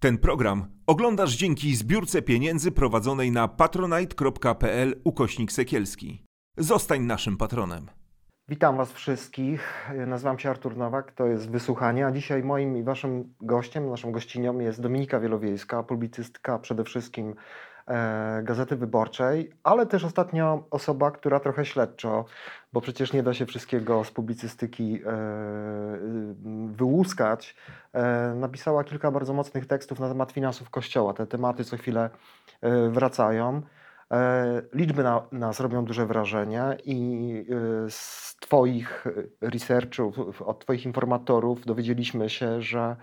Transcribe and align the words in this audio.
Ten 0.00 0.18
program 0.18 0.66
oglądasz 0.86 1.36
dzięki 1.36 1.76
zbiórce 1.76 2.22
pieniędzy 2.22 2.72
prowadzonej 2.72 3.32
na 3.32 3.48
patronite.pl 3.48 5.00
ukośnik 5.04 5.52
sekielski. 5.52 6.24
Zostań 6.56 7.02
naszym 7.02 7.36
patronem. 7.36 7.86
Witam 8.48 8.76
Was 8.76 8.92
wszystkich. 8.92 9.90
Nazywam 10.06 10.38
się 10.38 10.50
Artur 10.50 10.76
Nowak, 10.76 11.12
to 11.12 11.26
jest 11.26 11.50
Wysłuchanie, 11.50 12.06
a 12.06 12.12
dzisiaj 12.12 12.42
moim 12.42 12.76
i 12.76 12.82
Waszym 12.82 13.34
gościem, 13.40 13.90
naszą 13.90 14.12
gościnią 14.12 14.58
jest 14.58 14.80
Dominika 14.80 15.20
Wielowiejska, 15.20 15.82
publicystka 15.82 16.58
przede 16.58 16.84
wszystkim 16.84 17.34
Gazety 18.42 18.76
Wyborczej, 18.76 19.50
ale 19.62 19.86
też 19.86 20.04
ostatnio 20.04 20.64
osoba, 20.70 21.10
która 21.10 21.40
trochę 21.40 21.64
śledczo, 21.64 22.24
bo 22.72 22.80
przecież 22.80 23.12
nie 23.12 23.22
da 23.22 23.34
się 23.34 23.46
wszystkiego 23.46 24.04
z 24.04 24.10
publicystyki 24.10 25.00
e, 25.06 25.10
wyłuskać, 26.66 27.56
e, 27.92 28.34
napisała 28.34 28.84
kilka 28.84 29.10
bardzo 29.10 29.32
mocnych 29.32 29.66
tekstów 29.66 30.00
na 30.00 30.08
temat 30.08 30.32
finansów 30.32 30.70
Kościoła. 30.70 31.14
Te 31.14 31.26
tematy 31.26 31.64
co 31.64 31.76
chwilę 31.76 32.10
e, 32.60 32.88
wracają. 32.88 33.62
E, 34.12 34.62
liczby 34.72 35.02
na, 35.02 35.22
nas 35.32 35.60
robią 35.60 35.84
duże 35.84 36.06
wrażenie 36.06 36.62
i 36.84 37.44
e, 37.86 37.90
z 37.90 38.36
Twoich 38.40 39.04
researchów, 39.40 40.42
od 40.42 40.60
Twoich 40.60 40.86
informatorów 40.86 41.66
dowiedzieliśmy 41.66 42.30
się, 42.30 42.62
że 42.62 42.96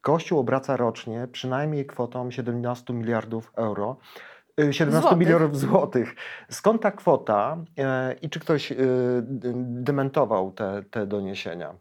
Kościół 0.00 0.38
obraca 0.38 0.76
rocznie 0.76 1.28
przynajmniej 1.32 1.86
kwotą 1.86 2.30
17 2.30 2.92
miliardów 2.92 3.52
euro. 3.56 3.96
17 4.58 5.00
Złotych. 5.00 5.18
milionów 5.18 5.58
złotych. 5.58 6.14
Skąd 6.50 6.82
ta 6.82 6.90
kwota 6.90 7.56
e, 7.78 8.14
i 8.22 8.30
czy 8.30 8.40
ktoś 8.40 8.72
e, 8.72 8.76
dementował 9.62 10.52
te, 10.52 10.82
te 10.90 11.06
doniesienia? 11.06 11.74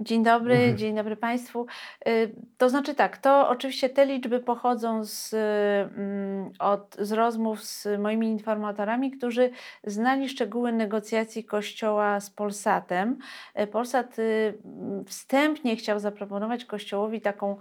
Dzień 0.00 0.22
dobry, 0.24 0.54
Mhm. 0.54 0.76
dzień 0.76 0.94
dobry 0.96 1.16
Państwu. 1.16 1.66
Y, 2.08 2.34
To 2.58 2.68
znaczy 2.70 2.94
tak, 2.94 3.18
to 3.18 3.48
oczywiście 3.48 3.88
te 3.88 4.06
liczby 4.06 4.40
pochodzą 4.40 5.04
z, 5.04 5.34
mm, 5.34 6.50
od, 6.58 6.96
z 6.98 7.12
rozmów 7.12 7.64
z 7.64 7.88
moimi 8.00 8.26
informatorami, 8.28 9.10
którzy 9.10 9.50
znali 9.84 10.28
szczegóły 10.28 10.72
negocjacji 10.72 11.44
Kościoła 11.44 12.20
z 12.20 12.30
Polsatem. 12.30 13.18
Y, 13.60 13.66
Polsat 13.66 14.18
y, 14.18 14.58
wstępnie 15.06 15.76
chciał 15.76 15.98
zaproponować 15.98 16.64
Kościołowi 16.64 17.20
taką 17.20 17.56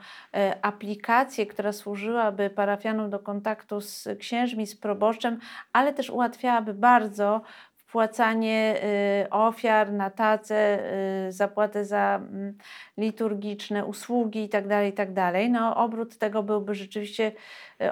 aplikację, 0.61 1.45
która 1.45 1.71
służyłaby 1.73 2.49
parafianom 2.49 3.09
do 3.09 3.19
kontaktu 3.19 3.81
z 3.81 4.07
księżmi, 4.19 4.67
z 4.67 4.75
proboszczem, 4.75 5.39
ale 5.73 5.93
też 5.93 6.09
ułatwiałaby 6.09 6.73
bardzo 6.73 7.41
wpłacanie 7.89 8.81
y, 9.25 9.29
ofiar 9.29 9.91
na 9.93 10.09
tacę, 10.09 10.79
y, 11.27 11.31
zapłatę 11.31 11.85
za 11.85 12.21
mm, 12.21 12.57
liturgiczne 12.97 13.85
usługi 13.85 14.41
itd., 14.41 14.85
itd. 14.85 15.49
No, 15.49 15.75
obrót 15.75 16.17
tego 16.17 16.43
byłby 16.43 16.75
rzeczywiście, 16.75 17.31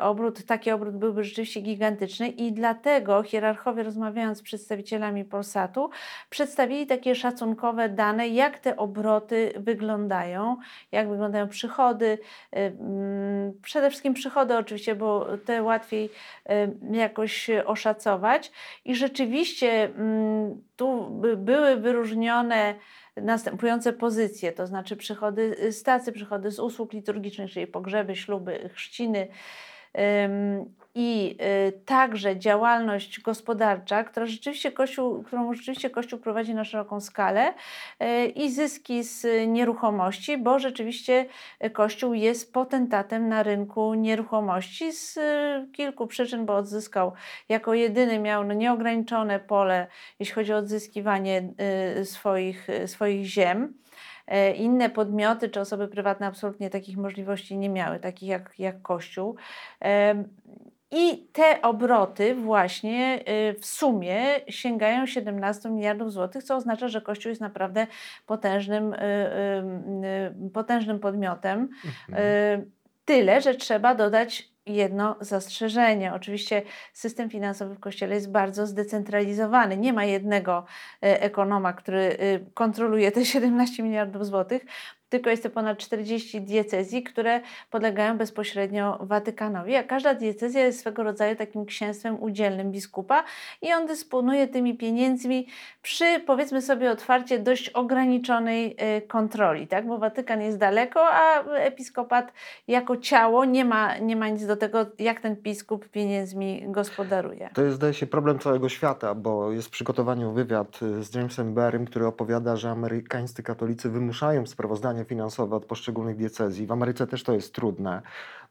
obrót, 0.02 0.46
taki 0.46 0.72
obrót 0.72 0.96
byłby 0.96 1.24
rzeczywiście 1.24 1.62
gigantyczny 1.62 2.28
i 2.28 2.52
dlatego 2.52 3.24
hierarchowie 3.24 3.84
rozmawiając 3.84 4.38
z 4.38 4.42
przedstawicielami 4.42 5.26
Polsatu 5.26 5.90
przedstawili 6.30 6.88
takie 6.88 7.16
szacunkowe 7.16 7.90
dane, 7.90 8.28
jak 8.28 8.60
te 8.60 8.78
obroty 8.78 9.54
wyglądają, 9.58 10.58
jak 10.92 11.10
wyglądają 11.10 11.48
przychody, 11.48 12.06
y, 12.06 12.20
mm, 12.58 13.54
przede 13.62 13.90
wszystkim 13.90 14.14
przychody 14.14 14.58
oczywiście, 14.58 14.96
bo 14.96 15.28
te 15.46 15.64
łatwiej 15.64 16.06
y, 16.06 16.98
jakoś 16.98 17.50
oszacować. 17.66 18.52
I 18.86 18.96
rzeczywiście 18.96 19.84
mm, 19.84 20.62
tu 20.76 21.10
by- 21.10 21.38
były 21.38 21.78
wyróżnione 21.78 22.76
następujące 23.22 23.94
pozycje, 23.94 24.52
to 24.52 24.68
znaczy 24.68 24.96
przychody 24.96 25.72
z 25.72 25.84
tacy, 25.84 26.12
przychody 26.12 26.52
z 26.52 26.60
usług 26.60 26.94
liturgicznych, 26.94 27.52
czyli 27.52 27.68
pogrzeby, 27.68 28.16
śluby, 28.16 28.70
chrzciny 28.74 29.28
i 31.00 31.38
y, 31.68 31.72
także 31.86 32.40
działalność 32.40 33.22
gospodarcza, 33.22 34.04
która 34.04 34.26
rzeczywiście 34.26 34.72
Kościół, 34.72 35.24
którą 35.24 35.54
rzeczywiście 35.54 35.90
Kościół 35.90 36.20
prowadzi 36.20 36.54
na 36.54 36.64
szeroką 36.64 37.02
skalę 37.02 37.54
y, 38.04 38.26
i 38.26 38.52
zyski 38.52 39.04
z 39.04 39.48
nieruchomości, 39.48 40.38
bo 40.38 40.60
rzeczywiście 40.60 41.26
Kościół 41.74 42.14
jest 42.14 42.54
potentatem 42.54 43.30
na 43.30 43.44
rynku 43.44 43.94
nieruchomości 43.94 44.92
z 44.92 45.18
y, 45.18 45.22
kilku 45.72 46.08
przyczyn, 46.08 46.46
bo 46.46 46.56
odzyskał 46.56 47.14
jako 47.50 47.74
jedyny 47.74 48.20
miał 48.20 48.44
nieograniczone 48.44 49.40
pole, 49.40 49.88
jeśli 50.20 50.36
chodzi 50.36 50.54
o 50.54 50.58
odzyskiwanie 50.58 51.54
swoich, 52.04 52.68
swoich 52.86 53.26
ziem. 53.26 53.74
E, 54.28 54.52
Inne 54.52 54.90
podmioty 54.90 55.50
czy 55.50 55.60
osoby 55.60 55.88
prywatne 55.88 56.28
absolutnie 56.28 56.70
takich 56.70 56.98
możliwości 56.98 57.58
nie 57.58 57.70
miały, 57.70 58.00
takich 58.00 58.30
jak, 58.30 58.54
jak 58.60 58.82
Kościół. 58.82 59.36
Em, 59.80 60.24
I 60.92 61.28
te 61.34 61.62
obroty 61.62 62.36
właśnie 62.36 63.20
y, 63.50 63.60
w 63.60 63.66
sumie 63.66 64.24
sięgają 64.48 65.06
17 65.06 65.70
miliardów 65.70 66.12
złotych, 66.12 66.44
co 66.44 66.56
oznacza, 66.56 66.88
że 66.88 67.02
Kościół 67.02 67.30
jest 67.30 67.42
naprawdę 67.42 67.88
potężnym, 68.26 68.96
potężnym 70.54 71.00
podmiotem. 71.00 71.70
Y, 72.10 72.78
Tyle, 73.08 73.42
że 73.42 73.56
trzeba 73.56 73.96
dodać 73.96 74.50
jedno 74.70 75.16
zastrzeżenie. 75.22 76.14
Oczywiście 76.14 76.62
system 76.94 77.30
finansowy 77.30 77.76
w 77.76 77.80
Kościele 77.80 78.16
jest 78.16 78.32
bardzo 78.32 78.68
zdecentralizowany. 78.68 79.78
Nie 79.78 79.94
ma 79.94 80.06
jednego 80.06 80.66
e, 81.04 81.22
ekonoma, 81.22 81.74
który 81.74 82.00
e, 82.00 82.40
kontroluje 82.54 83.12
te 83.12 83.26
17 83.36 83.84
miliardów 83.84 84.26
złotych, 84.26 84.66
tylko 85.10 85.30
jest 85.30 85.44
to 85.44 85.50
ponad 85.50 85.78
40 85.78 86.42
diecezji, 86.42 87.04
które 87.04 87.42
podlegają 87.72 88.18
bezpośrednio 88.18 88.98
Watykanowi, 89.02 89.76
a 89.76 89.84
każda 89.84 90.14
diecezja 90.14 90.66
jest 90.66 90.80
swego 90.80 91.04
rodzaju 91.04 91.36
takim 91.36 91.66
księstwem 91.66 92.24
udzielnym 92.24 92.72
biskupa 92.72 93.24
i 93.62 93.74
on 93.74 93.88
dysponuje 93.88 94.48
tymi 94.48 94.78
pieniędzmi 94.78 95.48
przy, 95.82 96.20
powiedzmy 96.26 96.62
sobie 96.62 96.92
otwarcie, 96.92 97.40
dość 97.40 97.70
ograniczonej 97.70 98.76
e, 98.78 99.02
kontroli, 99.02 99.68
tak? 99.68 99.88
bo 99.88 99.98
Watykan 99.98 100.42
jest 100.42 100.58
daleko, 100.58 101.08
a 101.10 101.44
episkopat 101.44 102.34
jako 102.68 102.98
ciało 102.98 103.46
nie 103.46 103.66
ma, 103.66 103.98
nie 103.98 104.16
ma 104.16 104.30
nic 104.30 104.46
do 104.46 104.58
tego, 104.58 104.86
jak 105.00 105.20
ten 105.20 105.36
biskup 105.36 105.90
pieniędzmi 105.90 106.64
gospodaruje. 106.68 107.50
To 107.54 107.62
jest, 107.62 107.76
zdaje 107.76 107.94
się, 107.94 108.08
problem 108.08 108.40
całego 108.40 108.70
świata, 108.70 109.16
bo 109.16 109.52
jest 109.52 109.68
w 109.68 109.72
przygotowaniu 109.72 110.32
wywiad 110.34 110.82
y, 110.82 111.04
z 111.04 111.16
Jamesem 111.16 111.54
Barrym, 111.54 111.86
który 111.86 112.06
opowiada, 112.06 112.56
że 112.56 112.72
amerykańscy 112.72 113.44
katolicy 113.44 113.90
wymuszają 113.90 114.46
sprawozdania 114.46 114.97
finansowe 115.06 115.56
od 115.56 115.66
poszczególnych 115.66 116.18
diecezji. 116.18 116.68
W 116.68 116.72
Ameryce 116.72 117.08
też 117.08 117.24
to 117.24 117.34
jest 117.34 117.54
trudne. 117.54 118.02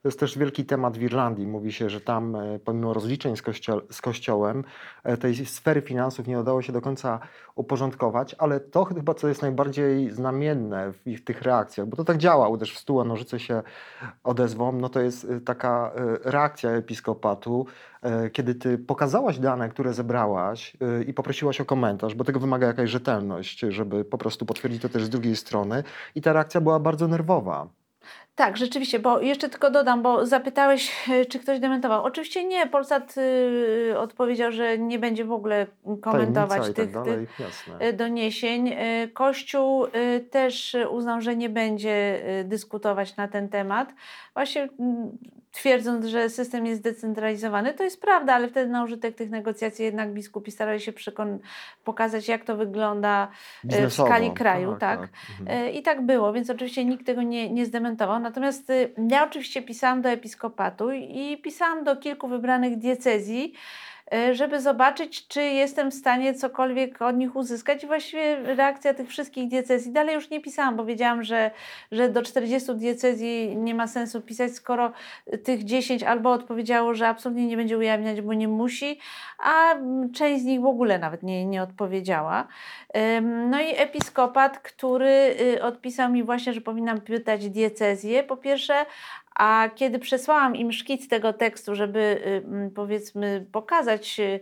To 0.03 0.09
jest 0.09 0.21
też 0.21 0.39
wielki 0.39 0.65
temat 0.65 0.99
w 0.99 1.03
Irlandii. 1.03 1.47
Mówi 1.47 1.73
się, 1.73 1.91
że 1.91 2.01
tam 2.01 2.37
e, 2.37 2.59
pomimo 2.59 2.93
rozliczeń 2.93 3.37
z, 3.37 3.43
kościo 3.43 3.83
z 3.91 4.01
kościołem 4.01 4.65
e, 5.05 5.17
tej 5.17 5.47
sfery 5.47 5.83
finansów 5.83 6.27
nie 6.27 6.41
udało 6.41 6.63
się 6.63 6.73
do 6.73 6.81
końca 6.81 7.21
uporządkować, 7.55 8.35
ale 8.39 8.61
to 8.61 8.85
chyba 8.85 9.15
co 9.15 9.29
jest 9.29 9.43
najbardziej 9.43 10.11
znamienne 10.11 10.93
w 10.93 11.07
ich 11.07 11.25
tych 11.25 11.43
reakcjach, 11.43 11.87
bo 11.87 11.97
to 11.97 12.05
tak 12.05 12.19
działa, 12.19 12.49
uderz 12.49 12.75
w 12.75 12.79
stół, 12.79 13.01
a 13.01 13.05
nożyce 13.05 13.41
się 13.41 13.63
odezwą, 14.25 14.73
no 14.73 14.89
to 14.89 15.01
jest 15.01 15.25
y, 15.25 15.41
taka 15.41 15.93
reakcja 16.25 16.71
episkopatu, 16.71 17.67
e, 18.03 18.31
kiedy 18.31 18.55
ty 18.55 18.79
pokazałaś 18.79 19.39
dane, 19.39 19.69
które 19.69 19.93
zebrałaś 19.93 20.77
i 21.07 21.15
poprosiłaś 21.15 21.61
o 21.61 21.65
komentarz, 21.65 22.15
bo 22.15 22.25
tego 22.25 22.41
wymaga 22.41 22.67
jakaś 22.67 22.91
rzetelność, 22.91 23.61
żeby 23.61 24.05
po 24.05 24.19
prostu 24.19 24.47
potwierdzić 24.47 24.83
to 24.83 24.89
też 24.89 25.05
z 25.05 25.09
drugiej 25.09 25.37
strony 25.37 25.83
i 26.15 26.23
ta 26.23 26.33
reakcja 26.33 26.61
była 26.61 26.81
bardzo 26.81 27.09
nerwowa. 27.09 27.69
Tak, 28.37 28.57
rzeczywiście, 28.57 28.99
bo 28.99 29.21
jeszcze 29.21 29.49
tylko 29.49 29.71
dodam, 29.71 30.03
bo 30.03 30.27
zapytałeś, 30.27 31.09
e, 31.11 31.25
czy 31.25 31.39
ktoś 31.39 31.61
dementował. 31.61 32.05
Oczywiście 32.05 32.45
nie, 32.45 32.67
Polsat 32.67 33.15
y, 33.19 33.99
odpowiedział, 33.99 34.53
że 34.53 34.79
nie 34.79 34.99
będzie 34.99 35.25
w 35.25 35.33
ogóle 35.33 35.67
komentować 36.01 36.59
Tajemnica 36.59 36.83
tych, 36.83 36.93
tak 36.93 37.05
tych 37.05 37.29
dalej, 37.69 37.89
e, 37.89 37.93
doniesień. 37.93 38.69
E, 38.69 39.09
Kościół 39.09 39.87
e, 39.87 40.21
też 40.21 40.77
uznał, 40.91 41.21
że 41.21 41.37
nie 41.37 41.49
będzie 41.49 42.23
dyskutować 42.45 43.17
na 43.17 43.29
ten 43.29 43.49
temat. 43.49 43.95
Właśnie 44.35 44.69
mm, 44.79 45.19
twierdząc, 45.57 46.07
że 46.07 46.31
system 46.31 46.67
jest 46.67 46.81
zdecentralizowany, 46.81 47.75
to 47.75 47.85
jest 47.85 48.01
prawda, 48.01 48.35
ale 48.35 48.49
wtedy 48.49 48.71
na 48.73 48.85
użytek 48.85 49.15
tych 49.15 49.31
negocjacji 49.31 49.85
jednak 49.85 50.13
biskupi 50.13 50.51
starali 50.51 50.81
się 50.81 50.93
przekon- 50.93 51.39
pokazać, 51.85 52.29
jak 52.29 52.45
to 52.45 52.57
wygląda 52.57 53.29
e, 53.69 53.89
w 53.89 53.93
skali 53.93 54.31
kraju, 54.31 54.77
tak. 54.81 55.01
Mhm. 55.41 55.67
E, 55.67 55.71
I 55.71 55.83
tak 55.83 56.07
było, 56.07 56.33
więc 56.33 56.51
oczywiście 56.51 56.85
nikt 56.85 57.07
tego 57.07 57.23
nie, 57.23 57.51
nie 57.51 57.67
zdementował. 57.67 58.21
Natomiast 58.21 58.71
y, 58.71 58.93
ja 59.11 59.25
oczywiście 59.25 59.63
pisałam 59.63 60.03
do 60.03 60.09
episkopatu 60.09 60.93
i 60.93 61.39
pisałam 61.43 61.85
do 61.85 61.97
kilku 61.97 62.29
wybranych 62.29 62.79
diecezji 62.79 63.53
e, 63.53 63.86
żeby 64.33 64.61
zobaczyć, 64.61 65.29
czy 65.29 65.43
jestem 65.43 65.91
w 65.91 65.95
stanie 65.95 66.35
cokolwiek 66.35 67.03
od 67.03 67.17
nich 67.17 67.37
uzyskać. 67.37 67.85
I 67.85 67.87
właściwie 67.87 68.37
reakcja 68.37 68.95
tych 68.95 69.09
wszystkich 69.09 69.49
diecezji, 69.49 69.93
dalej 69.93 70.15
już 70.15 70.31
nie 70.31 70.41
pisałam, 70.41 70.77
bo 70.77 70.85
wiedziałam, 70.85 71.23
że, 71.23 71.51
że 71.93 72.09
do 72.09 72.23
40 72.23 72.75
diecezji 72.75 73.57
nie 73.57 73.75
ma 73.75 73.87
sensu 73.87 74.21
pisać, 74.21 74.53
skoro 74.53 74.93
tych 75.45 75.65
10 75.65 76.03
albo 76.03 76.33
odpowiedziało, 76.33 76.95
że 76.95 77.09
absolutnie 77.09 77.47
nie 77.47 77.57
będzie 77.57 77.79
ujawniać, 77.79 78.21
bo 78.21 78.35
nie 78.35 78.49
musi, 78.49 78.99
a 79.39 79.75
część 80.15 80.43
z 80.43 80.45
nich 80.45 80.61
w 80.61 80.67
ogóle 80.67 80.99
nawet 80.99 81.23
nie, 81.23 81.47
nie 81.47 81.63
odpowiedziała. 81.63 82.47
No 83.51 83.61
i 83.61 83.77
episkopat, 83.77 84.59
który 84.59 85.37
y, 85.41 85.63
odpisał 85.63 86.13
mi 86.13 86.23
właśnie, 86.23 86.53
że 86.53 86.61
powinnam 86.61 87.01
pytać 87.01 87.49
diecezję, 87.49 88.23
po 88.23 88.37
pierwsze, 88.37 88.87
a 89.39 89.71
kiedy 89.75 89.99
przesłałam 89.99 90.57
im 90.57 90.73
szkic 90.73 91.09
tego 91.09 91.33
tekstu, 91.33 91.75
żeby 91.75 91.99
y, 92.69 92.71
powiedzmy 92.75 93.47
pokazać 93.53 94.21
y, 94.21 94.41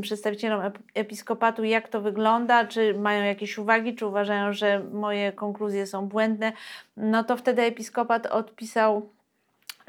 przedstawicielom 0.00 0.72
episkopatu, 0.94 1.64
jak 1.64 1.88
to 1.88 2.00
wygląda, 2.00 2.64
czy 2.64 2.94
mają 2.94 3.24
jakieś 3.24 3.58
uwagi, 3.58 3.94
czy 3.94 4.06
uważają, 4.06 4.52
że 4.52 4.84
moje 4.92 5.32
konkluzje 5.32 5.86
są 5.86 6.06
błędne, 6.08 6.52
no 6.96 7.24
to 7.24 7.36
wtedy 7.36 7.62
episkopat 7.62 8.26
odpisał 8.26 9.10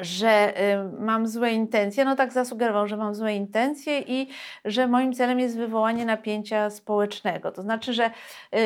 że 0.02 0.62
y, 0.74 1.00
mam 1.00 1.28
złe 1.28 1.52
intencje, 1.52 2.06
no 2.06 2.16
tak 2.16 2.32
zasugerował, 2.32 2.88
że 2.88 2.98
mam 2.98 3.16
złe 3.16 3.36
intencje 3.36 4.00
i 4.00 4.28
że 4.66 4.88
moim 4.88 5.14
celem 5.14 5.40
jest 5.40 5.58
wywołanie 5.58 6.06
napięcia 6.06 6.70
społecznego. 6.70 7.52
To 7.52 7.62
znaczy, 7.62 7.94
że 7.94 8.12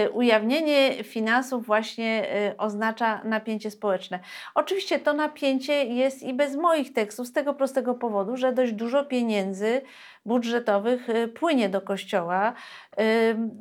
y, 0.06 0.12
ujawnienie 0.12 1.04
finansów 1.04 1.66
właśnie 1.66 2.26
y, 2.52 2.58
oznacza 2.58 3.22
napięcie 3.24 3.72
społeczne. 3.72 4.20
Oczywiście 4.56 5.00
to 5.00 5.14
napięcie 5.14 5.86
jest 5.86 6.24
i 6.24 6.34
bez 6.34 6.56
moich 6.56 6.94
tekstów 6.94 7.28
z 7.28 7.32
tego 7.32 7.54
prostego 7.54 7.94
powodu, 7.94 8.38
że 8.38 8.54
dość 8.54 8.72
dużo 8.72 9.06
pieniędzy 9.06 9.82
budżetowych 10.26 11.08
płynie 11.36 11.70
do 11.70 11.82
kościoła 11.82 12.54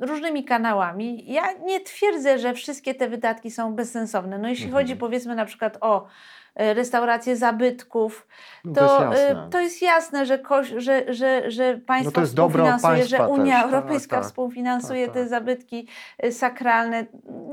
różnymi 0.01 0.43
kanałami. 0.43 1.33
Ja 1.33 1.43
nie 1.65 1.79
twierdzę, 1.79 2.39
że 2.39 2.53
wszystkie 2.53 2.95
te 2.95 3.09
wydatki 3.09 3.51
są 3.51 3.75
bezsensowne. 3.75 4.37
No 4.37 4.49
jeśli 4.49 4.65
mhm. 4.65 4.83
chodzi 4.83 4.95
powiedzmy 4.95 5.35
na 5.35 5.45
przykład 5.45 5.77
o 5.81 6.07
restauracje 6.55 7.35
zabytków, 7.35 8.27
to, 8.63 8.71
to, 8.73 9.11
jest, 9.11 9.23
e, 9.23 9.47
to 9.51 9.59
jest 9.59 9.81
jasne, 9.81 10.25
że, 10.25 10.39
koś, 10.39 10.73
że, 10.77 11.13
że, 11.13 11.51
że 11.51 11.77
państwo 11.77 12.21
no 12.21 12.27
współfinansuje, 12.27 13.05
że 13.05 13.27
Unia 13.27 13.63
też, 13.63 13.73
Europejska 13.73 14.15
tak, 14.15 14.25
współfinansuje 14.25 15.05
tak, 15.05 15.13
te 15.13 15.19
tak. 15.19 15.29
zabytki 15.29 15.87
e, 16.17 16.31
sakralne. 16.31 17.05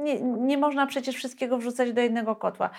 Nie, 0.02 0.20
nie 0.22 0.58
można 0.58 0.86
przecież 0.86 1.16
wszystkiego 1.16 1.58
wrzucać 1.58 1.92
do 1.92 2.00
jednego 2.00 2.36
kotła. 2.36 2.70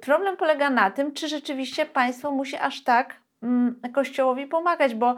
Problem 0.00 0.36
polega 0.36 0.70
na 0.70 0.90
tym, 0.90 1.12
czy 1.12 1.28
rzeczywiście 1.28 1.86
państwo 1.86 2.30
musi 2.30 2.56
aż 2.56 2.84
tak 2.84 3.16
mm, 3.42 3.80
Kościołowi 3.94 4.46
pomagać, 4.46 4.94
bo 4.94 5.16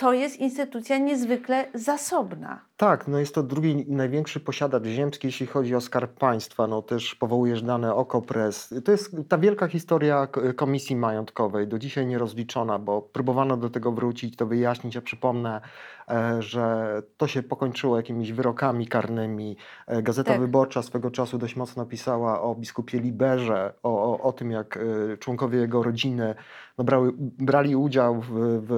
to 0.00 0.12
jest 0.12 0.36
instytucja 0.40 0.98
niezwykle 0.98 1.66
zasobna. 1.74 2.60
Tak, 2.76 3.08
no 3.08 3.18
jest 3.18 3.34
to 3.34 3.42
drugi 3.42 3.84
największy 3.88 4.40
posiadacz 4.40 4.84
ziemski, 4.84 5.28
jeśli 5.28 5.46
chodzi 5.46 5.74
o 5.74 5.80
skarb 5.80 6.18
państwa. 6.18 6.66
No 6.66 6.82
też 6.82 7.14
powołujesz 7.14 7.62
dane 7.62 7.94
Okopres. 7.94 8.74
To 8.84 8.92
jest 8.92 9.16
ta 9.28 9.38
wielka 9.38 9.68
historia 9.68 10.28
komisji 10.56 10.96
majątkowej, 10.96 11.68
do 11.68 11.78
dzisiaj 11.78 12.06
nierozliczona, 12.06 12.78
bo 12.78 13.02
próbowano 13.02 13.56
do 13.56 13.70
tego 13.70 13.92
wrócić, 13.92 14.36
to 14.36 14.46
wyjaśnić. 14.46 14.94
Ja 14.94 15.00
przypomnę, 15.00 15.60
e, 16.08 16.42
że 16.42 16.92
to 17.16 17.26
się 17.26 17.42
pokończyło 17.42 17.96
jakimiś 17.96 18.32
wyrokami 18.32 18.86
karnymi. 18.86 19.56
E, 19.86 20.02
Gazeta 20.02 20.32
tak. 20.32 20.40
Wyborcza 20.40 20.82
swego 20.82 21.10
czasu 21.10 21.38
dość 21.38 21.56
mocno 21.56 21.86
pisała 21.86 22.42
o 22.42 22.54
biskupie 22.54 23.00
Liberze, 23.00 23.72
o, 23.82 24.12
o, 24.12 24.20
o 24.20 24.32
tym, 24.32 24.50
jak 24.50 24.76
e, 24.76 25.16
członkowie 25.16 25.58
jego 25.58 25.82
rodziny 25.82 26.34
no, 26.78 26.84
brały, 26.84 27.12
brali 27.18 27.76
udział 27.76 28.20
w, 28.20 28.28
w 28.66 28.72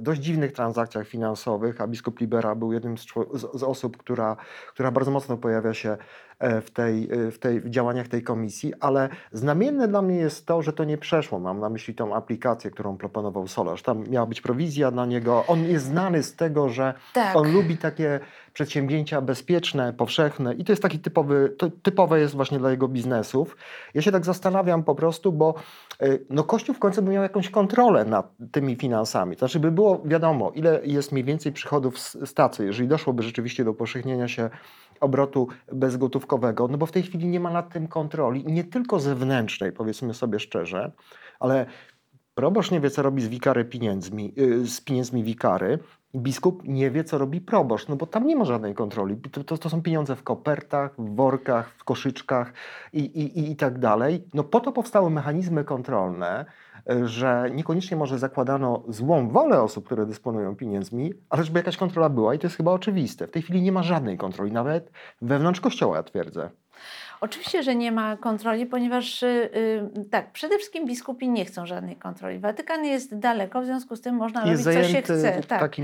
dość 0.00 0.20
dziwnych 0.20 0.52
transakcjach 0.52 1.08
finansowych, 1.08 1.80
a 1.80 1.86
biskup 1.86 2.20
Libera 2.20 2.54
był 2.54 2.72
jednym 2.72 2.98
z, 2.98 3.06
z, 3.34 3.62
osób, 3.62 3.96
która, 3.96 4.36
która 4.68 4.90
bardzo 4.90 5.10
mocno 5.10 5.36
pojawia 5.36 5.74
się 5.74 5.96
w, 6.60 6.70
tej, 6.70 7.08
e, 7.12 7.30
w, 7.30 7.38
tej, 7.38 7.60
w 7.60 7.70
działaniach 7.70 8.08
tej 8.08 8.22
komisji, 8.22 8.72
ale 8.80 9.08
znamienne 9.32 9.88
dla 9.88 10.02
mnie 10.02 10.16
jest 10.16 10.46
to, 10.46 10.62
że 10.62 10.72
to 10.72 10.84
nie 10.84 10.98
przeszło. 10.98 11.38
Mam 11.38 11.60
na 11.60 11.68
myśli 11.68 11.94
tą 11.94 12.14
aplikację, 12.14 12.70
którą 12.70 12.96
proponował 12.96 13.48
Solarz. 13.48 13.82
Tam 13.82 14.08
miała 14.08 14.26
być 14.26 14.40
prowizja 14.40 14.90
na 14.90 15.06
niego. 15.06 15.44
On 15.48 15.64
jest 15.64 15.84
znany 15.84 16.22
z 16.22 16.36
tego, 16.36 16.68
że 16.68 16.94
tak. 17.14 17.36
on 17.36 17.52
lubi 17.52 17.76
takie 17.76 18.20
przedsięwzięcia 18.52 19.20
bezpieczne, 19.20 19.92
powszechne 19.92 20.54
i 20.54 20.64
to 20.64 20.72
jest 20.72 20.82
taki 20.82 20.98
typowy, 20.98 21.54
to 21.58 21.70
typowe 21.82 22.20
jest 22.20 22.34
właśnie 22.34 22.58
dla 22.58 22.70
jego 22.70 22.88
biznesów. 22.88 23.56
Ja 23.94 24.02
się 24.02 24.12
tak 24.12 24.24
zastanawiam 24.24 24.84
po 24.84 24.94
prostu, 24.94 25.32
bo 25.32 25.54
e, 26.00 26.18
no 26.30 26.44
Kościół 26.44 26.74
w 26.74 26.78
końcu 26.78 27.02
by 27.02 27.10
miał 27.10 27.22
jakąś 27.22 27.50
kontrolę 27.50 28.04
nad 28.04 28.32
tymi 28.52 28.76
finansami. 28.76 29.36
To 29.36 29.38
znaczy 29.38 29.60
by 29.60 29.70
było 29.70 30.02
wiadomo, 30.04 30.52
ile 30.54 30.80
jest 30.84 31.12
mniej 31.12 31.24
więcej 31.24 31.52
przychodów 31.52 31.98
z 31.98 32.16
stacji, 32.24 32.66
jeżeli 32.66 32.88
doszłoby 32.88 33.22
rzeczywiście 33.22 33.64
do 33.64 33.74
powszechnienia 33.74 34.28
się 34.28 34.50
obrotu 35.04 35.48
bezgotówkowego, 35.72 36.68
no 36.68 36.78
bo 36.78 36.86
w 36.86 36.92
tej 36.92 37.02
chwili 37.02 37.28
nie 37.28 37.40
ma 37.40 37.50
nad 37.50 37.72
tym 37.72 37.88
kontroli, 37.88 38.44
nie 38.46 38.64
tylko 38.64 39.00
zewnętrznej, 39.00 39.72
powiedzmy 39.72 40.14
sobie 40.14 40.38
szczerze, 40.38 40.92
ale 41.40 41.66
proboszcz 42.34 42.70
nie 42.70 42.80
wie, 42.80 42.90
co 42.90 43.02
robi 43.02 43.22
z 43.22 43.28
wikary 43.28 43.64
pieniędzmi, 43.64 44.34
y, 44.38 44.66
z 44.66 44.80
pieniędzmi 44.80 45.24
wikary, 45.24 45.78
biskup 46.16 46.62
nie 46.64 46.90
wie, 46.90 47.04
co 47.04 47.18
robi 47.18 47.40
proboszcz, 47.40 47.88
no 47.88 47.96
bo 47.96 48.06
tam 48.06 48.26
nie 48.26 48.36
ma 48.36 48.44
żadnej 48.44 48.74
kontroli. 48.74 49.16
To, 49.16 49.44
to, 49.44 49.58
to 49.58 49.70
są 49.70 49.82
pieniądze 49.82 50.16
w 50.16 50.22
kopertach, 50.22 50.94
w 50.98 51.14
workach, 51.14 51.70
w 51.78 51.84
koszyczkach 51.84 52.52
i, 52.92 53.00
i, 53.00 53.50
i 53.50 53.56
tak 53.56 53.78
dalej. 53.78 54.24
No 54.34 54.44
po 54.44 54.60
to 54.60 54.72
powstały 54.72 55.10
mechanizmy 55.10 55.64
kontrolne, 55.64 56.44
że 57.04 57.50
niekoniecznie 57.54 57.96
może 57.96 58.18
zakładano 58.18 58.82
złą 58.88 59.28
wolę 59.28 59.62
osób, 59.62 59.86
które 59.86 60.06
dysponują 60.06 60.56
pieniędzmi, 60.56 61.14
ale 61.28 61.44
żeby 61.44 61.58
jakaś 61.58 61.76
kontrola 61.76 62.08
była 62.08 62.34
i 62.34 62.38
to 62.38 62.46
jest 62.46 62.56
chyba 62.56 62.72
oczywiste. 62.72 63.26
W 63.26 63.30
tej 63.30 63.42
chwili 63.42 63.62
nie 63.62 63.72
ma 63.72 63.82
żadnej 63.82 64.18
kontroli, 64.18 64.52
nawet 64.52 64.90
wewnątrz 65.22 65.60
kościoła, 65.60 65.96
ja 65.96 66.02
twierdzę. 66.02 66.50
Oczywiście, 67.24 67.62
że 67.62 67.74
nie 67.74 67.92
ma 67.92 68.16
kontroli, 68.16 68.66
ponieważ 68.66 69.22
yy, 69.22 70.04
tak, 70.10 70.32
przede 70.32 70.56
wszystkim 70.56 70.86
biskupi 70.86 71.28
nie 71.28 71.44
chcą 71.44 71.66
żadnej 71.66 71.96
kontroli. 71.96 72.38
Watykan 72.38 72.84
jest 72.84 73.18
daleko, 73.18 73.62
w 73.62 73.64
związku 73.64 73.96
z 73.96 74.00
tym 74.00 74.14
można 74.14 74.46
jest 74.46 74.66
robić 74.66 74.82
co 74.82 74.88
się 74.88 75.02
chce. 75.02 75.40
Tak. 75.48 75.76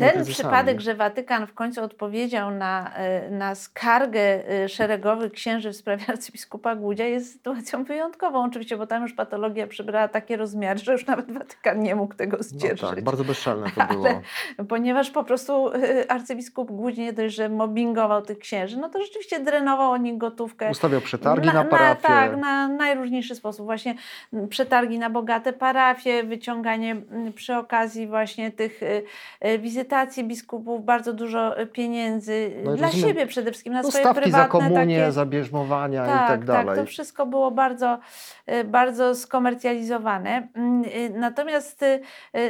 Ten 0.00 0.24
przypadek, 0.24 0.80
że 0.80 0.94
Watykan 0.94 1.46
w 1.46 1.54
końcu 1.54 1.82
odpowiedział 1.82 2.50
na, 2.50 2.92
y, 3.26 3.30
na 3.30 3.54
skargę 3.54 4.52
y, 4.64 4.68
szeregowych 4.68 5.32
księży 5.32 5.70
w 5.70 5.76
sprawie 5.76 6.04
arcybiskupa 6.12 6.76
Głudzia 6.76 7.04
jest 7.04 7.32
sytuacją 7.32 7.84
wyjątkową 7.84 8.44
oczywiście, 8.44 8.76
bo 8.76 8.86
tam 8.86 9.02
już 9.02 9.12
patologia 9.12 9.66
przybrała 9.66 10.08
takie 10.08 10.36
rozmiary, 10.36 10.78
że 10.78 10.92
już 10.92 11.06
nawet 11.06 11.32
Watykan 11.32 11.80
nie 11.80 11.94
mógł 11.94 12.14
tego 12.14 12.42
zdzierżyć. 12.42 12.82
No 12.82 12.90
tak, 12.90 13.04
bardzo 13.04 13.24
bezczelne 13.24 13.70
to 13.70 13.86
było. 13.94 14.06
Ale, 14.06 14.20
ponieważ 14.68 15.10
po 15.10 15.24
prostu 15.24 15.74
y, 15.74 16.08
arcybiskup 16.08 16.70
Głódź 16.70 16.96
nie 16.96 17.12
dość, 17.12 17.34
że 17.34 17.48
mobbingował 17.48 18.22
tych 18.22 18.38
księży, 18.38 18.76
no 18.76 18.88
to 18.88 19.02
rzeczywiście 19.02 19.40
drenował 19.40 19.90
o 19.90 19.96
nich 19.96 20.18
gotówkę 20.18 20.65
Ustawiał 20.70 21.00
przetargi 21.00 21.46
na, 21.46 21.52
na 21.52 21.64
parafie. 21.64 22.08
Na, 22.08 22.08
tak, 22.08 22.36
na 22.36 22.68
najróżniejszy 22.68 23.34
sposób. 23.34 23.66
Właśnie 23.66 23.94
przetargi 24.48 24.98
na 24.98 25.10
bogate 25.10 25.52
parafie, 25.52 26.24
wyciąganie 26.24 26.96
przy 27.34 27.56
okazji 27.56 28.06
właśnie 28.06 28.50
tych 28.50 28.82
y, 28.82 29.02
y, 29.46 29.58
wizytacji 29.58 30.24
biskupów, 30.24 30.84
bardzo 30.84 31.12
dużo 31.12 31.60
y, 31.60 31.66
pieniędzy 31.66 32.50
no 32.64 32.76
dla 32.76 32.90
siebie 32.90 33.26
przede 33.26 33.50
wszystkim, 33.50 33.72
na 33.72 33.82
no, 33.82 33.90
swoje 33.90 34.04
prywatne 34.04 34.30
za 34.30 34.48
komunię, 34.48 34.98
takie... 34.98 35.12
za 35.12 35.26
bierzmowania 35.26 36.06
tak, 36.06 36.24
i 36.24 36.28
tak 36.28 36.44
dalej. 36.44 36.66
Tak, 36.66 36.76
to 36.76 36.86
wszystko 36.86 37.26
było 37.26 37.50
bardzo, 37.50 37.98
bardzo 38.64 39.14
skomercjalizowane. 39.14 40.48
Mm, 40.54 40.84
natomiast 41.14 41.84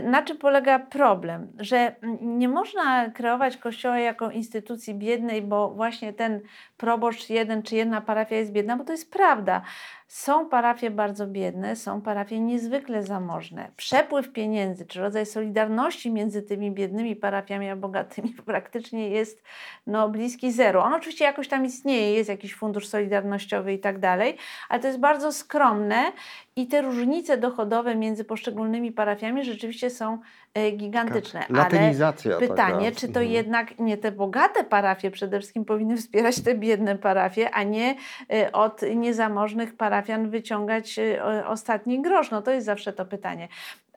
na 0.02 0.22
czym 0.22 0.38
polega 0.38 0.78
problem? 0.78 1.48
Że 1.58 1.94
nie 2.20 2.48
można 2.48 3.10
kreować 3.10 3.56
kościoła 3.56 3.98
jako 3.98 4.30
instytucji 4.30 4.94
biednej, 4.94 5.42
bo 5.42 5.70
właśnie 5.70 6.12
ten 6.12 6.40
proboszcz 6.76 7.30
jeden 7.30 7.62
czy 7.62 7.76
jedna 7.76 7.95
parafia 8.00 8.36
jest 8.36 8.52
biedna, 8.52 8.76
bo 8.76 8.84
to 8.84 8.92
jest 8.92 9.12
prawda. 9.12 9.62
Są 10.08 10.48
parafie 10.48 10.90
bardzo 10.90 11.26
biedne, 11.26 11.76
są 11.76 12.00
parafie 12.00 12.40
niezwykle 12.40 13.02
zamożne. 13.02 13.70
Przepływ 13.76 14.32
pieniędzy 14.32 14.86
czy 14.86 15.00
rodzaj 15.00 15.26
solidarności 15.26 16.10
między 16.10 16.42
tymi 16.42 16.70
biednymi 16.70 17.16
parafiami 17.16 17.70
a 17.70 17.76
bogatymi 17.76 18.34
praktycznie 18.46 19.10
jest 19.10 19.42
no, 19.86 20.08
bliski 20.08 20.52
zero. 20.52 20.84
On 20.84 20.94
oczywiście 20.94 21.24
jakoś 21.24 21.48
tam 21.48 21.64
istnieje, 21.64 22.14
jest 22.14 22.28
jakiś 22.28 22.54
fundusz 22.54 22.88
solidarnościowy 22.88 23.72
i 23.72 23.78
tak 23.78 23.98
dalej, 23.98 24.36
ale 24.68 24.80
to 24.80 24.86
jest 24.86 25.00
bardzo 25.00 25.32
skromne 25.32 26.12
i 26.56 26.66
te 26.66 26.82
różnice 26.82 27.38
dochodowe 27.38 27.94
między 27.94 28.24
poszczególnymi 28.24 28.92
parafiami 28.92 29.44
rzeczywiście 29.44 29.90
są 29.90 30.18
e, 30.54 30.70
gigantyczne. 30.70 31.44
Latynizacja. 31.50 32.36
Ale 32.36 32.48
pytanie, 32.48 32.88
taka. 32.88 33.00
czy 33.00 33.06
to 33.08 33.20
mhm. 33.20 33.30
jednak 33.30 33.78
nie 33.78 33.96
te 33.96 34.12
bogate 34.12 34.64
parafie 34.64 35.10
przede 35.10 35.38
wszystkim 35.38 35.64
powinny 35.64 35.96
wspierać 35.96 36.40
te 36.40 36.54
biedne 36.54 36.98
parafie, 36.98 37.50
a 37.50 37.62
nie 37.62 37.94
e, 38.32 38.52
od 38.52 38.82
niezamożnych 38.94 39.76
parafian 39.96 40.30
wyciągać 40.30 40.98
e, 40.98 41.46
ostatni 41.46 42.02
grosz? 42.02 42.30
No 42.30 42.42
to 42.42 42.50
jest 42.50 42.66
zawsze 42.66 42.92
to 42.92 43.04
pytanie. 43.04 43.48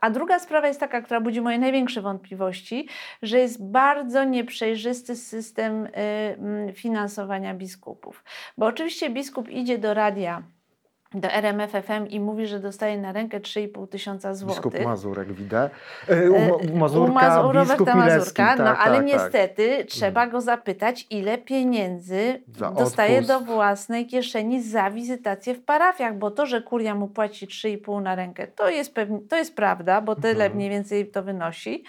A 0.01 0.09
druga 0.09 0.39
sprawa 0.39 0.67
jest 0.67 0.79
taka, 0.79 1.01
która 1.01 1.21
budzi 1.21 1.41
moje 1.41 1.59
największe 1.59 2.01
wątpliwości, 2.01 2.87
że 3.21 3.39
jest 3.39 3.65
bardzo 3.65 4.23
nieprzejrzysty 4.23 5.15
system 5.15 5.87
finansowania 6.73 7.53
biskupów. 7.53 8.23
Bo 8.57 8.65
oczywiście 8.65 9.09
biskup 9.09 9.49
idzie 9.49 9.77
do 9.77 9.93
radia 9.93 10.43
do 11.13 11.31
RMFFM 11.31 12.07
i 12.07 12.19
mówi, 12.19 12.47
że 12.47 12.59
dostaje 12.59 12.97
na 12.97 13.11
rękę 13.11 13.39
3,5 13.39 13.87
tysiąca 13.87 14.33
złotych. 14.33 14.63
Biskup 14.63 14.85
Mazurek 14.85 15.33
widzę. 15.33 15.69
E, 16.07 16.29
u, 16.31 16.77
Mazurka, 16.77 17.11
u 17.11 17.13
Mazu, 17.13 17.51
Roberta 17.51 17.95
Mazurka, 17.95 18.45
tak, 18.45 18.59
no 18.59 18.77
ale 18.77 18.97
tak, 18.97 19.05
niestety 19.05 19.77
tak. 19.77 19.87
trzeba 19.87 20.27
go 20.27 20.41
zapytać, 20.41 21.07
ile 21.09 21.37
pieniędzy 21.37 22.41
Za 22.57 22.71
dostaje 22.71 23.21
do 23.21 23.39
własnej 23.39 24.07
kieszeni 24.07 24.63
za 24.63 24.91
wizytację 24.91 25.53
w 25.53 25.63
parafiach, 25.63 26.17
bo 26.17 26.31
to, 26.31 26.45
że 26.45 26.61
kuria 26.61 26.95
mu 26.95 27.07
płaci 27.07 27.47
3,5 27.47 28.01
na 28.01 28.15
rękę, 28.15 28.47
to 28.47 28.69
jest, 28.69 28.93
pewnie, 28.93 29.19
to 29.29 29.35
jest 29.35 29.55
prawda, 29.55 30.01
bo 30.01 30.15
tyle 30.15 30.45
Mhm. 30.45 30.55
mniej 30.55 30.69
więcej 30.69 31.07
to 31.07 31.23
wynosi, 31.23 31.83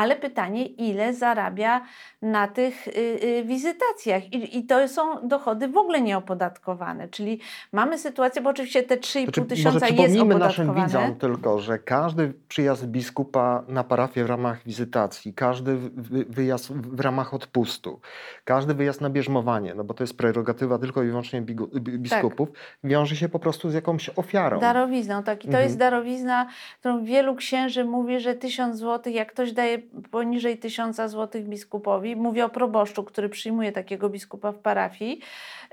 ale 0.00 0.16
pytanie, 0.16 0.66
ile 0.66 1.14
zarabia 1.14 1.80
na 2.22 2.48
tych 2.48 2.88
y, 2.88 2.90
y, 3.24 3.44
wizytacjach 3.44 4.32
I, 4.32 4.58
i 4.58 4.64
to 4.66 4.88
są 4.88 5.28
dochody 5.28 5.68
w 5.68 5.76
ogóle 5.76 6.00
nieopodatkowane, 6.00 7.08
czyli 7.08 7.40
mamy 7.72 7.98
sytuację, 7.98 8.42
bo 8.42 8.50
oczywiście 8.50 8.82
te 8.82 8.96
3,5 8.96 9.22
Znaczy, 9.24 9.42
tysiąca 9.42 9.86
jest 9.86 9.94
przypomnijmy 9.98 10.34
naszym 10.38 10.70
opodatkowane. 10.70 11.06
widzom 11.06 11.20
tylko, 11.20 11.58
że 11.58 11.78
każdy 11.78 12.32
przyjazd 12.48 12.86
biskupa 12.86 13.62
na 13.68 13.84
parafię 13.84 14.24
w 14.24 14.26
ramach 14.26 14.62
wizytacji, 14.66 15.34
każdy 15.34 15.76
wy- 15.76 16.24
wyjazd 16.24 16.72
w 16.72 17.00
ramach 17.00 17.34
odpustu, 17.34 18.00
każdy 18.44 18.74
wyjazd 18.74 19.00
na 19.00 19.10
bierzmowanie, 19.10 19.74
no 19.74 19.84
bo 19.84 19.94
to 19.94 20.02
jest 20.02 20.16
prerogatywa 20.16 20.78
tylko 20.78 21.02
i 21.02 21.06
wyłącznie 21.06 21.42
bi- 21.42 21.80
biskupów, 21.80 22.48
wiąże 22.84 23.16
się 23.16 23.28
po 23.28 23.38
prostu 23.38 23.70
z 23.70 23.74
jakąś 23.74 24.10
ofiarą. 24.16 24.60
Darowizną, 24.60 25.22
tak. 25.22 25.38
I 25.38 25.42
to 25.42 25.48
Mhm. 25.48 25.64
jest 25.64 25.76
darowizna, 25.78 26.46
którą 26.80 27.04
wielu 27.04 27.36
księży 27.36 27.84
mówi, 27.84 28.20
że 28.20 28.34
tysiąc 28.34 28.76
złotych, 28.76 29.14
jak 29.14 29.32
ktoś 29.32 29.52
daje 29.52 29.78
poniżej 30.10 30.58
tysiąca 30.58 31.08
złotych 31.08 31.48
biskupowi, 31.48 32.16
mówię 32.16 32.44
o 32.44 32.48
proboszczu, 32.48 33.04
który 33.04 33.28
przyjmuje 33.28 33.72
takiego 33.72 34.08
biskupa 34.08 34.52
w 34.52 34.58
parafii, 34.58 35.20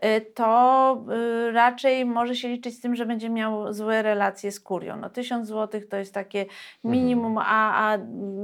y, 0.06 0.22
to 0.22 1.04
y, 1.48 1.52
raczej 1.52 2.06
może 2.06 2.36
się 2.36 2.48
liczyć 2.48 2.76
z 2.76 2.80
tym, 2.80 2.96
że 2.96 3.06
będzie 3.06 3.30
miał 3.30 3.74
złe 3.74 4.02
relacje 4.02 4.52
z 4.52 4.60
kurią. 4.60 4.98
No 4.98 5.10
tysiąc 5.10 5.48
złotych 5.48 5.88
to 5.88 5.98
jest 5.98 6.14
takie 6.14 6.46
minimum, 6.84 7.38
a, 7.38 7.92
a 7.94 7.98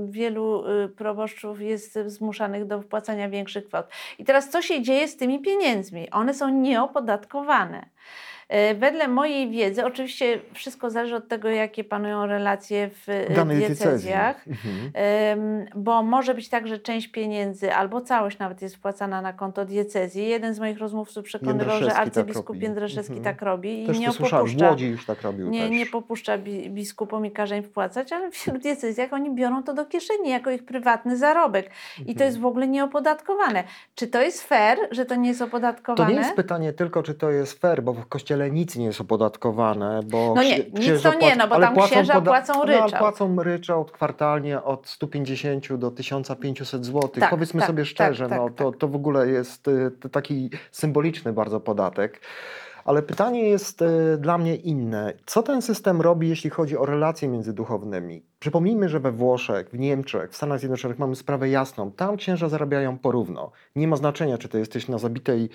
wielu 0.06 0.63
y, 0.68 0.89
proboszczów 0.89 1.62
jest 1.62 2.00
zmuszanych 2.06 2.68
do 2.68 2.82
wpłacania 2.82 3.30
większych 3.30 3.68
kwot. 3.68 3.88
I 4.20 4.25
teraz 4.25 4.50
co 4.50 4.62
się 4.62 4.82
dzieje 4.82 5.08
z 5.08 5.18
tymi 5.18 5.42
pieniędzmi? 5.42 6.10
One 6.12 6.34
są 6.34 6.50
nieopodatkowane. 6.50 7.86
E, 8.54 8.76
Wedle 8.76 9.08
mojej 9.08 9.50
wiedzy, 9.50 9.86
oczywiście 9.86 10.40
wszystko 10.54 10.90
zależy 10.90 11.16
od 11.16 11.28
tego, 11.28 11.50
jakie 11.50 11.84
panują 11.84 12.26
relacje 12.26 12.90
w 12.90 13.10
e, 13.10 13.46
diecezjach, 13.46 14.46
Mhm. 14.48 15.66
Bo 15.76 16.04
może 16.04 16.34
być 16.34 16.50
tak, 16.50 16.68
że 16.68 16.80
część 16.80 17.08
pieniędzy 17.08 17.74
albo 17.74 18.02
całość 18.02 18.40
nawet 18.40 18.62
jest 18.62 18.76
wpłacana 18.76 19.22
na 19.22 19.34
konto 19.34 19.66
diecezji. 19.66 20.28
Jeden 20.28 20.54
z 20.54 20.60
moich 20.60 20.78
rozmówców 20.80 21.26
przekonywał, 21.26 21.80
że 21.80 21.88
tak 21.88 21.98
arcybiskup 21.98 22.48
robi. 22.48 22.60
Jędraszewski 22.64 23.18
Mhm. 23.18 23.36
tak 23.36 23.42
robi 23.46 23.84
i 23.84 23.88
Też 23.88 24.00
nie 24.00 24.06
to 24.08 24.14
w 24.14 24.18
popuszcza. 24.18 24.70
Łodzi 24.70 24.88
już 24.88 25.06
tak 25.06 25.22
robił 25.22 25.50
Nie, 25.50 25.62
też. 25.62 25.70
nie 25.72 25.86
popuszcza 25.86 26.38
bi- 26.38 26.70
biskupom 26.70 27.26
i 27.26 27.32
każe 27.32 27.58
im 27.58 27.64
wpłacać, 27.64 28.12
ale 28.14 28.32
w 28.32 28.58
diecezjach 28.60 29.14
oni 29.14 29.36
biorą 29.36 29.64
to 29.64 29.74
do 29.74 29.86
kieszeni 29.86 30.30
jako 30.30 30.52
ich 30.52 30.66
prywatny 30.66 31.18
zarobek. 31.18 31.66
I 31.98 32.00
Mhm. 32.00 32.18
to 32.18 32.24
jest 32.24 32.40
w 32.40 32.46
ogóle 32.46 32.68
nieopodatkowane. 32.68 33.64
Czy 33.96 34.08
to 34.08 34.22
jest 34.22 34.44
fair, 34.44 34.78
że 34.92 35.06
to 35.06 35.16
nie 35.16 35.28
jest 35.28 35.40
To 35.40 35.46
opodatkowane? 35.46 36.12
nie 36.14 36.20
jest 36.20 36.34
pytanie 36.36 36.74
tylko, 36.74 37.04
czy 37.04 37.14
to 37.14 37.32
jest 37.32 37.60
fair, 37.62 37.84
bo 37.84 37.94
w 37.94 38.06
kościele 38.08 38.43
nic 38.52 38.76
nie 38.76 38.86
jest 38.86 39.02
opodatkowane. 39.02 40.00
Bo 40.06 40.34
No 40.36 40.44
nie, 40.44 40.58
nic 40.58 41.02
to 41.02 41.14
nie, 41.14 41.36
no 41.36 41.48
bo 41.48 41.60
tam 41.60 41.76
księża 41.82 42.22
płacą 42.22 42.54
No, 42.54 42.66
ryczałt. 42.66 42.98
płacą 42.98 43.44
ryczałt 43.44 43.92
kwartalnie 43.92 44.64
od 44.64 44.88
150 44.88 45.74
do 45.76 45.92
1500 45.92 46.86
zł. 46.86 47.10
Tak, 47.20 47.30
Powiedzmy 47.30 47.60
tak, 47.60 47.68
sobie 47.68 47.84
tak, 47.84 47.90
szczerze, 47.90 48.30
tak, 48.30 48.38
no, 48.40 48.50
to, 48.50 48.72
to 48.72 48.88
w 48.88 48.96
ogóle 48.96 49.28
jest 49.28 49.68
y, 49.68 49.92
taki 50.12 50.50
symboliczny 50.72 51.34
bardzo 51.34 51.60
podatek. 51.60 52.22
Ale 52.86 53.02
pytanie 53.02 53.50
jest 53.50 53.82
y, 53.82 54.18
dla 54.18 54.38
mnie 54.38 54.56
inne. 54.56 55.13
Co 55.25 55.44
ten 55.44 55.62
system 55.62 56.02
robi, 56.02 56.30
jeśli 56.30 56.50
chodzi 56.50 56.78
o 56.78 56.86
relacje 56.86 57.28
międzyduchownymi? 57.28 58.24
Przypomnijmy, 58.40 58.90
że 58.90 59.00
we 59.00 59.12
Włoszech, 59.12 59.70
w 59.70 59.80
Niemczech, 59.80 60.32
w 60.32 60.36
Stanach 60.36 60.60
Zjednoczonych 60.60 61.00
mamy 61.00 61.16
sprawę 61.16 61.50
jasną. 61.50 61.92
Tam 61.92 62.18
księża 62.18 62.50
zarabiają 62.50 62.98
porówno. 62.98 63.52
Nie 63.75 63.88
ma 63.88 63.96
znaczenia, 63.96 64.38
czy 64.38 64.50
to 64.50 64.58
jesteś 64.58 64.88
na 64.88 64.98
zabitej 64.98 65.50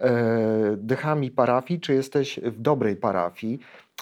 e, 0.00 0.76
dechami 0.76 1.30
parafii, 1.30 1.80
czy 1.80 1.94
jesteś 1.94 2.40
w 2.42 2.60
dobrej 2.60 2.96
parafii. 2.96 3.58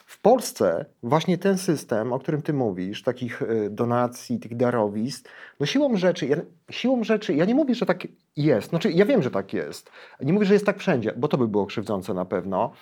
W 0.06 0.20
Polsce 0.20 0.86
właśnie 1.02 1.38
ten 1.38 1.58
system, 1.58 2.12
o 2.12 2.18
którym 2.18 2.42
ty 2.42 2.52
mówisz, 2.52 3.02
takich 3.02 3.42
e, 3.42 3.70
donacji, 3.70 4.40
tych 4.40 4.56
darowizn, 4.56 5.24
no 5.60 5.66
siłą 5.66 5.96
rzeczy, 5.96 6.26
ja, 6.26 6.36
siłą 6.70 7.04
rzeczy, 7.04 7.34
ja 7.34 7.44
nie 7.44 7.54
mówię, 7.54 7.74
że 7.74 7.86
tak 7.86 8.06
jest, 8.36 8.70
znaczy 8.70 8.92
ja 8.92 9.06
wiem, 9.06 9.22
że 9.22 9.30
tak 9.30 9.52
jest, 9.52 9.90
nie 10.20 10.32
mówię, 10.32 10.46
że 10.46 10.54
jest 10.54 10.66
tak 10.66 10.78
wszędzie, 10.78 11.12
bo 11.16 11.28
to 11.28 11.38
by 11.38 11.48
było 11.48 11.66
krzywdzące 11.66 12.14
na 12.14 12.24
pewno, 12.24 12.72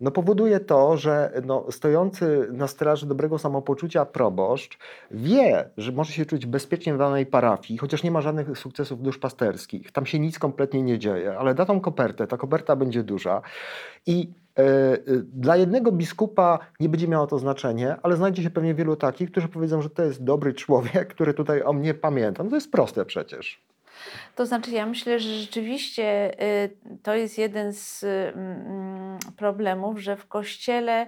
no 0.00 0.10
powoduje 0.10 0.60
to, 0.60 0.96
że 0.96 1.32
no, 1.44 1.66
stojący 1.70 2.48
na 2.52 2.66
straży 2.66 3.06
dobrego 3.06 3.38
samopoczucia 3.38 4.04
proboszcz 4.04 4.78
wie, 5.10 5.70
że 5.76 5.92
może 5.92 6.12
się 6.12 6.26
czuć 6.26 6.46
bezpiecznie 6.46 6.94
w 6.94 6.98
danej 6.98 7.26
parafii, 7.26 7.78
chociaż 7.78 8.02
nie 8.02 8.10
ma 8.10 8.20
żadnych 8.20 8.58
sukcesów 8.58 9.02
duszpasterskich. 9.02 9.92
Tam 9.92 10.06
się 10.06 10.18
nic 10.18 10.38
kompletnie 10.38 10.82
nie 10.82 10.98
dzieje, 10.98 11.38
ale 11.38 11.54
da 11.54 11.66
tą 11.66 11.80
kopertę, 11.80 12.26
ta 12.26 12.36
koperta 12.36 12.76
będzie 12.76 13.02
duża. 13.02 13.42
I 14.06 14.32
dla 15.22 15.56
jednego 15.56 15.92
biskupa 15.92 16.58
nie 16.80 16.88
będzie 16.88 17.08
miało 17.08 17.26
to 17.26 17.38
znaczenie, 17.38 17.96
ale 18.02 18.16
znajdzie 18.16 18.42
się 18.42 18.50
pewnie 18.50 18.74
wielu 18.74 18.96
takich, 18.96 19.30
którzy 19.30 19.48
powiedzą, 19.48 19.82
że 19.82 19.90
to 19.90 20.02
jest 20.02 20.24
dobry 20.24 20.54
człowiek, 20.54 21.08
który 21.14 21.34
tutaj 21.34 21.62
o 21.62 21.72
mnie 21.72 21.94
pamięta. 21.94 22.44
No 22.44 22.50
to 22.50 22.56
jest 22.56 22.72
proste 22.72 23.04
przecież. 23.04 23.60
To 24.34 24.46
znaczy, 24.46 24.70
ja 24.70 24.86
myślę, 24.86 25.20
że 25.20 25.34
rzeczywiście 25.34 26.32
y, 26.64 26.70
to 27.02 27.14
jest 27.14 27.38
jeden 27.38 27.72
z 27.72 28.02
y, 28.02 28.06
mm, 28.06 29.18
problemów, 29.36 29.98
że 29.98 30.16
w 30.16 30.26
kościele 30.26 31.06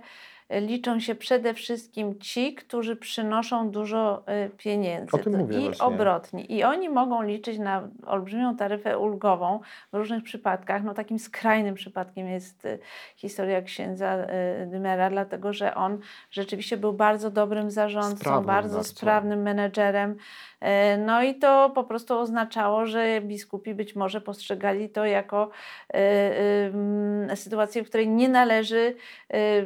liczą 0.50 1.00
się 1.00 1.14
przede 1.14 1.54
wszystkim 1.54 2.18
ci, 2.18 2.54
którzy 2.54 2.96
przynoszą 2.96 3.70
dużo 3.70 4.22
y, 4.46 4.50
pieniędzy. 4.56 5.10
O 5.12 5.18
tym 5.18 5.36
mówię 5.36 5.58
I 5.58 5.64
właśnie. 5.64 5.86
obrotni. 5.86 6.52
I 6.52 6.64
oni 6.64 6.88
mogą 6.88 7.22
liczyć 7.22 7.58
na 7.58 7.88
olbrzymią 8.06 8.56
taryfę 8.56 8.98
ulgową 8.98 9.60
w 9.92 9.96
różnych 9.96 10.22
przypadkach. 10.22 10.84
No, 10.84 10.94
takim 10.94 11.18
skrajnym 11.18 11.74
przypadkiem 11.74 12.28
jest 12.28 12.64
y, 12.64 12.78
historia 13.16 13.62
księdza 13.62 14.16
y, 14.62 14.66
Dymera, 14.66 15.10
dlatego 15.10 15.52
że 15.52 15.74
on 15.74 15.98
rzeczywiście 16.30 16.76
był 16.76 16.92
bardzo 16.92 17.30
dobrym 17.30 17.70
zarządcą, 17.70 18.16
Sprawnym 18.16 18.46
bardzo 18.46 18.74
bardzo. 18.76 18.90
sprawnym 18.90 19.42
menedżerem. 19.42 20.16
E, 20.60 20.96
No 20.98 21.22
i 21.22 21.34
to 21.34 21.70
po 21.74 21.84
prostu 21.84 22.18
oznaczało, 22.18 22.86
że 22.86 23.20
biskupi 23.20 23.74
być 23.74 23.96
może 23.96 24.20
postrzegali 24.20 24.88
to 24.88 25.04
jako 25.04 25.50
e, 25.94 27.36
sytuację, 27.36 27.84
w 27.84 27.88
której 27.88 28.08
nie 28.08 28.28
należy, 28.28 28.94
e, 29.32 29.62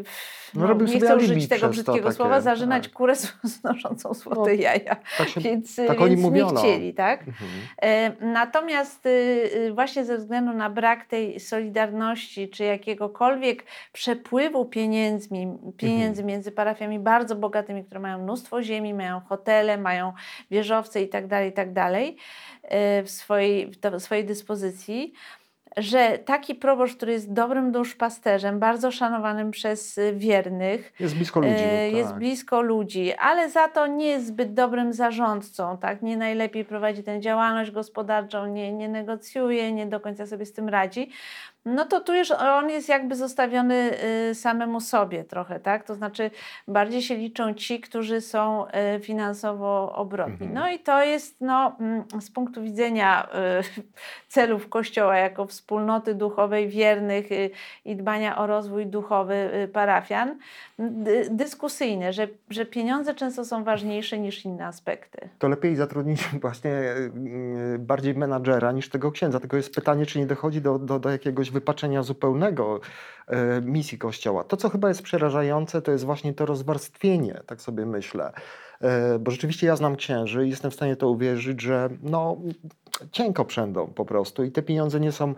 No, 0.55 0.69
no, 0.69 0.75
nie 0.75 1.01
chcę 1.01 1.17
użyć 1.17 1.49
tego 1.49 1.69
brzydkiego 1.69 1.99
takie, 1.99 2.13
słowa, 2.13 2.41
zarzynać 2.41 2.85
tak. 2.85 2.93
kurę 2.93 3.15
znoszącą 3.43 4.15
złote 4.15 4.41
No, 4.41 4.49
jaja. 4.49 4.97
Tak, 5.19 5.29
się, 5.29 5.41
Więc, 5.41 5.77
tak 5.77 5.99
więc 5.99 6.23
nie 6.23 6.45
chcieli, 6.45 6.95
tak? 6.95 7.25
Mhm. 7.29 8.33
Natomiast 8.33 9.07
y, 9.07 9.09
y, 9.55 9.73
właśnie 9.75 10.05
ze 10.05 10.19
względu 10.19 10.53
na 10.53 10.71
brak 10.71 11.05
tej 11.05 11.41
solidarności 11.41 12.49
czy 12.49 12.65
jakiegokolwiek 12.65 13.65
przepływu 13.93 14.65
pieniędzmi, 14.65 15.59
pieniędzy 15.77 16.25
między 16.25 16.53
parafiami 16.53 16.99
bardzo 16.99 17.37
bogatymi, 17.37 17.85
które 17.85 18.01
mają 18.01 18.23
mnóstwo 18.23 18.63
ziemi, 18.63 18.95
mają 18.95 19.21
hotele, 19.21 19.79
mają 19.79 20.13
wieżowce 20.51 20.81
itd., 20.99 21.45
itd. 21.47 21.91
e, 22.63 23.03
w 23.03 23.11
swojej, 23.11 23.67
w 23.67 23.81
to- 23.81 23.91
w 23.99 24.03
swojej 24.03 24.25
dyspozycji, 24.25 25.13
że 25.77 26.19
taki 26.19 26.55
proboszcz, 26.55 26.97
który 26.97 27.13
jest 27.13 27.33
dobrym 27.33 27.73
duszpasterzem, 27.73 28.59
bardzo 28.59 28.91
szanowanym 28.91 29.51
przez 29.51 29.99
y, 29.99 30.13
wiernych, 30.17 30.93
Jest 31.01 31.17
blisko 31.17 31.41
ludzi. 31.41 31.55
E, 31.57 31.91
jest 31.91 32.09
tak. 32.11 32.19
blisko 32.19 32.63
ludzi, 32.63 33.13
ale 33.15 33.51
za 33.51 33.69
to 33.69 33.87
nie 33.87 34.07
jest 34.07 34.27
zbyt 34.27 34.55
dobrym 34.55 34.93
zarządcą, 34.93 35.79
tak? 35.79 36.03
Nie 36.03 36.17
najlepiej 36.17 36.65
prowadzi 36.65 37.03
tę 37.03 37.21
działalność 37.21 37.71
gospodarczą, 37.71 38.47
nie, 38.47 38.73
nie 38.73 38.89
negocjuje, 38.89 39.73
nie 39.73 39.87
do 39.87 40.01
końca 40.01 40.27
sobie 40.27 40.47
z 40.47 40.53
tym 40.53 40.69
radzi. 40.69 41.11
No 41.65 41.85
to 41.85 42.01
tu 42.01 42.15
już 42.15 42.31
on 42.31 42.71
jest 42.71 42.89
jakby 42.89 43.17
zostawiony 43.17 43.91
y, 44.31 44.35
samemu 44.35 44.81
sobie 44.81 45.25
trochę, 45.25 45.61
tak? 45.61 45.85
To 45.85 45.95
znaczy 45.95 46.31
bardziej 46.69 47.03
się 47.03 47.17
liczą 47.17 47.55
ci, 47.55 47.81
którzy 47.81 48.21
są 48.21 48.67
y, 48.67 49.01
finansowo 49.01 49.93
obrotni. 49.95 50.47
Mhm. 50.47 50.55
No 50.55 50.71
i 50.71 50.79
to 50.79 51.03
jest 51.03 51.41
no, 51.41 51.77
mm, 51.81 52.05
z 52.21 52.31
punktu 52.31 52.63
widzenia 52.63 53.29
y, 53.79 53.83
celów 54.29 54.69
Kościoła 54.69 55.17
jako 55.17 55.47
wspólnoty 55.47 56.15
duchowej 56.15 56.69
wiernych 56.69 57.27
i 57.85 57.97
dbania 57.97 58.39
o 58.39 58.47
rozwój 58.47 58.87
duchowy 58.87 59.69
parafian, 59.73 60.39
dy, 60.79 61.29
dyskusyjne, 61.31 62.13
że, 62.13 62.29
że 62.51 62.67
pieniądze 62.67 63.15
często 63.15 63.45
są 63.45 63.65
ważniejsze 63.65 64.19
niż 64.19 64.45
inne 64.45 64.67
aspekty. 64.67 65.29
To 65.39 65.49
lepiej 65.49 65.77
zatrudnić 65.77 66.29
właśnie 66.41 66.71
bardziej 67.79 68.15
menadżera 68.15 68.73
niż 68.73 68.89
tego 68.89 69.13
księdza. 69.13 69.41
Tylko 69.41 69.57
jest 69.57 69.75
pytanie, 69.75 70.07
czy 70.07 70.19
nie 70.19 70.27
dochodzi 70.27 70.61
do, 70.61 70.79
do, 70.79 70.99
do 70.99 71.11
jakiegoś 71.11 71.50
wypaczenia 71.51 72.03
zupełnego 72.03 72.81
e, 73.27 73.61
misji 73.61 73.99
Kościoła. 73.99 74.45
To, 74.45 74.57
co 74.57 74.69
chyba 74.69 74.89
jest 74.89 75.03
przerażające, 75.03 75.83
to 75.83 75.93
jest 75.93 76.05
właśnie 76.05 76.35
to 76.35 76.47
rozwarstwienie, 76.47 77.41
tak 77.47 77.61
sobie 77.61 77.87
myślę. 77.87 78.33
E, 78.81 79.19
Bo 79.19 79.31
rzeczywiście 79.31 79.67
ja 79.67 79.77
znam 79.77 79.97
księży 79.97 80.47
i 80.47 80.51
jestem 80.51 80.71
w 80.71 80.75
stanie 80.75 80.97
to 80.97 81.09
uwierzyć, 81.09 81.61
że 81.61 81.89
no, 82.03 82.37
cienko 83.13 83.45
przędą 83.45 83.87
po 83.87 84.05
prostu 84.05 84.45
i 84.45 84.53
te 84.53 84.63
pieniądze 84.63 85.01
nie 85.01 85.13
są 85.13 85.35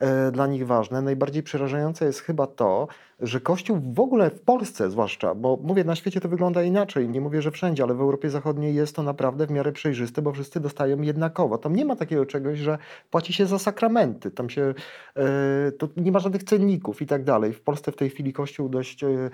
e, 0.00 0.32
dla 0.32 0.46
nich 0.46 0.66
ważne. 0.66 1.02
Najbardziej 1.02 1.42
przerażające 1.42 2.04
jest 2.04 2.20
chyba 2.20 2.46
to, 2.46 2.88
że 3.20 3.40
Kościół 3.40 3.80
w 3.92 4.00
ogóle 4.00 4.30
w 4.30 4.40
Polsce 4.40 4.90
zwłaszcza, 4.90 5.34
bo 5.34 5.58
mówię, 5.62 5.84
na 5.84 5.96
świecie 5.96 6.20
to 6.20 6.28
wygląda 6.28 6.62
inaczej, 6.62 7.08
nie 7.08 7.20
mówię, 7.20 7.42
że 7.42 7.50
wszędzie, 7.50 7.82
ale 7.82 7.94
w 7.94 8.00
Europie 8.00 8.30
Zachodniej 8.30 8.74
jest 8.74 8.96
to 8.96 9.02
naprawdę 9.02 9.46
w 9.46 9.50
miarę 9.50 9.72
przejrzyste, 9.72 10.22
bo 10.22 10.32
wszyscy 10.32 10.60
dostają 10.60 11.02
jednakowo. 11.02 11.58
Tam 11.58 11.76
nie 11.76 11.84
ma 11.84 11.96
takiego 11.96 12.26
czegoś, 12.26 12.58
że 12.58 12.78
płaci 13.10 13.32
się 13.32 13.46
za 13.46 13.58
sakramenty, 13.58 14.30
tam 14.30 14.50
się, 14.50 14.74
e, 15.16 15.72
to 15.72 15.88
nie 15.96 16.12
ma 16.12 16.18
żadnych 16.18 16.44
cenników 16.44 17.02
i 17.02 17.06
tak 17.06 17.24
dalej. 17.24 17.52
W 17.52 17.60
Polsce 17.60 17.92
w 17.92 17.96
tej 17.96 18.10
chwili 18.10 18.32
Kościół 18.32 18.68
dość 18.68 19.04
e, 19.04 19.30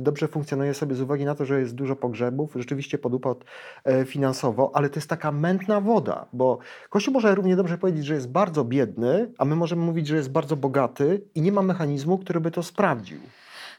dobrze 0.00 0.28
funkcjonuje 0.28 0.74
sobie 0.74 0.94
z 0.94 1.00
uwagi 1.00 1.24
na 1.24 1.34
to, 1.34 1.44
że 1.44 1.60
jest 1.60 1.74
dużo 1.74 1.96
pogrzebów, 1.96 2.52
rzeczywiście 2.56 2.98
podupadł 2.98 3.40
finansowo, 4.06 4.70
ale 4.74 4.88
to 4.88 4.96
jest 4.96 5.08
taka 5.08 5.32
mętna 5.32 5.80
woda, 5.80 6.26
bo 6.32 6.58
Kościół 6.90 7.14
może 7.14 7.34
równie 7.34 7.56
dobrze 7.56 7.78
powiedzieć, 7.78 8.06
że 8.06 8.14
jest 8.14 8.30
bardzo 8.30 8.64
biedny, 8.64 9.32
a 9.38 9.44
my 9.44 9.56
możemy 9.56 9.82
mówić, 9.82 10.06
że 10.06 10.16
jest 10.16 10.30
bardzo 10.30 10.56
bogaty 10.56 11.22
i 11.34 11.40
nie 11.40 11.52
ma 11.52 11.62
mechanizmu, 11.62 12.18
który 12.18 12.40
by 12.40 12.50
to 12.50 12.62
sprawdził. 12.62 13.20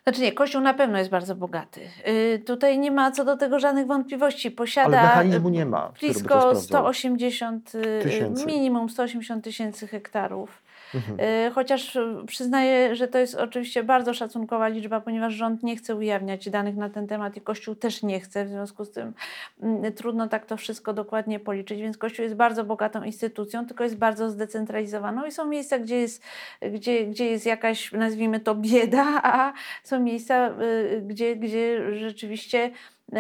Znaczy 0.07 0.21
nie, 0.21 0.31
Kościół 0.31 0.61
na 0.61 0.73
pewno 0.73 0.97
jest 0.97 1.09
bardzo 1.09 1.35
bogaty. 1.35 1.81
Yy, 2.05 2.39
tutaj 2.39 2.79
nie 2.79 2.91
ma 2.91 3.11
co 3.11 3.25
do 3.25 3.37
tego 3.37 3.59
żadnych 3.59 3.87
wątpliwości. 3.87 4.51
Posiada 4.51 4.99
Ale 4.99 5.07
mechanizmu 5.07 5.49
nie 5.49 5.65
ma. 5.65 5.91
Blisko 6.01 6.55
180 6.55 7.75
y, 7.75 8.03
tysięcy. 8.03 8.45
minimum 8.45 8.89
180 8.89 9.43
tysięcy 9.43 9.87
hektarów. 9.87 10.63
Mhm. 10.95 11.19
Y, 11.19 11.51
chociaż 11.51 11.95
y, 11.95 12.23
przyznaję, 12.27 12.95
że 12.95 13.07
to 13.07 13.17
jest 13.17 13.35
oczywiście 13.35 13.83
bardzo 13.83 14.13
szacunkowa 14.13 14.67
liczba, 14.67 15.01
ponieważ 15.01 15.33
rząd 15.33 15.63
nie 15.63 15.75
chce 15.75 15.95
ujawniać 15.95 16.49
danych 16.49 16.75
na 16.75 16.89
ten 16.89 17.07
temat 17.07 17.37
i 17.37 17.41
Kościół 17.41 17.75
też 17.75 18.03
nie 18.03 18.19
chce, 18.19 18.45
w 18.45 18.49
związku 18.49 18.85
z 18.85 18.91
tym 18.91 19.13
mm, 19.61 19.93
trudno 19.93 20.27
tak 20.27 20.45
to 20.45 20.57
wszystko 20.57 20.93
dokładnie 20.93 21.39
policzyć, 21.39 21.81
więc 21.81 21.97
Kościół 21.97 22.23
jest 22.23 22.35
bardzo 22.35 22.63
bogatą 22.63 23.03
instytucją, 23.03 23.65
tylko 23.65 23.83
jest 23.83 23.97
bardzo 23.97 24.29
zdecentralizowaną 24.29 25.25
i 25.25 25.31
są 25.31 25.45
miejsca, 25.45 25.79
gdzie 25.79 25.95
jest, 25.95 26.23
gdzie, 26.73 27.05
gdzie 27.05 27.25
jest 27.25 27.45
jakaś, 27.45 27.91
nazwijmy 27.91 28.39
to 28.39 28.55
bieda, 28.55 29.21
a 29.33 29.53
są 29.83 29.99
miejsca, 29.99 30.49
y, 30.61 31.01
gdzie, 31.05 31.35
gdzie 31.35 31.95
rzeczywiście 31.99 32.71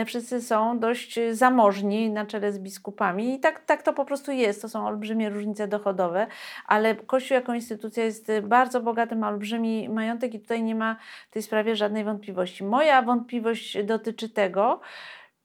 wszyscy 0.05 0.41
są 0.41 0.79
dość 0.79 1.19
zamożni 1.31 2.09
na 2.09 2.25
czele 2.25 2.53
z 2.53 2.59
biskupami 2.59 3.33
i 3.33 3.39
tak, 3.39 3.65
tak 3.65 3.83
to 3.83 3.93
po 3.93 4.05
prostu 4.05 4.31
jest. 4.31 4.61
To 4.61 4.69
są 4.69 4.87
olbrzymie 4.87 5.29
różnice 5.29 5.67
dochodowe, 5.67 6.27
ale 6.65 6.95
Kościół 6.95 7.35
jako 7.35 7.53
instytucja 7.53 8.03
jest 8.03 8.31
bardzo 8.43 8.81
bogaty, 8.81 9.15
ma 9.15 9.29
olbrzymi 9.29 9.89
majątek 9.89 10.33
i 10.33 10.39
tutaj 10.39 10.63
nie 10.63 10.75
ma 10.75 10.95
w 11.29 11.33
tej 11.33 11.43
sprawie 11.43 11.75
żadnej 11.75 12.03
wątpliwości. 12.03 12.63
Moja 12.63 13.01
wątpliwość 13.01 13.83
dotyczy 13.83 14.29
tego, 14.29 14.79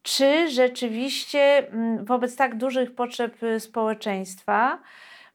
czy 0.03 0.49
rzeczywiście 0.49 1.69
mm, 1.69 2.05
wobec 2.05 2.37
tak 2.37 2.57
dużych 2.57 2.95
potrzeb 2.95 3.37
społeczeństwa 3.59 4.79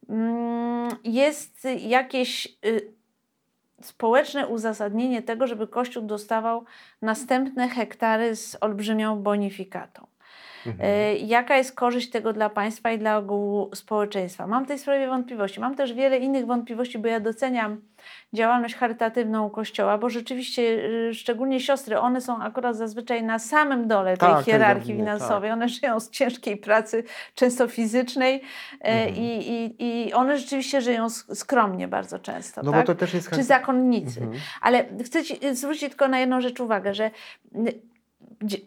mm, 0.10 0.90
jest 1.04 1.68
jakieś 1.78 2.48
y, 2.66 2.97
społeczne 3.82 4.48
uzasadnienie 4.48 5.22
tego, 5.22 5.48
żeby 5.48 5.68
Kościół 5.68 6.04
dostawał 6.04 6.66
następne 7.02 7.68
hektary 7.70 8.36
z 8.36 8.58
olbrzymią 8.62 9.24
bonifikatą. 9.24 10.08
Mhm. 10.68 10.90
E, 10.90 11.16
jaka 11.16 11.58
jest 11.58 11.76
korzyść 11.76 12.10
tego 12.10 12.34
dla 12.34 12.50
państwa 12.50 12.92
i 12.92 13.00
dla 13.00 13.18
ogółu 13.18 13.70
społeczeństwa? 13.76 14.48
Mam 14.48 14.66
w 14.66 14.68
tej 14.68 14.80
sprawie 14.80 15.08
wątpliwości. 15.08 15.60
Mam 15.60 15.76
też 15.76 15.94
wiele 15.94 16.18
innych 16.18 16.46
wątpliwości, 16.46 17.00
bo 17.00 17.08
ja 17.08 17.20
doceniam 17.20 17.82
działalność 18.34 18.76
charytatywną 18.76 19.50
Kościoła, 19.50 19.98
bo 19.98 20.10
rzeczywiście, 20.10 20.62
y, 21.10 21.14
szczególnie 21.14 21.60
siostry, 21.60 22.00
one 22.00 22.22
są 22.22 22.42
akurat 22.42 22.76
zazwyczaj 22.76 23.24
na 23.24 23.40
samym 23.40 23.88
dole 23.88 24.18
tej 24.18 24.30
tak, 24.30 24.46
hierarchii 24.46 24.96
finansowej. 24.96 25.50
Tak. 25.50 25.58
One 25.58 25.70
żyją 25.70 26.00
z 26.00 26.10
ciężkiej 26.10 26.58
pracy, 26.58 27.04
często 27.36 27.68
fizycznej 27.68 28.36
e, 28.36 28.84
mhm. 28.84 29.16
i, 29.16 29.76
i, 29.80 30.08
i 30.08 30.14
one 30.14 30.38
rzeczywiście 30.38 30.82
żyją 30.82 31.10
skromnie 31.10 31.88
bardzo 31.88 32.20
często. 32.20 32.62
No 32.64 32.72
tak? 32.72 32.82
bo 32.82 32.88
to 32.94 33.00
też 33.00 33.14
jest... 33.14 33.30
Czy 33.32 33.44
zakonnicy. 33.44 34.22
Mhm. 34.22 34.40
Ale 34.62 34.86
chcę 35.06 35.24
ci 35.24 35.56
zwrócić 35.56 35.90
tylko 35.90 36.08
na 36.08 36.20
jedną 36.20 36.42
rzecz 36.42 36.60
uwagę, 36.60 36.94
że 36.94 37.12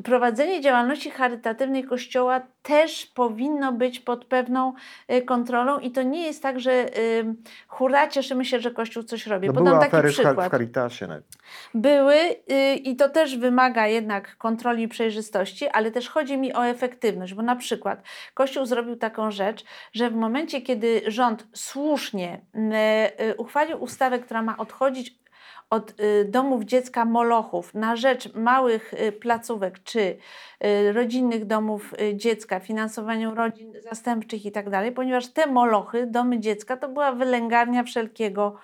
prowadzenie 0.04 0.60
działalności 0.60 1.10
charytatywnej 1.10 1.84
Kościoła 1.84 2.40
też 2.62 3.06
powinno 3.06 3.72
być 3.72 4.00
pod 4.00 4.24
pewną 4.24 4.72
y, 5.12 5.22
kontrolą 5.22 5.78
i 5.78 5.90
to 5.90 6.02
nie 6.02 6.26
jest 6.26 6.42
tak, 6.42 6.60
że 6.60 6.98
y, 6.98 7.34
hurra, 7.68 8.08
cieszymy 8.08 8.44
się, 8.44 8.60
że 8.60 8.70
Kościół 8.70 9.02
coś 9.02 9.26
robi. 9.26 9.46
No 9.46 9.52
Podam 9.52 9.80
taki 9.80 10.08
przykład. 10.08 10.48
w 10.48 10.50
Caritasie. 10.50 11.08
Były 11.74 12.14
y, 12.14 12.74
i 12.74 12.96
to 12.96 13.08
też 13.08 13.36
wymaga 13.36 13.86
jednak 13.86 14.36
kontroli 14.36 14.82
i 14.82 14.88
przejrzystości, 14.88 15.68
ale 15.68 15.90
też 15.90 16.08
chodzi 16.08 16.38
mi 16.38 16.54
o 16.54 16.66
efektywność, 16.66 17.34
bo 17.34 17.42
na 17.42 17.56
przykład 17.56 18.02
Kościół 18.34 18.66
zrobił 18.66 18.96
taką 18.96 19.30
rzecz, 19.30 19.64
że 19.92 20.10
w 20.10 20.14
momencie, 20.14 20.62
kiedy 20.62 21.02
rząd 21.06 21.46
słusznie 21.54 22.40
y, 23.20 23.36
uchwalił 23.36 23.82
ustawę, 23.82 24.18
która 24.18 24.42
ma 24.42 24.56
odchodzić 24.56 25.19
od 25.70 26.00
y, 26.00 26.24
domów 26.24 26.64
dziecka 26.64 27.04
molochów 27.04 27.74
na 27.74 27.96
rzecz 27.96 28.34
małych 28.34 28.94
y, 28.94 29.12
placówek 29.12 29.82
czy 29.82 30.00
y, 30.00 30.92
rodzinnych 30.92 31.44
domów 31.44 31.94
dziecka, 32.14 32.60
finansowaniu 32.60 33.34
rodzin 33.34 33.72
zastępczych 33.82 34.46
i 34.46 34.52
tak 34.52 34.70
ponieważ 34.92 35.28
te 35.28 35.46
molochy, 35.46 36.06
domy 36.06 36.40
dziecka, 36.40 36.76
to 36.76 36.88
była 36.88 37.12
wylęgarnia 37.12 37.82
wszelkiego 37.82 38.56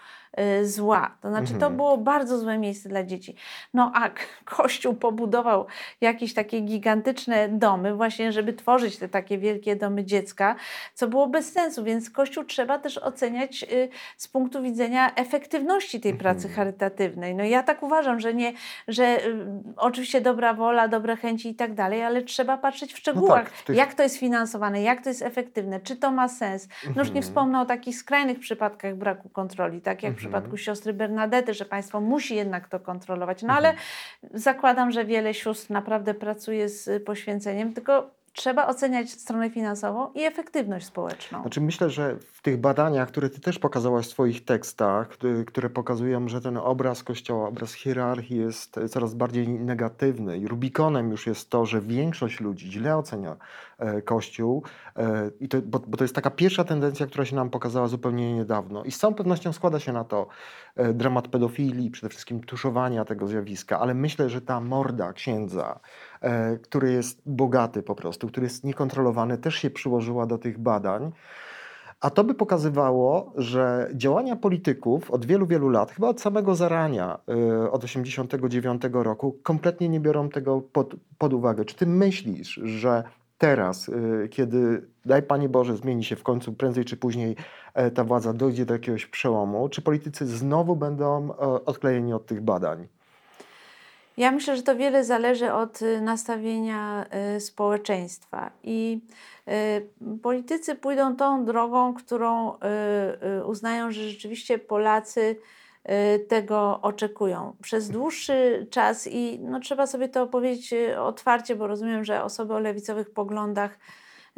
zła. 0.62 1.16
To 1.20 1.28
znaczy, 1.28 1.54
mhm. 1.54 1.60
to 1.60 1.70
było 1.76 1.98
bardzo 1.98 2.38
złe 2.38 2.58
miejsce 2.58 2.88
dla 2.88 3.04
dzieci. 3.04 3.36
No 3.74 3.92
a 3.94 4.10
Kościół 4.44 4.94
pobudował 4.94 5.66
jakieś 6.00 6.34
takie 6.34 6.60
gigantyczne 6.60 7.48
domy, 7.48 7.94
właśnie, 7.94 8.32
żeby 8.32 8.52
tworzyć 8.52 8.96
te 8.98 9.08
takie 9.08 9.38
wielkie 9.38 9.76
domy 9.76 10.04
dziecka, 10.04 10.56
co 10.94 11.08
było 11.08 11.26
bez 11.26 11.52
sensu, 11.52 11.84
więc 11.84 12.10
Kościół 12.10 12.44
trzeba 12.44 12.78
też 12.78 12.98
oceniać 12.98 13.62
y, 13.62 13.88
z 14.16 14.28
punktu 14.28 14.62
widzenia 14.62 15.14
efektywności 15.14 16.00
tej 16.00 16.14
pracy 16.14 16.48
mhm. 16.48 16.54
charytatywnej. 16.54 17.34
No 17.34 17.44
ja 17.44 17.62
tak 17.62 17.82
uważam, 17.82 18.20
że 18.20 18.34
nie, 18.34 18.52
że 18.88 19.26
y, 19.26 19.46
oczywiście 19.76 20.20
dobra 20.20 20.54
wola, 20.54 20.88
dobre 20.88 21.16
chęci 21.16 21.48
i 21.48 21.54
tak 21.54 21.74
dalej, 21.74 22.02
ale 22.02 22.22
trzeba 22.22 22.58
patrzeć 22.58 22.92
w 22.92 22.98
szczegółach, 22.98 23.44
no 23.44 23.50
tak, 23.50 23.62
tych... 23.62 23.76
jak 23.76 23.94
to 23.94 24.02
jest 24.02 24.18
finansowane, 24.18 24.82
jak 24.82 25.02
to 25.02 25.08
jest 25.08 25.22
efektywne, 25.22 25.80
czy 25.80 25.96
to 25.96 26.10
ma 26.10 26.28
sens. 26.28 26.68
No 26.84 26.90
już 27.02 27.08
nie 27.08 27.16
mhm. 27.16 27.22
wspomnę 27.22 27.60
o 27.60 27.66
takich 27.66 27.96
skrajnych 27.96 28.38
przypadkach 28.38 28.96
braku 28.96 29.28
kontroli, 29.28 29.80
tak 29.80 30.02
jak 30.02 30.25
przypadku 30.26 30.46
mhm. 30.46 30.58
siostry 30.58 30.92
Bernadety, 30.92 31.54
że 31.54 31.64
państwo 31.64 32.00
musi 32.00 32.34
jednak 32.34 32.68
to 32.68 32.80
kontrolować. 32.80 33.42
No 33.42 33.52
ale 33.52 33.68
mhm. 33.68 33.86
zakładam, 34.34 34.90
że 34.90 35.04
wiele 35.04 35.34
sióstr 35.34 35.70
naprawdę 35.70 36.14
pracuje 36.14 36.68
z 36.68 37.04
poświęceniem, 37.04 37.72
tylko 37.72 38.10
trzeba 38.36 38.66
oceniać 38.66 39.10
stronę 39.10 39.50
finansową 39.50 40.12
i 40.14 40.22
efektywność 40.22 40.86
społeczną. 40.86 41.40
Znaczy 41.40 41.60
myślę, 41.60 41.90
że 41.90 42.16
w 42.32 42.42
tych 42.42 42.56
badaniach, 42.56 43.08
które 43.08 43.30
ty 43.30 43.40
też 43.40 43.58
pokazałaś 43.58 44.06
w 44.06 44.10
swoich 44.10 44.44
tekstach, 44.44 45.08
które 45.46 45.70
pokazują, 45.70 46.28
że 46.28 46.40
ten 46.40 46.56
obraz 46.56 47.02
Kościoła, 47.02 47.48
obraz 47.48 47.72
hierarchii 47.72 48.38
jest 48.38 48.80
coraz 48.88 49.14
bardziej 49.14 49.48
negatywny 49.48 50.38
i 50.38 50.48
Rubikonem 50.48 51.10
już 51.10 51.26
jest 51.26 51.50
to, 51.50 51.66
że 51.66 51.80
większość 51.80 52.40
ludzi 52.40 52.72
źle 52.72 52.96
ocenia 52.96 53.36
Kościół, 54.04 54.62
e, 54.96 55.30
i 55.40 55.48
to, 55.48 55.58
bo, 55.62 55.78
bo 55.78 55.96
to 55.96 56.04
jest 56.04 56.14
taka 56.14 56.30
pierwsza 56.30 56.64
tendencja, 56.64 57.06
która 57.06 57.24
się 57.24 57.36
nam 57.36 57.50
pokazała 57.50 57.88
zupełnie 57.88 58.34
niedawno. 58.34 58.84
I 58.84 58.90
z 58.90 58.98
całą 58.98 59.14
pewnością 59.14 59.52
składa 59.52 59.80
się 59.80 59.92
na 59.92 60.04
to 60.04 60.26
e, 60.76 60.92
dramat 60.94 61.28
pedofilii, 61.28 61.90
przede 61.90 62.08
wszystkim 62.08 62.40
tuszowania 62.40 63.04
tego 63.04 63.26
zjawiska, 63.26 63.80
ale 63.80 63.94
myślę, 63.94 64.30
że 64.30 64.40
ta 64.40 64.60
morda 64.60 65.12
księdza, 65.12 65.80
E, 66.26 66.58
który 66.58 66.92
jest 66.92 67.22
bogaty 67.26 67.82
po 67.82 67.94
prostu, 67.94 68.28
który 68.28 68.46
jest 68.46 68.64
niekontrolowany, 68.64 69.38
też 69.38 69.54
się 69.54 69.70
przyłożyła 69.70 70.26
do 70.26 70.38
tych 70.38 70.58
badań. 70.58 71.12
A 72.00 72.10
to 72.10 72.24
by 72.24 72.34
pokazywało, 72.34 73.32
że 73.36 73.90
działania 73.94 74.36
polityków 74.36 75.10
od 75.10 75.26
wielu, 75.26 75.46
wielu 75.46 75.68
lat, 75.68 75.90
chyba 75.90 76.08
od 76.08 76.20
samego 76.20 76.54
zarania, 76.54 77.18
e, 77.28 77.70
od 77.70 77.80
1989 77.80 79.02
roku, 79.04 79.38
kompletnie 79.42 79.88
nie 79.88 80.00
biorą 80.00 80.28
tego 80.28 80.60
pod, 80.60 80.94
pod 81.18 81.32
uwagę. 81.32 81.64
Czy 81.64 81.76
ty 81.76 81.86
myślisz, 81.86 82.60
że 82.64 83.04
teraz, 83.38 83.88
e, 83.88 84.28
kiedy, 84.28 84.86
daj 85.04 85.22
Panie 85.22 85.48
Boże, 85.48 85.76
zmieni 85.76 86.04
się 86.04 86.16
w 86.16 86.22
końcu, 86.22 86.52
prędzej 86.52 86.84
czy 86.84 86.96
później 86.96 87.36
ta 87.94 88.04
władza 88.04 88.32
dojdzie 88.32 88.66
do 88.66 88.74
jakiegoś 88.74 89.06
przełomu, 89.06 89.68
czy 89.68 89.82
politycy 89.82 90.26
znowu 90.26 90.76
będą 90.76 91.36
odklejeni 91.66 92.12
od 92.12 92.26
tych 92.26 92.40
badań? 92.40 92.88
Ja 94.16 94.30
myślę, 94.30 94.56
że 94.56 94.62
to 94.62 94.76
wiele 94.76 95.04
zależy 95.04 95.52
od 95.52 95.82
y, 95.82 96.00
nastawienia 96.00 97.06
y, 97.36 97.40
społeczeństwa 97.40 98.50
i 98.62 99.00
y, 99.48 100.18
politycy 100.22 100.74
pójdą 100.74 101.16
tą 101.16 101.44
drogą, 101.44 101.94
którą 101.94 102.58
uznają, 103.46 103.90
że 103.90 104.08
rzeczywiście 104.08 104.58
Polacy 104.58 105.36
tego 106.28 106.80
oczekują. 106.82 107.56
Przez 107.62 107.90
dłuższy 107.90 108.66
czas 108.70 109.06
i 109.06 109.38
no, 109.40 109.60
trzeba 109.60 109.86
sobie 109.86 110.08
to 110.08 110.26
powiedzieć 110.26 110.74
otwarcie, 110.98 111.56
bo 111.56 111.66
rozumiem, 111.66 112.04
że 112.04 112.24
osoby 112.24 112.54
o 112.54 112.58
lewicowych 112.58 113.10
poglądach 113.10 113.78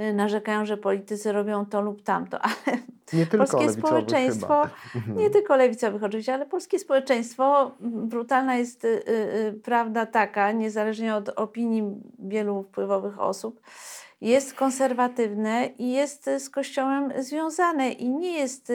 Y, 0.01 0.13
narzekają, 0.13 0.67
że 0.67 0.77
politycy 0.77 1.33
robią 1.33 1.67
to 1.67 1.81
lub 1.81 2.03
tamto, 2.03 2.39
ale 2.47 2.79
nie 3.13 3.27
polskie 3.27 3.73
społeczeństwo, 3.73 4.69
chyba. 4.93 5.21
nie 5.21 5.31
tylko 5.31 5.57
lewicowych 5.57 6.03
oczywiście, 6.03 6.35
ale 6.35 6.47
polskie 6.47 6.79
społeczeństwo, 6.79 7.71
brutalna 7.81 8.57
jest 8.57 8.85
y, 8.85 8.89
y, 9.09 9.61
prawda 9.65 10.07
taka, 10.07 10.53
niezależnie 10.53 11.15
od 11.15 11.29
opinii 11.29 11.83
wielu 12.19 12.63
wpływowych 12.63 13.21
osób, 13.21 13.61
jest 14.21 14.55
konserwatywne 14.55 15.67
i 15.79 15.93
jest 15.93 16.31
z 16.39 16.51
Kościołem 16.51 17.13
związane 17.19 17.91
i 17.91 18.09
nie 18.09 18.39
jest 18.39 18.73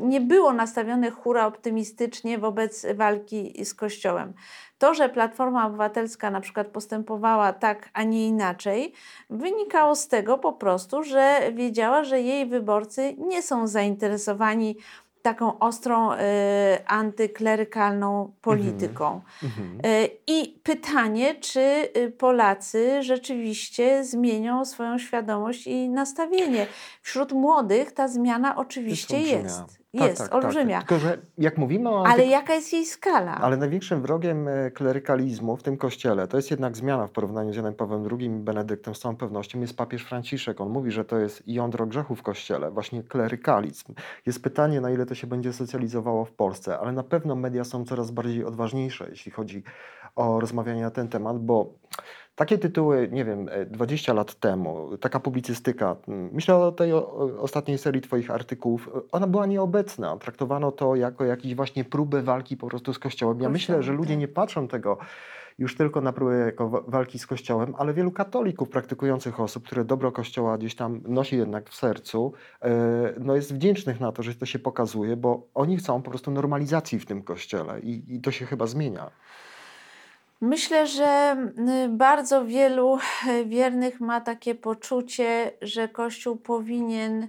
nie 0.00 0.20
było 0.20 0.52
nastawione 0.52 1.10
hura 1.10 1.46
optymistycznie 1.46 2.38
wobec 2.38 2.86
walki 2.94 3.64
z 3.64 3.74
Kościołem. 3.74 4.32
To, 4.78 4.94
że 4.94 5.08
Platforma 5.08 5.66
Obywatelska 5.66 6.30
na 6.30 6.40
przykład 6.40 6.66
postępowała 6.66 7.52
tak, 7.52 7.90
a 7.92 8.02
nie 8.02 8.26
inaczej, 8.26 8.92
wynikało 9.30 9.96
z 9.96 10.08
tego 10.08 10.38
po 10.38 10.52
prostu, 10.52 11.02
że 11.02 11.40
wiedziała, 11.52 12.04
że 12.04 12.20
jej 12.20 12.46
wyborcy 12.46 13.14
nie 13.18 13.42
są 13.42 13.66
zainteresowani 13.66 14.76
taką 15.24 15.58
ostrą 15.58 16.12
y, 16.12 16.16
antyklerykalną 16.86 18.32
polityką. 18.42 19.20
Mhm. 19.42 19.80
Y, 19.86 20.10
I 20.26 20.60
pytanie, 20.62 21.34
czy 21.34 21.60
y, 21.96 22.10
Polacy 22.18 23.02
rzeczywiście 23.02 24.04
zmienią 24.04 24.64
swoją 24.64 24.98
świadomość 24.98 25.66
i 25.66 25.88
nastawienie. 25.88 26.66
Wśród 27.02 27.32
młodych 27.32 27.92
ta 27.92 28.08
zmiana 28.08 28.56
oczywiście 28.56 29.20
jest 29.20 29.83
jest 29.94 30.18
tak, 30.18 30.28
tak, 30.28 30.28
tak, 30.28 30.44
olbrzymia. 30.44 30.78
Tak. 30.78 30.88
Tylko, 30.88 31.00
że 31.04 31.18
jak 31.38 31.58
mówimy 31.58 31.90
o... 31.90 32.06
Ale 32.06 32.26
jaka 32.26 32.54
jest 32.54 32.72
jej 32.72 32.86
skala? 32.86 33.34
Ale 33.34 33.56
największym 33.56 34.02
wrogiem 34.02 34.48
e, 34.48 34.70
klerykalizmu 34.70 35.56
w 35.56 35.62
tym 35.62 35.76
kościele, 35.76 36.28
to 36.28 36.36
jest 36.36 36.50
jednak 36.50 36.76
zmiana 36.76 37.06
w 37.06 37.10
porównaniu 37.10 37.52
z 37.52 37.56
Janem 37.56 37.74
Pawłem 37.74 38.08
II 38.10 38.26
i 38.26 38.30
Benedyktem 38.30 38.94
z 38.94 39.00
całą 39.00 39.16
pewnością, 39.16 39.60
jest 39.60 39.76
papież 39.76 40.02
Franciszek. 40.02 40.60
On 40.60 40.68
mówi, 40.68 40.90
że 40.90 41.04
to 41.04 41.18
jest 41.18 41.42
jądro 41.46 41.86
grzechu 41.86 42.14
w 42.14 42.22
kościele, 42.22 42.70
właśnie 42.70 43.02
klerykalizm. 43.02 43.94
Jest 44.26 44.42
pytanie, 44.42 44.80
na 44.80 44.90
ile 44.90 45.06
to 45.06 45.14
się 45.14 45.26
będzie 45.26 45.52
socjalizowało 45.52 46.24
w 46.24 46.32
Polsce, 46.32 46.78
ale 46.78 46.92
na 46.92 47.02
pewno 47.02 47.34
media 47.34 47.64
są 47.64 47.84
coraz 47.84 48.10
bardziej 48.10 48.44
odważniejsze, 48.44 49.06
jeśli 49.10 49.32
chodzi 49.32 49.62
o 50.16 50.40
rozmawianie 50.40 50.82
na 50.82 50.90
ten 50.90 51.08
temat, 51.08 51.38
bo 51.38 51.74
takie 52.34 52.58
tytuły, 52.58 53.08
nie 53.12 53.24
wiem, 53.24 53.48
20 53.66 54.12
e, 54.12 54.14
lat 54.14 54.34
temu, 54.34 54.96
taka 54.96 55.20
publicystyka, 55.20 55.96
myślę 56.08 56.56
o 56.56 56.72
tej 56.72 56.92
ostatniej 57.38 57.78
serii 57.78 58.02
Twoich 58.02 58.30
artykułów, 58.30 58.90
ona 59.12 59.26
była 59.26 59.46
nieobecna. 59.46 60.16
Traktowano 60.16 60.72
to 60.72 60.96
jako 60.96 61.24
jakieś 61.24 61.54
właśnie 61.54 61.84
próbę 61.84 62.22
walki 62.22 62.56
po 62.56 62.66
prostu 62.66 62.94
z 62.94 62.98
Kościołem. 62.98 63.40
Ja 63.40 63.48
myślę, 63.48 63.82
że 63.82 63.92
ludzie 63.92 64.14
tak. 64.14 64.20
nie 64.20 64.28
patrzą 64.28 64.68
tego 64.68 64.98
już 65.58 65.76
tylko 65.76 66.00
na 66.00 66.12
próbę 66.12 66.38
jako 66.38 66.84
walki 66.88 67.18
z 67.18 67.26
Kościołem, 67.26 67.74
ale 67.78 67.94
wielu 67.94 68.10
katolików, 68.10 68.68
praktykujących 68.68 69.40
osób, 69.40 69.66
które 69.66 69.84
dobro 69.84 70.12
Kościoła 70.12 70.58
gdzieś 70.58 70.74
tam 70.74 71.00
nosi 71.08 71.36
jednak 71.36 71.70
w 71.70 71.74
sercu, 71.74 72.32
e, 72.62 73.14
no 73.20 73.36
jest 73.36 73.54
wdzięcznych 73.54 74.00
na 74.00 74.12
to, 74.12 74.22
że 74.22 74.34
to 74.34 74.46
się 74.46 74.58
pokazuje, 74.58 75.16
bo 75.16 75.46
oni 75.54 75.76
chcą 75.76 76.02
po 76.02 76.10
prostu 76.10 76.30
normalizacji 76.30 76.98
w 76.98 77.06
tym 77.06 77.22
Kościele 77.22 77.80
i, 77.80 78.14
i 78.14 78.20
to 78.20 78.30
się 78.30 78.46
chyba 78.46 78.66
zmienia. 78.66 79.10
Myślę, 80.40 80.86
że 80.86 81.36
bardzo 81.88 82.44
wielu 82.44 82.98
e, 83.28 83.44
wiernych 83.44 84.00
ma 84.00 84.20
takie 84.20 84.54
poczucie, 84.54 85.52
że 85.62 85.88
Kościół 85.88 86.36
powinien 86.36 87.28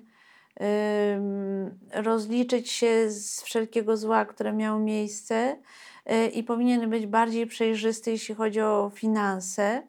rozliczyć 1.93 2.71
się 2.71 3.11
z 3.11 3.41
wszelkiego 3.41 3.97
zła, 3.97 4.25
które 4.25 4.53
miało 4.53 4.79
miejsce 4.79 5.57
e, 6.05 6.27
i 6.27 6.43
powinien 6.43 6.89
być 6.89 7.07
bardziej 7.07 7.47
przejrzysty, 7.47 8.11
jeśli 8.11 8.35
chodzi 8.35 8.61
o 8.61 8.91
finanse 8.95 9.81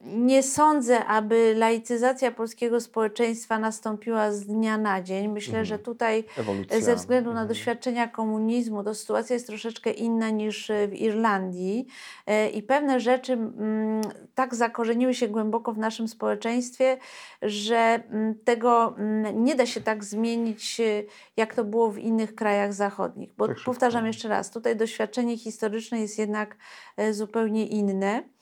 nie 0.00 0.42
sądzę, 0.42 1.04
aby 1.04 1.54
laicyzacja 1.56 2.30
polskiego 2.30 2.80
społeczeństwa 2.80 3.58
nastąpiła 3.58 4.32
z 4.32 4.46
dnia 4.46 4.78
na 4.78 5.02
dzień. 5.02 5.28
Myślę, 5.28 5.58
mhm. 5.58 5.64
że 5.64 5.78
tutaj 5.78 6.24
Ewolucja. 6.38 6.80
ze 6.80 6.96
względu 6.96 7.30
na 7.30 7.40
mhm. 7.40 7.48
doświadczenia 7.48 8.08
komunizmu 8.08 8.84
to 8.84 8.94
sytuacja 8.94 9.34
jest 9.34 9.46
troszeczkę 9.46 9.90
inna 9.90 10.30
niż 10.30 10.70
w 10.88 10.94
Irlandii 10.94 11.86
e, 12.26 12.48
i 12.48 12.62
pewne 12.62 13.00
rzeczy 13.00 13.32
mm, 13.32 14.00
tak 14.34 14.54
zakorzeniły 14.54 15.14
się 15.14 15.28
głęboko 15.28 15.72
w 15.72 15.78
naszym 15.78 16.08
społeczeństwie, 16.08 16.98
że 17.42 17.76
mm, 18.10 18.34
tego 18.44 18.94
mm, 18.98 19.44
nie 19.44 19.54
da 19.54 19.66
się 19.66 19.80
tak 19.80 20.04
zmienić, 20.04 20.80
e, 20.80 21.02
jak 21.36 21.54
to 21.54 21.64
było 21.64 21.90
w 21.90 21.98
innych 21.98 22.34
krajach 22.34 22.74
zachodnich. 22.74 23.34
Bo 23.36 23.48
tak 23.48 23.56
powtarzam 23.64 24.06
jeszcze 24.06 24.28
raz, 24.28 24.50
tutaj 24.50 24.76
doświadczenie 24.76 25.38
historyczne 25.38 26.00
jest 26.00 26.18
jednak 26.18 26.56
e, 26.96 27.12
zupełnie 27.12 27.66
inne. 27.66 28.35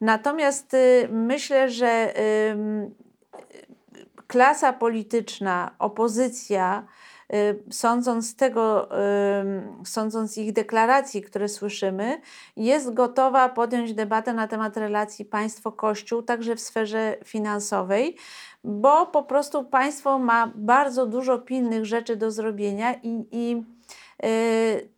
Natomiast 0.00 0.74
y, 0.74 1.08
myślę, 1.10 1.70
że 1.70 2.12
klasa 4.26 4.72
polityczna, 4.72 5.74
opozycja, 5.78 6.86
y, 7.34 7.62
sądząc 7.70 8.30
z 8.30 8.36
tego, 8.36 8.88
sądząc 9.84 10.38
ich 10.38 10.52
deklaracji, 10.52 11.22
które 11.22 11.48
słyszymy, 11.48 12.20
jest 12.56 12.94
gotowa 12.94 13.48
podjąć 13.48 13.94
debatę 13.94 14.32
na 14.32 14.48
temat 14.48 14.76
relacji 14.76 15.24
państwo-kościół, 15.24 16.22
także 16.22 16.56
w 16.56 16.60
sferze 16.60 17.16
finansowej, 17.24 18.16
bo 18.64 19.06
po 19.06 19.22
prostu 19.22 19.64
państwo 19.64 20.18
ma 20.18 20.52
bardzo 20.54 21.06
dużo 21.06 21.38
pilnych 21.38 21.84
rzeczy 21.84 22.16
do 22.16 22.30
zrobienia 22.30 22.94
i, 23.02 23.26
i 23.32 23.62
y, 24.24 24.95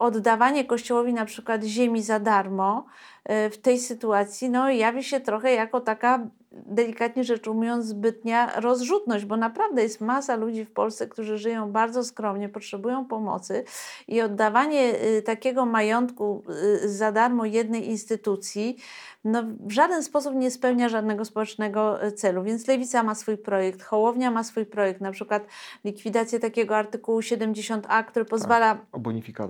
oddawanie 0.00 0.64
Kościołowi 0.64 1.12
na 1.12 1.24
przykład 1.24 1.64
ziemi 1.64 2.02
za 2.02 2.20
darmo 2.20 2.86
e, 3.24 3.50
w 3.50 3.58
tej 3.58 3.78
sytuacji 3.78 4.50
no, 4.50 4.70
jawi 4.70 5.04
się 5.04 5.20
trochę 5.20 5.52
jako 5.52 5.80
taka 5.80 6.26
delikatnie 6.52 7.24
rzecz 7.24 7.48
ujmując, 7.48 7.86
zbytnia 7.86 8.60
rozrzutność, 8.60 9.24
bo 9.24 9.36
naprawdę 9.36 9.82
jest 9.82 10.00
masa 10.00 10.36
ludzi 10.36 10.64
w 10.64 10.70
Polsce, 10.70 11.06
którzy 11.06 11.38
żyją 11.38 11.72
bardzo 11.72 12.04
skromnie, 12.04 12.48
potrzebują 12.48 13.04
pomocy 13.04 13.64
i 14.08 14.20
oddawanie 14.20 14.94
y, 15.04 15.22
takiego 15.22 15.66
majątku 15.66 16.42
y, 16.84 16.88
za 16.88 17.12
darmo 17.12 17.44
jednej 17.44 17.88
instytucji 17.88 18.76
no, 19.24 19.42
w 19.60 19.72
żaden 19.72 20.02
sposób 20.02 20.34
nie 20.34 20.50
spełnia 20.50 20.88
żadnego 20.88 21.24
społecznego 21.24 22.06
y, 22.06 22.12
celu. 22.12 22.42
Więc 22.42 22.66
Lewica 22.66 23.02
ma 23.02 23.14
swój 23.14 23.38
projekt, 23.38 23.82
Hołownia 23.82 24.30
ma 24.30 24.44
swój 24.44 24.66
projekt, 24.66 25.00
na 25.00 25.12
przykład 25.12 25.46
likwidację 25.84 26.40
takiego 26.40 26.76
artykułu 26.76 27.20
70a, 27.20 28.04
który 28.04 28.24
tak, 28.24 28.30
pozwala 28.30 28.74
tak, 28.74 29.00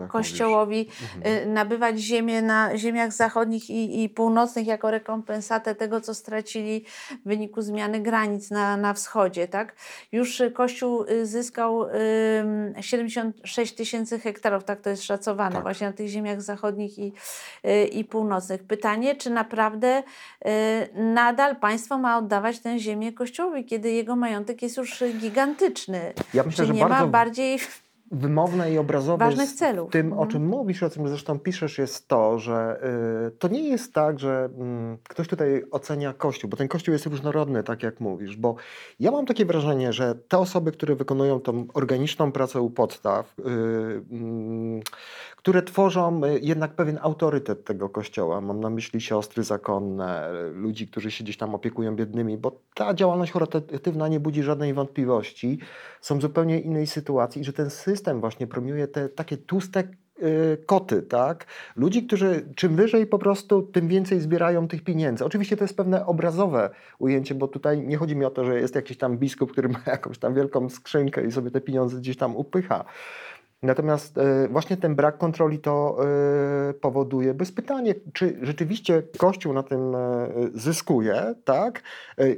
Kościołowi 0.08 0.88
mhm. 1.16 1.52
nabywać 1.52 1.98
ziemię 1.98 2.42
na 2.42 2.78
ziemiach 2.78 3.12
zachodnich 3.12 3.70
i, 3.70 4.02
i 4.02 4.08
północnych 4.08 4.66
jako 4.66 4.90
rekompensatę 4.90 5.74
tego, 5.74 6.00
co 6.00 6.14
stracili 6.14 6.84
w 7.24 7.28
wyniku 7.28 7.62
zmiany 7.62 8.00
granic 8.00 8.50
na, 8.50 8.76
na 8.76 8.94
wschodzie. 8.94 9.48
Tak? 9.48 9.76
Już 10.12 10.42
Kościół 10.54 11.04
y, 11.04 11.26
zyskał 11.26 11.86
76 12.80 13.74
tysięcy 13.74 14.18
hektarów, 14.18 14.64
tak 14.64 14.80
to 14.80 14.90
jest 14.90 15.02
szacowane, 15.02 15.54
tak. 15.54 15.62
właśnie 15.62 15.86
na 15.86 15.92
tych 15.92 16.08
ziemiach 16.08 16.42
zachodnich 16.42 16.98
i, 16.98 17.12
i 17.92 18.04
północnych. 18.04 18.62
Pytanie, 18.62 19.16
czy 19.16 19.30
naprawdę 19.30 19.59
y, 19.68 20.50
nadal 20.94 21.56
państwo 21.56 21.98
ma 21.98 22.18
oddawać 22.18 22.60
tę 22.60 22.78
ziemię 22.78 23.12
Kościołowi, 23.12 23.64
kiedy 23.64 23.90
jego 23.90 24.16
majątek 24.16 24.62
jest 24.62 24.76
już 24.76 25.04
gigantyczny? 25.18 26.12
Ja 26.34 26.42
myślę, 26.42 26.66
czy 26.66 26.72
nie 26.72 26.86
ma 26.86 27.06
bardziej 27.06 27.58
wymowne 28.10 28.72
i 28.72 28.78
obrazowe 28.78 29.24
Ważnych 29.24 29.52
celów. 29.52 29.90
tym, 29.90 30.12
o 30.12 30.12
mhm. 30.12 30.30
czym 30.30 30.46
mówisz, 30.46 30.82
o 30.82 30.90
czym 30.90 31.08
zresztą 31.08 31.38
piszesz, 31.38 31.78
jest 31.78 32.08
to, 32.08 32.38
że 32.38 32.80
y, 33.28 33.30
to 33.30 33.48
nie 33.48 33.68
jest 33.68 33.94
tak, 33.94 34.18
że 34.18 34.48
y, 34.94 34.98
ktoś 35.08 35.28
tutaj 35.28 35.64
ocenia 35.70 36.12
Kościół, 36.12 36.50
bo 36.50 36.56
ten 36.56 36.68
Kościół 36.68 36.92
jest 36.92 37.06
różnorodny, 37.06 37.62
tak 37.62 37.82
jak 37.82 38.00
mówisz, 38.00 38.36
bo 38.36 38.54
ja 39.00 39.10
mam 39.10 39.26
takie 39.26 39.44
wrażenie, 39.44 39.92
że 39.92 40.14
te 40.14 40.38
osoby, 40.38 40.72
które 40.72 40.94
wykonują 40.94 41.40
tą 41.40 41.66
organiczną 41.74 42.32
pracę 42.32 42.60
u 42.60 42.70
podstaw, 42.70 43.38
y, 43.38 43.42
mm, 44.10 44.80
które 45.40 45.62
tworzą 45.62 46.24
y, 46.24 46.40
jednak 46.42 46.74
pewien 46.74 46.98
autorytet 47.02 47.64
tego 47.64 47.88
kościoła. 47.88 48.40
Mam 48.40 48.60
na 48.60 48.70
myśli 48.70 49.00
siostry 49.00 49.42
zakonne, 49.42 50.30
ludzi, 50.52 50.88
którzy 50.88 51.10
się 51.10 51.24
gdzieś 51.24 51.36
tam 51.36 51.54
opiekują 51.54 51.96
biednymi, 51.96 52.38
bo 52.38 52.60
ta 52.74 52.94
działalność 52.94 53.32
charytatywna 53.32 54.08
nie 54.08 54.20
budzi 54.20 54.42
żadnej 54.42 54.74
wątpliwości. 54.74 55.58
Są 56.00 56.18
w 56.18 56.22
zupełnie 56.22 56.60
innej 56.60 56.86
sytuacji 56.86 57.42
i 57.42 57.44
że 57.44 57.52
ten 57.52 57.70
system 57.70 58.20
właśnie 58.20 58.46
promiuje 58.46 58.88
te 58.88 59.08
takie 59.08 59.36
tłuste 59.36 59.84
y, 60.22 60.64
koty, 60.66 61.02
tak? 61.02 61.46
Ludzi, 61.76 62.06
którzy 62.06 62.52
czym 62.56 62.76
wyżej 62.76 63.06
po 63.06 63.18
prostu, 63.18 63.62
tym 63.62 63.88
więcej 63.88 64.20
zbierają 64.20 64.68
tych 64.68 64.84
pieniędzy. 64.84 65.24
Oczywiście 65.24 65.56
to 65.56 65.64
jest 65.64 65.76
pewne 65.76 66.06
obrazowe 66.06 66.70
ujęcie, 66.98 67.34
bo 67.34 67.48
tutaj 67.48 67.80
nie 67.80 67.96
chodzi 67.96 68.16
mi 68.16 68.24
o 68.24 68.30
to, 68.30 68.44
że 68.44 68.60
jest 68.60 68.74
jakiś 68.74 68.98
tam 68.98 69.18
biskup, 69.18 69.52
który 69.52 69.68
ma 69.68 69.80
jakąś 69.96 70.18
tam 70.18 70.34
wielką 70.34 70.68
skrzynkę 70.68 71.26
i 71.26 71.32
sobie 71.32 71.50
te 71.50 71.60
pieniądze 71.60 71.96
gdzieś 71.96 72.16
tam 72.16 72.36
upycha. 72.36 72.84
Natomiast 73.62 74.18
e, 74.18 74.48
właśnie 74.48 74.76
ten 74.76 74.94
brak 74.94 75.18
kontroli 75.18 75.58
to 75.58 75.96
e, 76.70 76.74
powoduje, 76.74 77.34
bez 77.34 77.52
pytanie, 77.52 77.94
czy 78.12 78.38
rzeczywiście 78.42 79.02
Kościół 79.18 79.52
na 79.52 79.62
tym 79.62 79.94
e, 79.94 80.28
zyskuje, 80.54 81.34
tak? 81.44 81.82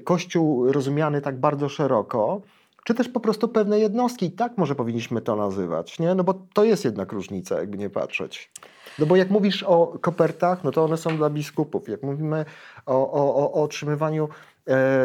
Kościół 0.05 0.73
rozumiany 0.73 1.21
tak 1.21 1.41
bardzo 1.41 1.69
szeroko, 1.69 2.41
czy 2.85 2.95
też 2.95 3.09
po 3.09 3.21
prostu 3.21 3.49
pewne 3.49 3.79
jednostki, 3.79 4.27
i 4.27 4.31
tak 4.31 4.59
może 4.59 4.75
powinniśmy 4.75 5.21
to 5.21 5.37
nazywać, 5.37 5.99
nie? 5.99 6.15
No 6.15 6.25
bo 6.25 6.35
to 6.53 6.65
jest 6.65 6.85
jednak 6.85 7.13
różnica, 7.13 7.61
jakby 7.61 7.79
nie 7.79 7.91
patrzeć. 7.91 8.51
No 8.99 9.07
bo 9.07 9.17
jak 9.17 9.31
mówisz 9.31 9.63
o 9.63 9.99
kopertach, 10.01 10.65
no 10.65 10.71
to 10.71 10.85
one 10.85 10.97
są 10.97 11.17
dla 11.17 11.31
biskupów. 11.31 11.89
Jak 11.89 12.03
mówimy 12.03 12.45
o, 12.87 13.13
o, 13.13 13.53
o 13.53 13.63
otrzymywaniu 13.63 14.29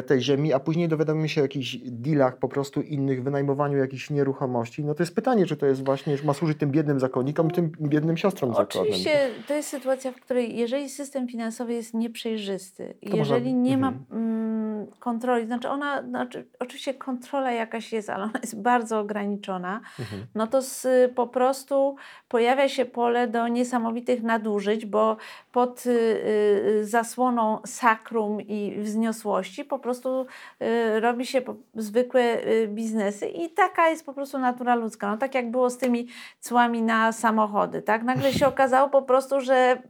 tej 0.07 0.21
ziemi, 0.21 0.53
a 0.53 0.59
później 0.59 0.87
dowiadujemy 0.87 1.29
się 1.29 1.41
o 1.41 1.43
jakichś 1.43 1.77
dealach 1.85 2.37
po 2.37 2.49
prostu 2.49 2.81
innych, 2.81 3.23
wynajmowaniu 3.23 3.77
jakichś 3.77 4.09
nieruchomości, 4.09 4.85
no 4.85 4.93
to 4.93 5.03
jest 5.03 5.15
pytanie, 5.15 5.45
czy 5.45 5.57
to 5.57 5.65
jest 5.65 5.85
właśnie, 5.85 6.17
ma 6.23 6.33
służyć 6.33 6.57
tym 6.57 6.71
biednym 6.71 6.99
zakonnikom 6.99 7.47
i 7.47 7.51
tym 7.51 7.71
biednym 7.81 8.17
siostrom 8.17 8.53
zakonnym. 8.53 8.89
Oczywiście 8.89 9.29
to 9.47 9.53
jest 9.53 9.69
sytuacja, 9.69 10.11
w 10.11 10.15
której 10.15 10.57
jeżeli 10.57 10.89
system 10.89 11.27
finansowy 11.27 11.73
jest 11.73 11.93
nieprzejrzysty, 11.93 12.95
to 13.09 13.17
jeżeli 13.17 13.53
można... 13.53 13.69
nie 13.69 13.73
mhm. 13.73 14.05
ma 14.09 14.15
mm, 14.15 14.87
kontroli, 14.99 15.45
znaczy 15.45 15.69
ona, 15.69 16.03
znaczy, 16.03 16.47
oczywiście 16.59 16.93
kontrola 16.93 17.51
jakaś 17.51 17.93
jest, 17.93 18.09
ale 18.09 18.23
ona 18.23 18.39
jest 18.41 18.61
bardzo 18.61 18.99
ograniczona, 18.99 19.81
mhm. 19.99 20.25
no 20.35 20.47
to 20.47 20.61
z, 20.61 20.87
po 21.15 21.27
prostu 21.27 21.95
pojawia 22.29 22.69
się 22.69 22.85
pole 22.85 23.27
do 23.27 23.47
niesamowitych 23.47 24.23
nadużyć, 24.23 24.85
bo 24.85 25.17
pod 25.51 25.85
y, 25.85 25.89
y, 25.89 26.85
zasłoną 26.85 27.59
sakrum 27.65 28.41
i 28.41 28.75
wzniosłości 28.79 29.46
po 29.65 29.79
prostu 29.79 30.25
y, 30.61 30.99
robi 30.99 31.25
się 31.25 31.41
zwykłe 31.75 32.47
y, 32.47 32.67
biznesy 32.67 33.27
i 33.27 33.49
taka 33.49 33.89
jest 33.89 34.05
po 34.05 34.13
prostu 34.13 34.39
natura 34.39 34.75
ludzka. 34.75 35.11
No 35.11 35.17
tak 35.17 35.35
jak 35.35 35.51
było 35.51 35.69
z 35.69 35.77
tymi 35.77 36.07
cłami 36.39 36.81
na 36.81 37.11
samochody, 37.11 37.81
tak? 37.81 38.03
Nagle 38.03 38.33
się 38.33 38.47
okazało 38.47 38.89
po 38.89 39.01
prostu, 39.01 39.41
że 39.41 39.81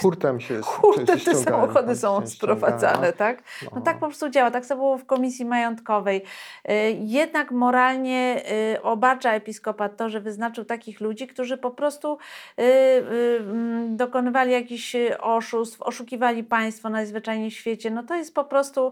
hurtem 0.00 0.40
się 0.40 0.60
hurtem 0.72 1.20
te 1.20 1.34
samochody 1.34 1.96
są 1.96 2.26
sprowadzane, 2.26 3.12
tak? 3.12 3.42
No. 3.62 3.70
no 3.74 3.80
tak 3.80 3.98
po 3.98 4.06
prostu 4.06 4.28
działa. 4.28 4.50
Tak 4.50 4.66
samo 4.66 4.80
było 4.80 4.98
w 4.98 5.06
komisji 5.06 5.44
majątkowej. 5.44 6.22
Y, 6.70 6.72
jednak 6.98 7.50
moralnie 7.50 8.42
obarcza 8.82 9.32
episkopat 9.32 9.96
to, 9.96 10.08
że 10.08 10.20
wyznaczył 10.20 10.64
takich 10.64 11.00
ludzi, 11.00 11.26
którzy 11.26 11.58
po 11.58 11.70
prostu 11.70 12.18
mm, 12.56 13.96
dokonywali 13.96 14.52
jakichś 14.52 14.96
oszustw, 15.20 15.82
oszukiwali 15.82 16.44
państwo 16.44 16.90
najzwyczajniej 16.90 17.50
w 17.50 17.54
świecie. 17.54 17.90
No 17.90 18.02
to 18.02 18.14
jest 18.14 18.34
po 18.34 18.44
prostu, 18.44 18.89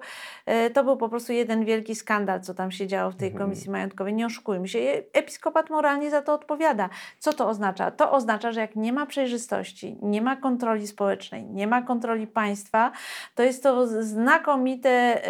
to 0.75 0.85
był 0.85 0.97
po 0.97 1.09
prostu 1.09 1.33
jeden 1.33 1.65
wielki 1.65 1.95
skandal, 1.95 2.41
co 2.41 2.55
tam 2.55 2.71
się 2.71 2.87
działo 2.87 3.11
w 3.11 3.17
tej 3.17 3.29
mhm. 3.29 3.45
komisji 3.45 3.71
majątkowej. 3.71 4.15
Nie 4.15 4.27
oszukujmy 4.27 4.69
się. 4.69 4.79
Episkopat 5.13 5.71
moralnie 5.71 6.11
za 6.11 6.23
to 6.23 6.35
odpowiada. 6.35 6.89
Co 7.19 7.33
to 7.33 7.49
oznacza? 7.49 7.91
To 7.91 8.13
oznacza, 8.13 8.53
że 8.53 8.61
jak 8.61 8.77
nie 8.77 8.93
ma 8.93 9.07
przejrzystości, 9.07 9.97
nie 10.03 10.23
ma 10.23 10.37
kontroli 10.37 10.87
społecznej, 10.87 11.45
nie 11.45 11.67
ma 11.67 11.83
kontroli 11.83 12.27
państwa, 12.27 12.93
to 13.35 13.43
jest 13.43 13.63
to 13.63 13.87
znakomite 14.03 15.23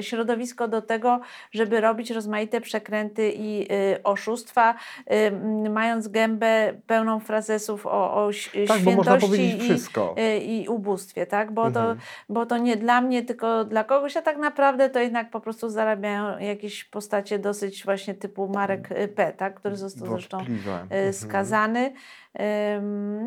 środowisko 0.00 0.68
do 0.68 0.82
tego, 0.82 1.20
żeby 1.52 1.80
robić 1.80 2.10
rozmaite 2.10 2.60
przekręty 2.60 3.32
i 3.36 3.72
y, 3.72 4.02
oszustwa, 4.02 4.74
mając 5.70 6.08
gębę 6.08 6.74
pełną 6.86 7.20
frazesów 7.20 7.86
o, 7.86 7.90
o 8.14 8.30
tak, 8.68 8.78
świętości 8.78 9.58
i, 10.16 10.62
i, 10.62 10.68
ubóstwie, 10.68 11.26
tak? 11.26 11.52
Bo, 11.52 11.66
mhm. 11.66 11.96
to, 11.96 12.02
bo 12.28 12.46
to 12.46 12.58
nie 12.58 12.76
dla 12.76 13.00
mnie, 13.00 13.22
tylko 13.22 13.64
dla 13.64 13.84
kogoś, 13.92 14.16
a 14.16 14.22
tak 14.22 14.38
naprawdę 14.38 14.90
to 14.90 15.00
jednak 15.00 15.30
po 15.30 15.40
prostu 15.40 15.68
zarabiają 15.68 16.38
jakieś 16.38 16.84
postacie 16.84 17.38
dosyć 17.38 17.84
właśnie 17.84 18.14
typu 18.14 18.48
Marek 18.48 18.88
P., 19.14 19.32
tak? 19.32 19.54
który 19.54 19.76
został 19.76 20.08
zresztą 20.08 20.40
y, 20.40 20.42
mhm. 20.42 21.12
skazany. 21.12 21.92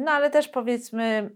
No 0.03 0.11
ale 0.11 0.29
też 0.29 0.47
powiedzmy, 0.47 1.29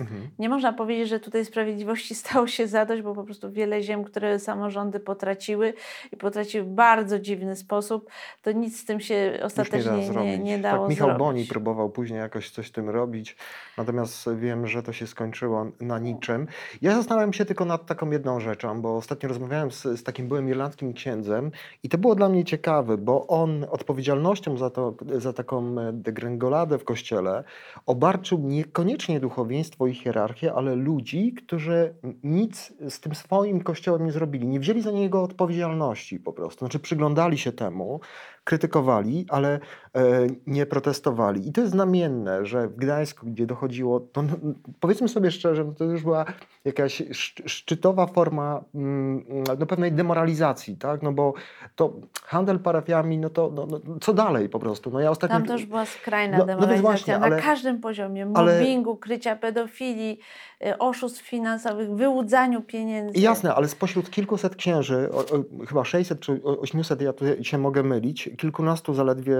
Mhm. 0.00 0.28
Nie 0.38 0.48
można 0.48 0.72
powiedzieć, 0.72 1.08
że 1.08 1.20
tutaj 1.20 1.44
sprawiedliwości 1.44 2.14
stało 2.24 2.46
się 2.46 2.66
zadość, 2.66 3.02
bo 3.02 3.14
po 3.14 3.24
prostu 3.24 3.52
wiele 3.52 3.82
ziem, 3.82 4.04
które 4.04 4.38
samorządy 4.38 5.00
potraciły 5.00 5.74
i 6.12 6.16
potraciły 6.16 6.64
w 6.64 6.68
bardzo 6.68 7.18
dziwny 7.18 7.56
sposób, 7.56 8.10
to 8.42 8.52
nic 8.52 8.80
z 8.80 8.84
tym 8.84 9.00
się 9.00 9.38
ostatecznie 9.42 9.92
nie, 9.92 10.12
da 10.12 10.22
nie, 10.22 10.38
nie, 10.38 10.58
dało 10.58 10.84
tak, 10.84 10.90
Michał 10.90 11.08
zrobić. 11.08 11.18
Boni 11.18 11.44
próbował 11.44 11.90
później 11.90 12.18
jakoś 12.18 12.50
coś 12.50 12.68
z 12.68 12.72
tym 12.72 12.90
robić, 12.90 13.36
natomiast 13.78 14.34
wiem, 14.36 14.66
że 14.66 14.82
to 14.82 14.92
się 14.92 15.06
skończyło 15.06 15.66
na 15.80 15.98
niczym. 15.98 16.46
Ja 16.82 16.94
zastanawiam 16.94 17.32
się 17.32 17.44
tylko 17.44 17.64
nad 17.64 17.86
taką 17.86 18.10
jedną 18.10 18.40
rzeczą, 18.40 18.82
bo 18.82 18.96
ostatnio 18.96 19.28
rozmawiałem 19.28 19.70
z, 19.70 19.82
z 19.82 20.02
takim 20.02 20.28
byłym 20.28 20.48
irlandzkim 20.48 20.92
księdzem 20.92 21.50
i 21.82 21.88
to 21.88 21.98
było 21.98 22.14
dla 22.14 22.28
mnie 22.28 22.44
ciekawe, 22.44 22.98
bo 22.98 23.26
on 23.26 23.66
odpowiedzialnością 23.70 24.56
za, 24.56 24.70
to, 24.70 24.94
za 25.18 25.32
taką 25.32 25.74
degrengoladę 25.92 26.78
w 26.78 26.84
kościele 26.84 27.44
obarczył 27.86 28.38
niekoniecznie 28.38 29.20
duchowieństwo 29.20 29.83
i 29.86 29.94
hierarchię, 29.94 30.52
ale 30.54 30.74
ludzi, 30.74 31.32
którzy 31.32 31.94
nic 32.22 32.72
z 32.88 33.00
tym 33.00 33.14
swoim 33.14 33.60
kościołem 33.60 34.04
nie 34.04 34.12
zrobili. 34.12 34.48
Nie 34.48 34.60
wzięli 34.60 34.82
za 34.82 34.90
niego 34.90 35.22
odpowiedzialności 35.22 36.20
po 36.20 36.32
prostu. 36.32 36.58
Znaczy 36.58 36.78
przyglądali 36.78 37.38
się 37.38 37.52
temu, 37.52 38.00
krytykowali, 38.44 39.26
ale 39.28 39.60
e, 39.94 40.26
nie 40.46 40.66
protestowali. 40.66 41.48
I 41.48 41.52
to 41.52 41.60
jest 41.60 41.72
znamienne, 41.72 42.46
że 42.46 42.68
w 42.68 42.76
Gdańsku, 42.76 43.26
gdzie 43.26 43.46
dochodziło, 43.46 44.00
to, 44.00 44.22
no, 44.22 44.32
powiedzmy 44.80 45.08
sobie 45.08 45.30
szczerze, 45.30 45.72
to 45.78 45.84
już 45.84 46.02
była 46.02 46.24
jakaś 46.64 47.02
szczytowa 47.46 48.06
forma 48.06 48.64
mm, 48.74 49.24
no, 49.58 49.66
pewnej 49.66 49.92
demoralizacji, 49.92 50.76
tak? 50.76 51.02
No 51.02 51.12
bo 51.12 51.34
to 51.74 51.92
handel 52.22 52.58
parafiami, 52.58 53.18
no 53.18 53.30
to 53.30 53.52
no, 53.54 53.66
no, 53.66 53.80
co 54.00 54.14
dalej 54.14 54.48
po 54.48 54.58
prostu? 54.58 54.90
No 54.90 55.00
ja 55.00 55.10
ostatnio... 55.10 55.36
Tam 55.36 55.46
też 55.46 55.66
była 55.66 55.86
skrajna 55.86 56.38
no, 56.38 56.44
no 56.44 56.46
demoralizacja 56.46 56.82
właśnie, 56.90 57.18
na 57.18 57.26
ale, 57.26 57.42
każdym 57.42 57.80
poziomie, 57.80 58.26
mobbingu, 58.26 58.90
ale... 58.90 58.98
krycia 58.98 59.36
pedofilii, 59.36 60.12
y, 60.12 60.53
oszustw 60.78 61.20
finansowych, 61.20 61.90
wyłudzaniu 61.90 62.62
pieniędzy. 62.62 63.20
Jasne, 63.20 63.54
ale 63.54 63.68
spośród 63.68 64.10
kilkuset 64.10 64.56
księży, 64.56 65.08
o, 65.12 65.18
o, 65.18 65.66
chyba 65.68 65.84
600 65.84 66.20
czy 66.20 66.42
800, 66.42 67.00
ja 67.00 67.12
tu 67.12 67.24
się 67.44 67.58
mogę 67.58 67.82
mylić, 67.82 68.30
kilkunastu 68.38 68.94
zaledwie 68.94 69.36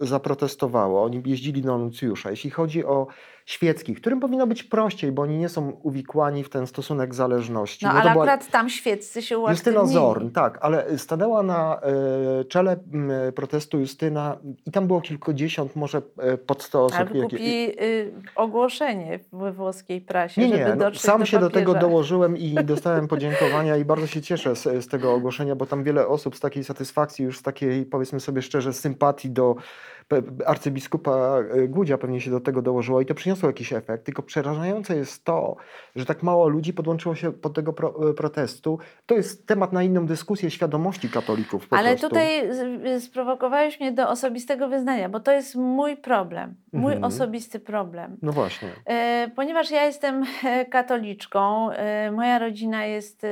zaprotestowało. 0.00 1.04
Oni 1.04 1.22
jeździli 1.26 1.62
do 1.62 1.78
nuncjusza. 1.78 2.30
Jeśli 2.30 2.50
chodzi 2.50 2.84
o 2.84 3.06
świeckich, 3.44 4.00
którym 4.00 4.20
powinno 4.20 4.46
być 4.46 4.62
prościej, 4.62 5.12
bo 5.12 5.22
oni 5.22 5.38
nie 5.38 5.48
są 5.48 5.70
uwikłani 5.70 6.44
w 6.44 6.48
ten 6.48 6.66
stosunek 6.66 7.14
zależności. 7.14 7.86
No, 7.86 7.92
no 7.92 8.00
ale 8.00 8.10
była... 8.10 8.24
akurat 8.24 8.50
tam 8.50 8.70
świeccy 8.70 9.22
się 9.22 9.38
uaktywnili. 9.38 9.76
Justyna 9.80 10.00
Zorn, 10.00 10.30
tak, 10.30 10.58
ale 10.60 10.98
stanęła 10.98 11.42
na 11.42 11.80
e, 12.40 12.44
czele 12.44 12.76
protestu 13.34 13.78
Justyna 13.78 14.36
i 14.66 14.70
tam 14.70 14.86
było 14.86 15.00
kilkudziesiąt, 15.00 15.76
może 15.76 16.02
e, 16.18 16.38
pod 16.38 16.62
sto 16.62 16.84
osób. 16.84 16.98
Ale 16.98 17.22
kupili 17.22 17.82
y, 17.82 18.12
ogłoszenie 18.34 19.20
we 19.32 19.52
włoskiej 19.52 20.00
prasie, 20.00 20.40
nie, 20.40 20.48
nie, 20.48 20.74
no, 20.76 20.94
sam 20.94 21.20
do 21.20 21.26
się 21.26 21.38
do 21.38 21.50
tego 21.50 21.74
dołożyłem 21.74 22.36
i 22.36 22.54
dostałem 22.64 23.08
podziękowania 23.08 23.76
i 23.76 23.84
bardzo 23.84 24.06
się 24.06 24.22
cieszę 24.22 24.56
z, 24.56 24.62
z 24.84 24.88
tego 24.88 25.14
ogłoszenia, 25.14 25.56
bo 25.56 25.66
tam 25.66 25.84
wiele 25.84 26.08
osób 26.08 26.36
z 26.36 26.40
takiej 26.40 26.64
satysfakcji, 26.64 27.24
już 27.24 27.38
z 27.38 27.42
takiej 27.42 27.84
powiedzmy 27.84 28.20
sobie 28.20 28.42
szczerze 28.42 28.72
sympatii 28.72 29.30
do 29.30 29.56
arcybiskupa 30.46 31.38
e, 31.50 31.68
Gudzia 31.68 31.98
pewnie 31.98 32.20
się 32.20 32.30
do 32.30 32.40
tego 32.40 32.62
dołożyło 32.62 33.00
i 33.00 33.06
to 33.06 33.14
przyniosło 33.14 33.48
jakiś 33.48 33.72
efekt, 33.72 34.04
tylko 34.04 34.22
przerażające 34.22 34.96
jest 34.96 35.24
to, 35.24 35.56
że 35.96 36.06
tak 36.06 36.22
mało 36.22 36.48
ludzi 36.48 36.72
podłączyło 36.72 37.14
się 37.14 37.32
pod 37.32 37.54
tego 37.54 37.72
pro, 37.72 38.10
e, 38.10 38.14
protestu. 38.14 38.78
To 39.06 39.14
jest 39.14 39.46
temat 39.46 39.72
na 39.72 39.82
inną 39.82 40.06
dyskusję 40.06 40.50
świadomości 40.50 41.08
katolików 41.10 41.66
Ale 41.70 41.88
prostu. 41.90 42.08
tutaj 42.08 42.50
sprowokowałeś 43.00 43.80
mnie 43.80 43.92
do 43.92 44.08
osobistego 44.08 44.68
wyznania, 44.68 45.08
bo 45.08 45.20
to 45.20 45.32
jest 45.32 45.54
mój 45.54 45.96
problem, 45.96 46.54
mój 46.72 46.92
mhm. 46.92 47.04
osobisty 47.04 47.60
problem. 47.60 48.16
No 48.22 48.32
właśnie. 48.32 48.68
E, 48.86 49.30
ponieważ 49.36 49.70
ja 49.70 49.84
jestem 49.84 50.24
katoliczką, 50.70 51.70
moja 52.12 52.38
rodzina 52.38 52.84
jest 52.84 53.26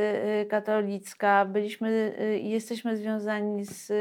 katolicka, 0.49 1.45
byliśmy 1.45 2.13
i 2.43 2.51
jesteśmy 2.51 2.97
związani 2.97 3.65
z 3.65 3.93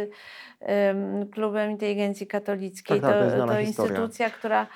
Klubem 1.31 1.71
Inteligencji 1.71 2.27
Katolickiej. 2.27 2.60
Tak, 3.01 3.11
tak, 3.13 3.37
to, 3.37 3.47
to 3.47 3.59
instytucja, 3.59 4.29
która 4.29 4.67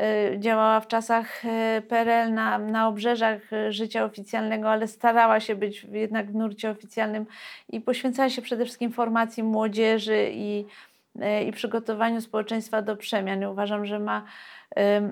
e, 0.00 0.40
działała 0.40 0.80
w 0.80 0.86
czasach 0.86 1.44
e, 1.44 1.82
PRL 1.88 2.34
na, 2.34 2.58
na 2.58 2.88
obrzeżach 2.88 3.52
e, 3.52 3.72
życia 3.72 4.04
oficjalnego, 4.04 4.70
ale 4.70 4.88
starała 4.88 5.40
się 5.40 5.54
być 5.54 5.86
jednak 5.92 6.30
w 6.30 6.34
nurcie 6.34 6.70
oficjalnym 6.70 7.26
i 7.68 7.80
poświęcała 7.80 8.30
się 8.30 8.42
przede 8.42 8.64
wszystkim 8.64 8.92
formacji 8.92 9.42
młodzieży 9.42 10.30
i, 10.32 10.64
i 11.46 11.52
przygotowaniu 11.52 12.20
społeczeństwa 12.20 12.82
do 12.82 12.96
przemian. 12.96 13.42
I 13.42 13.46
uważam, 13.46 13.86
że 13.86 13.98
ma 13.98 14.24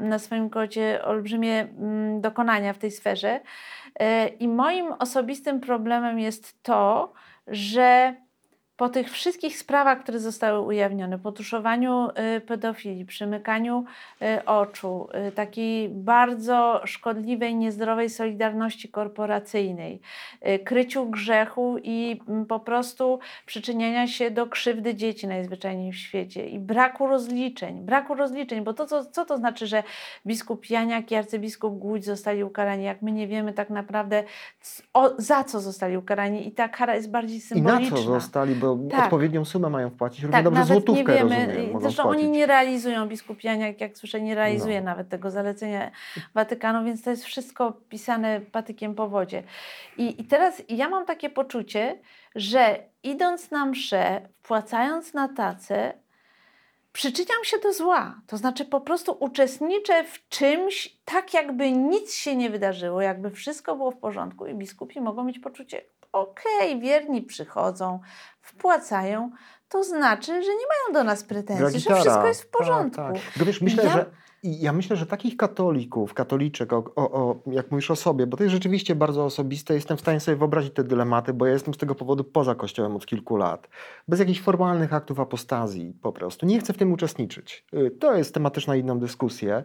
na 0.01 0.19
swoim 0.19 0.51
kocie 0.51 1.05
olbrzymie 1.05 1.61
mm, 1.61 2.21
dokonania 2.21 2.73
w 2.73 2.79
tej 2.79 2.91
sferze. 2.91 3.41
I 4.41 4.49
moim 4.49 4.93
osobistym 4.93 5.61
problemem 5.61 6.19
jest 6.19 6.63
to, 6.63 7.13
że 7.47 8.15
po 8.79 8.89
tych 8.89 9.11
wszystkich 9.11 9.59
sprawach, 9.59 10.03
które 10.03 10.19
zostały 10.19 10.61
ujawnione, 10.61 11.19
po 11.19 11.33
tuszowaniu 11.33 12.09
y, 12.37 12.41
pedofilii, 12.41 13.05
przymykaniu 13.05 13.85
y, 14.23 14.45
oczu, 14.45 15.09
y, 15.29 15.33
takiej 15.33 15.89
bardzo 15.89 16.81
szkodliwej, 16.85 17.55
niezdrowej 17.55 18.11
solidarności 18.11 18.89
korporacyjnej, 18.89 20.01
kryciu 20.65 21.07
grzechu 21.07 21.77
i 21.83 22.21
mm, 22.29 22.47
po 22.47 22.61
prostu 22.61 23.19
przyczyniania 23.47 24.07
się 24.07 24.31
do 24.31 24.47
krzywdy 24.47 24.95
dzieci 24.95 25.27
najzwyczajniej 25.27 25.93
w 25.93 25.97
świecie 25.97 26.49
i 26.49 26.59
braku 26.59 27.07
rozliczeń, 27.07 27.81
braku 27.81 28.15
rozliczeń, 28.15 28.65
bo 28.65 28.75
to 28.75 28.87
co, 28.87 29.05
co 29.05 29.25
to 29.25 29.37
znaczy, 29.37 29.67
że 29.67 29.83
biskup 30.27 30.71
Janiak 30.71 31.11
i 31.11 31.15
arcybiskup 31.15 31.79
Głódź 31.79 32.05
zostali 32.05 32.45
ukarani, 32.45 32.85
jak 32.85 33.03
my 33.03 33.13
nie 33.13 33.29
wiemy 33.29 33.53
tak 33.53 33.71
naprawdę 33.71 34.25
o, 34.95 35.11
za 35.19 35.45
co 35.45 35.61
zostali 35.61 35.97
ukarani 35.97 36.49
i 36.49 36.53
ta 36.53 36.69
kara 36.69 36.95
jest 36.95 37.11
bardziej 37.11 37.41
symboliczna. 37.41 37.89
I 37.89 37.91
na 37.91 37.97
co 37.97 38.03
zostali, 38.03 38.55
bo 38.55 38.68
to 38.77 38.97
Tak. 38.97 39.05
odpowiednią 39.05 39.45
sumę 39.45 39.71
mają 39.71 39.91
wpłacić. 39.91 40.23
Równie 40.23 40.33
Tak, 40.33 40.45
dobrze 40.45 40.61
nawet 40.61 40.73
złotówkę, 40.73 41.13
nie 41.13 41.19
wiemy. 41.19 41.47
rozumiem, 41.47 41.81
Zresztą 41.81 42.03
wpłacić. 42.03 42.23
oni 42.25 42.31
nie 42.31 42.47
realizują, 42.47 43.09
biskupianie, 43.09 43.67
jak, 43.67 43.81
jak 43.81 43.99
słyszę, 43.99 44.21
nie 44.21 44.35
realizuje 44.35 44.81
No. 44.81 44.85
nawet 44.85 45.09
tego 45.09 45.31
zalecenia 45.31 45.91
Watykanu, 46.35 46.85
więc 46.85 47.03
to 47.03 47.11
jest 47.11 47.25
wszystko 47.25 47.73
pisane 47.89 48.41
patykiem 48.41 48.95
po 48.95 49.09
wodzie. 49.09 49.43
I, 49.99 50.21
I 50.21 50.25
teraz 50.25 50.63
ja 50.69 50.89
mam 50.89 51.07
takie 51.07 51.31
poczucie, 51.31 51.99
że 52.35 52.79
idąc 53.03 53.51
na 53.51 53.67
mszę, 53.67 54.21
wpłacając 54.43 55.15
na 55.15 55.29
tacę, 55.29 55.93
przyczyniam 56.93 57.45
się 57.45 57.59
do 57.59 57.73
zła. 57.73 58.21
To 58.27 58.37
znaczy 58.37 58.65
po 58.65 58.81
prostu 58.81 59.17
uczestniczę 59.21 60.05
w 60.05 60.29
czymś 60.29 60.97
tak, 61.05 61.35
jakby 61.35 61.73
nic 61.73 62.15
się 62.15 62.37
nie 62.37 62.51
wydarzyło, 62.51 63.01
jakby 63.03 63.31
wszystko 63.31 63.77
było 63.77 63.91
w 63.91 63.97
porządku 63.97 64.47
i 64.47 64.55
biskupi 64.55 65.01
mogą 65.01 65.25
mieć 65.25 65.39
poczucie, 65.39 65.83
okej, 66.13 66.81
wierni 66.81 67.23
przychodzą, 67.23 68.01
wpłacają, 68.41 69.31
to 69.69 69.85
znaczy, 69.85 70.27
że 70.43 70.51
nie 70.51 70.67
mają 70.67 70.93
do 70.93 71.05
nas 71.05 71.25
pretensji, 71.25 71.81
że 71.81 71.95
wszystko 71.95 72.27
jest 72.27 72.43
w 72.43 72.51
Tak, 72.51 72.53
porządku. 72.59 72.97
Tak, 72.97 73.15
Tylko 73.33 73.45
wiesz, 73.45 73.61
myślę, 73.61 73.85
Ja- 73.85 73.93
że 73.93 74.11
i 74.43 74.61
ja 74.61 74.73
myślę, 74.73 74.97
że 74.97 75.07
takich 75.07 75.37
katolików, 75.37 76.15
katoliczek, 76.15 76.73
o, 76.73 76.85
o, 76.97 77.11
o, 77.13 77.37
jak 77.47 77.71
mówisz 77.71 77.91
o 77.91 77.97
sobie, 77.97 78.27
bo 78.27 78.37
to 78.37 78.43
jest 78.43 78.55
rzeczywiście 78.55 78.95
bardzo 78.95 79.25
osobiste, 79.25 79.75
jestem 79.75 79.97
w 79.97 80.01
stanie 80.01 80.21
sobie 80.21 80.37
wyobrazić 80.37 80.75
te 80.75 80.85
dylematy, 80.85 81.35
bo 81.35 81.47
ja 81.47 81.53
jestem 81.53 81.75
z 81.75 81.77
tego 81.77 81.95
powodu 81.95 82.25
poza 82.25 82.55
Kościołem 82.55 82.97
od 82.97 83.07
kilku 83.07 83.37
lat. 83.37 83.69
Bez 84.09 84.21
jakichś 84.21 84.41
formalnych 84.41 84.93
aktów 84.93 85.21
apostazji 85.21 85.93
po 86.03 86.13
prostu. 86.13 86.47
Nie 86.47 86.61
chcę 86.61 86.73
w 86.73 86.77
tym 86.77 86.93
uczestniczyć. 86.93 87.65
Y, 87.75 87.91
To 87.91 88.15
jest 88.15 88.35
tematyczna 88.35 88.73
na 88.73 88.77
inną 88.77 88.99
dyskusję. 88.99 89.65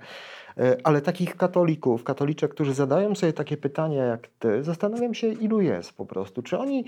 Y, 0.57 0.83
Ale 0.83 1.01
takich 1.01 1.37
katolików, 1.37 2.03
katoliczek, 2.03 2.51
którzy 2.51 2.73
zadają 2.73 3.15
sobie 3.15 3.33
takie 3.33 3.57
pytania 3.57 4.03
jak 4.03 4.27
ty, 4.27 4.63
zastanawiam 4.63 5.13
się, 5.13 5.27
ilu 5.27 5.61
jest 5.61 5.97
po 5.97 6.05
prostu. 6.05 6.41
Czy 6.41 6.57
oni 6.57 6.85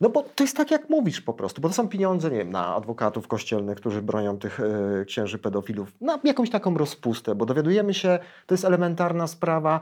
no 0.00 0.08
bo 0.08 0.22
to 0.22 0.44
jest 0.44 0.56
tak, 0.56 0.70
jak 0.70 0.90
mówisz 0.90 1.20
po 1.20 1.32
prostu, 1.32 1.60
bo 1.60 1.68
to 1.68 1.74
są 1.74 1.88
pieniądze, 1.88 2.30
nie 2.30 2.36
wiem, 2.36 2.50
na 2.50 2.74
adwokatów 2.74 3.28
kościelnych, 3.28 3.76
którzy 3.76 4.02
bronią 4.02 4.38
tych 4.38 4.60
e, 4.60 5.04
księży 5.04 5.38
pedofilów, 5.38 5.92
na 6.00 6.18
jakąś 6.24 6.50
taką 6.50 6.78
rozpustę, 6.78 7.34
bo 7.34 7.46
dowiadujemy 7.46 7.94
się, 7.94 8.18
to 8.46 8.54
jest 8.54 8.64
elementarna 8.64 9.26
sprawa, 9.26 9.80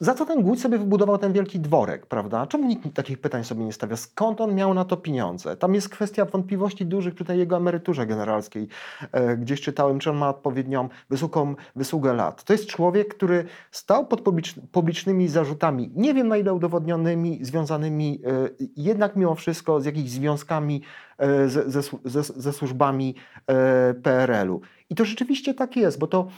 za 0.00 0.14
co 0.14 0.26
ten 0.26 0.42
Głódź 0.42 0.60
sobie 0.60 0.78
wybudował 0.78 1.18
ten 1.18 1.32
wielki 1.32 1.60
dworek, 1.60 2.06
prawda? 2.06 2.46
Czemu 2.46 2.68
nikt 2.68 2.94
takich 2.94 3.20
pytań 3.20 3.44
sobie 3.44 3.64
nie 3.64 3.72
stawia? 3.72 3.96
Skąd 3.96 4.40
on 4.40 4.54
miał 4.54 4.74
na 4.74 4.84
to 4.84 4.96
pieniądze? 4.96 5.56
Tam 5.56 5.74
jest 5.74 5.88
kwestia 5.88 6.24
wątpliwości 6.24 6.86
dużych 6.86 7.14
przy 7.14 7.24
tej 7.24 7.38
jego 7.38 7.56
emeryturze 7.56 8.06
generalskiej. 8.06 8.68
E, 9.12 9.36
gdzieś 9.36 9.60
czytałem, 9.60 9.98
czy 9.98 10.10
on 10.10 10.16
ma 10.16 10.28
odpowiednią 10.28 10.88
wysoką 11.10 11.54
wysługę 11.76 12.14
lat. 12.14 12.44
To 12.44 12.52
jest 12.52 12.66
człowiek, 12.66 13.14
który 13.14 13.44
stał 13.70 14.06
pod 14.06 14.20
publicz, 14.20 14.54
publicznymi 14.72 15.28
zarzutami, 15.28 15.90
nie 15.94 16.14
wiem 16.14 16.28
na 16.28 16.36
ile 16.36 16.54
udowodnionymi, 16.54 17.44
związanymi 17.44 18.20
e, 18.26 18.48
jednak 18.76 19.16
mimo 19.16 19.34
wszystko 19.34 19.51
z 19.54 19.84
jakimiś 19.84 20.10
związkami 20.10 20.82
e, 21.18 21.48
ze, 21.48 21.70
ze, 21.70 21.82
ze, 22.04 22.22
ze 22.22 22.52
służbami 22.52 23.14
e, 23.46 23.94
PRL-u. 23.94 24.60
I 24.90 24.94
to 24.94 25.04
rzeczywiście 25.04 25.54
tak 25.54 25.76
jest, 25.76 25.98
bo 25.98 26.06
to, 26.06 26.28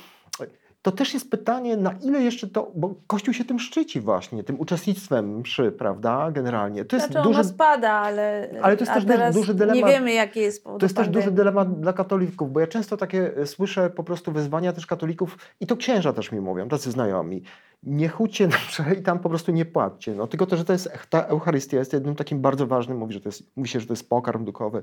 to 0.84 0.92
też 0.92 1.14
jest 1.14 1.30
pytanie, 1.30 1.76
na 1.76 1.92
ile 2.02 2.22
jeszcze 2.22 2.46
to, 2.48 2.72
bo 2.74 2.94
Kościół 3.06 3.34
się 3.34 3.44
tym 3.44 3.58
szczyci 3.58 4.00
właśnie, 4.00 4.44
tym 4.44 4.60
uczestnictwem 4.60 5.38
mszy, 5.38 5.72
prawda, 5.72 6.30
generalnie. 6.30 6.84
To 6.84 6.96
jest 6.96 7.10
Znaczy 7.10 7.28
duży, 7.28 7.44
spada, 7.44 7.90
ale, 7.90 8.50
Ale 8.62 8.76
to 8.76 8.84
jest 8.84 9.06
też 9.06 9.34
duży 9.34 9.54
dylemat. 9.54 9.76
nie 9.76 9.84
wiemy, 9.84 10.12
jaki 10.12 10.40
jest 10.40 10.64
powód 10.64 10.80
to 10.80 10.86
jest 10.86 10.96
też 10.96 11.08
duży 11.08 11.30
dylemat 11.30 11.80
dla 11.80 11.92
katolików, 11.92 12.52
bo 12.52 12.60
ja 12.60 12.66
często 12.66 12.96
takie 12.96 13.36
e, 13.36 13.46
słyszę 13.46 13.90
po 13.90 14.04
prostu 14.04 14.32
wyzwania 14.32 14.72
też 14.72 14.86
katolików 14.86 15.38
i 15.60 15.66
to 15.66 15.76
księża 15.76 16.12
też 16.12 16.32
mi 16.32 16.40
mówią, 16.40 16.68
tacy 16.68 16.90
znajomi. 16.90 17.42
Nie 17.86 18.08
chudźcie 18.08 18.46
na 18.48 18.56
mszę 18.56 18.94
i 18.94 19.02
tam 19.02 19.18
po 19.18 19.28
prostu 19.28 19.52
nie 19.52 19.64
płaccie. 19.64 20.14
No, 20.14 20.26
tylko 20.26 20.46
to, 20.46 20.56
że 20.56 20.64
to 20.64 20.72
jest, 20.72 20.90
ta 21.10 21.22
Eucharystia 21.22 21.78
jest 21.78 21.92
jednym 21.92 22.14
takim 22.14 22.40
bardzo 22.40 22.66
ważnym, 22.66 22.98
mówi, 22.98 23.14
że 23.14 23.20
to 23.20 23.28
jest, 23.28 23.42
mówi 23.56 23.68
się, 23.68 23.80
że 23.80 23.86
to 23.86 23.92
jest 23.92 24.08
pokarm 24.08 24.44
duchowy, 24.44 24.82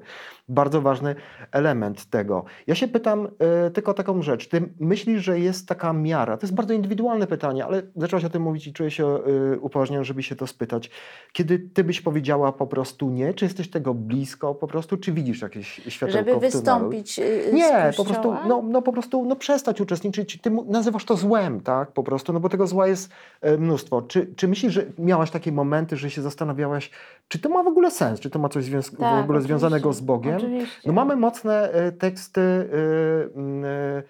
bardzo 0.49 0.81
ważny 0.81 1.15
element 1.51 2.05
tego. 2.05 2.43
Ja 2.67 2.75
się 2.75 2.87
pytam 2.87 3.27
e, 3.39 3.71
tylko 3.71 3.91
o 3.91 3.93
taką 3.93 4.21
rzecz. 4.21 4.47
Ty 4.47 4.69
myślisz, 4.79 5.23
że 5.23 5.39
jest 5.39 5.67
taka 5.67 5.93
miara? 5.93 6.37
To 6.37 6.45
jest 6.45 6.55
bardzo 6.55 6.73
indywidualne 6.73 7.27
pytanie, 7.27 7.65
ale 7.65 7.81
zaczęłaś 7.95 8.25
o 8.25 8.29
tym 8.29 8.41
mówić 8.41 8.67
i 8.67 8.73
czuję 8.73 8.91
się 8.91 9.07
e, 9.07 9.59
upoważniony, 9.59 10.05
żeby 10.05 10.23
się 10.23 10.35
to 10.35 10.47
spytać. 10.47 10.89
Kiedy 11.33 11.59
ty 11.59 11.83
byś 11.83 12.01
powiedziała 12.01 12.51
po 12.51 12.67
prostu 12.67 13.09
nie? 13.09 13.33
Czy 13.33 13.45
jesteś 13.45 13.69
tego 13.69 13.93
blisko 13.93 14.55
po 14.55 14.67
prostu? 14.67 14.97
Czy 14.97 15.11
widzisz 15.11 15.41
jakieś 15.41 15.81
światełko 15.87 16.31
Żeby 16.31 16.39
wystąpić 16.39 17.19
y, 17.19 17.51
z 17.51 17.53
Nie, 17.53 17.91
po 17.97 18.05
prostu, 18.05 18.33
no, 18.47 18.63
no 18.69 18.81
po 18.81 18.93
prostu 18.93 19.25
no 19.25 19.35
przestać 19.35 19.81
uczestniczyć. 19.81 20.41
Ty 20.41 20.51
nazywasz 20.67 21.05
to 21.05 21.17
złem, 21.17 21.61
tak? 21.61 21.91
Po 21.91 22.03
prostu, 22.03 22.33
no 22.33 22.39
bo 22.39 22.49
tego 22.49 22.67
zła 22.67 22.87
jest 22.91 23.11
e, 23.41 23.57
mnóstwo. 23.57 24.01
Czy, 24.01 24.33
czy 24.35 24.47
myślisz, 24.47 24.73
że 24.73 24.85
miałaś 24.97 25.31
takie 25.31 25.51
momenty, 25.51 25.97
że 25.97 26.09
się 26.09 26.21
zastanawiałaś, 26.21 26.91
czy 27.27 27.39
to 27.39 27.49
ma 27.49 27.63
w 27.63 27.67
ogóle 27.67 27.91
sens? 27.91 28.19
Czy 28.19 28.29
to 28.29 28.39
ma 28.39 28.49
coś 28.49 28.65
związ- 28.65 28.87
w 28.91 28.97
Tak, 28.97 28.99
ogóle 28.99 29.19
oczywiście, 29.21 29.47
związanego 29.47 29.93
z 29.93 30.01
Bogiem? 30.01 30.35
Oczywiście. 30.37 30.81
No 30.85 30.93
mamy 30.93 31.15
mocne 31.15 31.71
e, 31.71 31.91
teksty 31.91 32.41
e, 32.41 34.03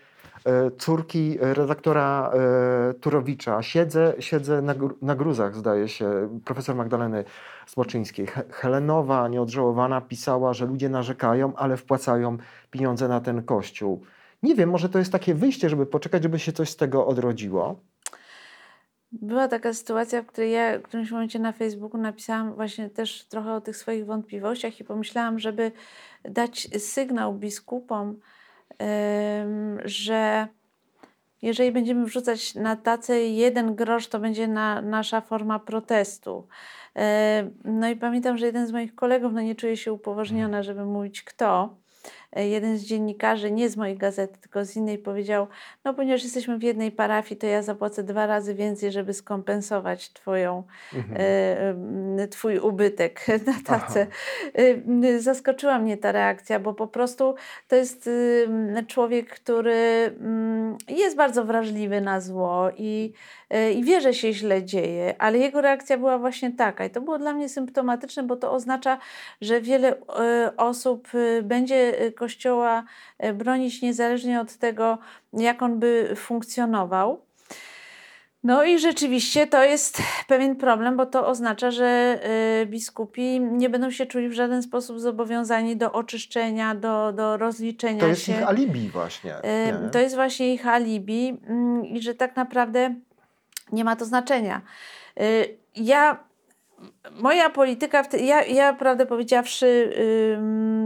córki 0.78 1.38
redaktora 1.42 2.32
Turowicza. 3.02 3.62
Siedzę, 3.62 4.14
siedzę 4.20 4.62
na, 4.62 4.76
gru- 4.76 4.94
na 5.02 5.16
gruzach, 5.16 5.56
zdaje 5.56 5.88
się, 5.88 6.40
profesor 6.46 6.76
Magdaleny 6.76 7.24
Smoczyńskiej. 7.68 8.28
He- 8.28 8.44
Helenowa, 8.52 9.28
nieodżałowana, 9.28 10.02
pisała, 10.02 10.54
że 10.54 10.66
ludzie 10.66 10.90
narzekają, 10.90 11.54
ale 11.56 11.78
wpłacają 11.78 12.38
pieniądze 12.72 13.08
na 13.08 13.20
ten 13.22 13.44
kościół. 13.44 14.02
Nie 14.44 14.56
wiem, 14.56 14.70
może 14.70 14.90
to 14.90 15.00
jest 15.00 15.12
takie 15.12 15.34
wyjście, 15.34 15.70
żeby 15.70 15.86
poczekać, 15.86 16.24
żeby 16.24 16.40
się 16.40 16.52
coś 16.52 16.70
z 16.70 16.76
tego 16.76 17.08
odrodziło. 17.08 17.80
Była 19.12 19.48
taka 19.48 19.74
sytuacja, 19.74 20.22
w 20.22 20.26
której 20.26 20.52
ja 20.52 20.80
w 20.80 20.82
którymś 20.82 21.12
momencie 21.12 21.40
na 21.40 21.52
Facebooku 21.52 22.02
napisałam 22.02 22.54
właśnie 22.54 22.90
też 22.90 23.26
trochę 23.26 23.54
o 23.54 23.62
tych 23.62 23.78
swoich 23.78 24.06
wątpliwościach 24.06 24.80
i 24.80 24.84
pomyślałam, 24.84 25.40
żeby 25.40 25.72
dać 26.24 26.68
sygnał 26.78 27.34
biskupom, 27.34 28.20
że 29.86 30.48
jeżeli 31.42 31.72
będziemy 31.72 32.06
wrzucać 32.06 32.56
na 32.56 32.76
tacę 32.76 33.22
jeden 33.22 33.76
grosz, 33.76 34.08
to 34.08 34.20
będzie 34.20 34.48
na, 34.48 34.82
nasza 34.82 35.22
forma 35.22 35.60
protestu. 35.60 36.48
Em, 36.94 37.52
No 37.64 37.90
i 37.90 37.96
pamiętam, 37.96 38.38
że 38.38 38.46
jeden 38.46 38.68
z 38.68 38.72
moich 38.72 38.96
kolegów, 38.96 39.34
no 39.34 39.42
nie 39.42 39.56
czuję 39.56 39.78
się 39.78 39.94
upoważniona, 39.94 40.64
żeby 40.64 40.86
mówić 40.86 41.24
kto, 41.24 41.64
e, 41.66 42.21
jeden 42.36 42.78
z 42.78 42.84
dziennikarzy, 42.84 43.52
nie 43.52 43.70
z 43.70 43.78
mojej 43.78 43.98
gazety, 43.98 44.38
tylko 44.42 44.66
z 44.66 44.76
innej, 44.76 44.98
powiedział: 44.98 45.48
No, 45.86 45.94
ponieważ 45.94 46.24
jesteśmy 46.24 46.58
w 46.58 46.64
jednej 46.64 46.92
parafii, 46.92 47.40
to 47.40 47.48
ja 47.48 47.62
zapłacę 47.64 48.04
dwa 48.04 48.26
razy 48.28 48.56
więcej, 48.56 48.92
żeby 48.92 49.14
skompensować 49.14 50.14
twoją, 50.14 50.64
Mhm. 50.94 51.22
e, 51.22 51.70
m, 51.70 52.18
Twój 52.30 52.60
ubytek 52.60 53.26
na 53.48 53.54
tacę. 53.66 54.08
E, 54.56 54.62
m, 54.88 55.20
Zaskoczyła 55.22 55.80
mnie 55.80 55.98
ta 55.98 56.12
reakcja, 56.12 56.60
bo 56.60 56.74
po 56.74 56.88
prostu 56.88 57.36
to 57.68 57.76
jest 57.76 58.08
y, 58.08 58.48
człowiek, 58.88 59.30
który 59.30 59.74
mm, 60.20 60.78
jest 60.88 61.16
bardzo 61.18 61.46
wrażliwy 61.46 62.02
na 62.02 62.22
zło 62.22 62.70
i, 62.78 63.14
e, 63.50 63.72
i 63.72 63.84
wie, 63.84 64.02
że 64.02 64.14
się 64.14 64.34
źle 64.34 64.64
dzieje, 64.64 65.16
ale 65.20 65.38
jego 65.38 65.62
reakcja 65.62 65.98
była 65.98 66.18
właśnie 66.18 66.52
taka. 66.52 66.86
I 66.86 66.90
to 66.90 67.02
było 67.02 67.18
dla 67.20 67.34
mnie 67.34 67.50
symptomatyczne, 67.50 68.24
bo 68.24 68.36
to 68.36 68.52
oznacza, 68.52 68.98
że 69.42 69.62
wiele 69.62 69.96
e, 70.20 70.52
osób 70.58 71.08
e, 71.14 71.42
będzie 71.44 72.00
e, 72.00 72.12
Kościoła 72.22 72.84
e, 73.18 73.34
bronić 73.34 73.82
niezależnie 73.82 74.42
od 74.42 74.56
tego, 74.56 74.98
jak 75.34 75.62
on 75.62 75.80
by 75.80 76.14
funkcjonował. 76.16 77.22
No 78.44 78.64
i 78.64 78.80
rzeczywiście 78.80 79.48
to 79.48 79.64
jest 79.64 80.02
pewien 80.28 80.56
problem, 80.56 80.98
bo 80.98 81.06
to 81.06 81.28
oznacza, 81.28 81.72
że 81.72 82.20
y, 82.62 82.66
biskupi 82.66 83.40
nie 83.40 83.70
będą 83.70 83.92
się 83.92 84.06
czuli 84.06 84.30
w 84.30 84.34
żaden 84.34 84.64
sposób 84.64 85.00
zobowiązani 85.00 85.78
do 85.78 85.92
oczyszczenia, 85.92 86.76
do, 86.76 87.12
do 87.14 87.38
rozliczenia 87.38 88.00
To 88.00 88.08
jest 88.08 88.22
się. 88.22 88.32
ich 88.32 88.48
alibi 88.48 88.90
właśnie. 88.90 89.36
Ym, 89.36 89.84
nie? 89.84 89.90
To 89.90 90.00
jest 90.00 90.16
właśnie 90.16 90.54
ich 90.54 90.68
alibi 90.68 91.38
mm, 91.48 91.86
i 91.86 92.02
że 92.02 92.16
tak 92.16 92.36
naprawdę 92.36 92.96
nie 93.72 93.84
ma 93.84 93.96
to 93.96 94.06
znaczenia. 94.06 94.62
Ja, 95.76 96.24
moja 97.12 97.50
polityka, 97.50 98.04
ja, 98.20 98.44
ja 98.44 98.74
prawdę 98.74 99.06
powiedziawszy, 99.06 99.94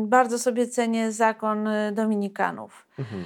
bardzo 0.05 0.39
sobie 0.39 0.67
cenię 0.67 1.11
zakon 1.11 1.67
y, 1.67 1.91
Dominikanów. 1.91 2.87
Mhm. 2.99 3.25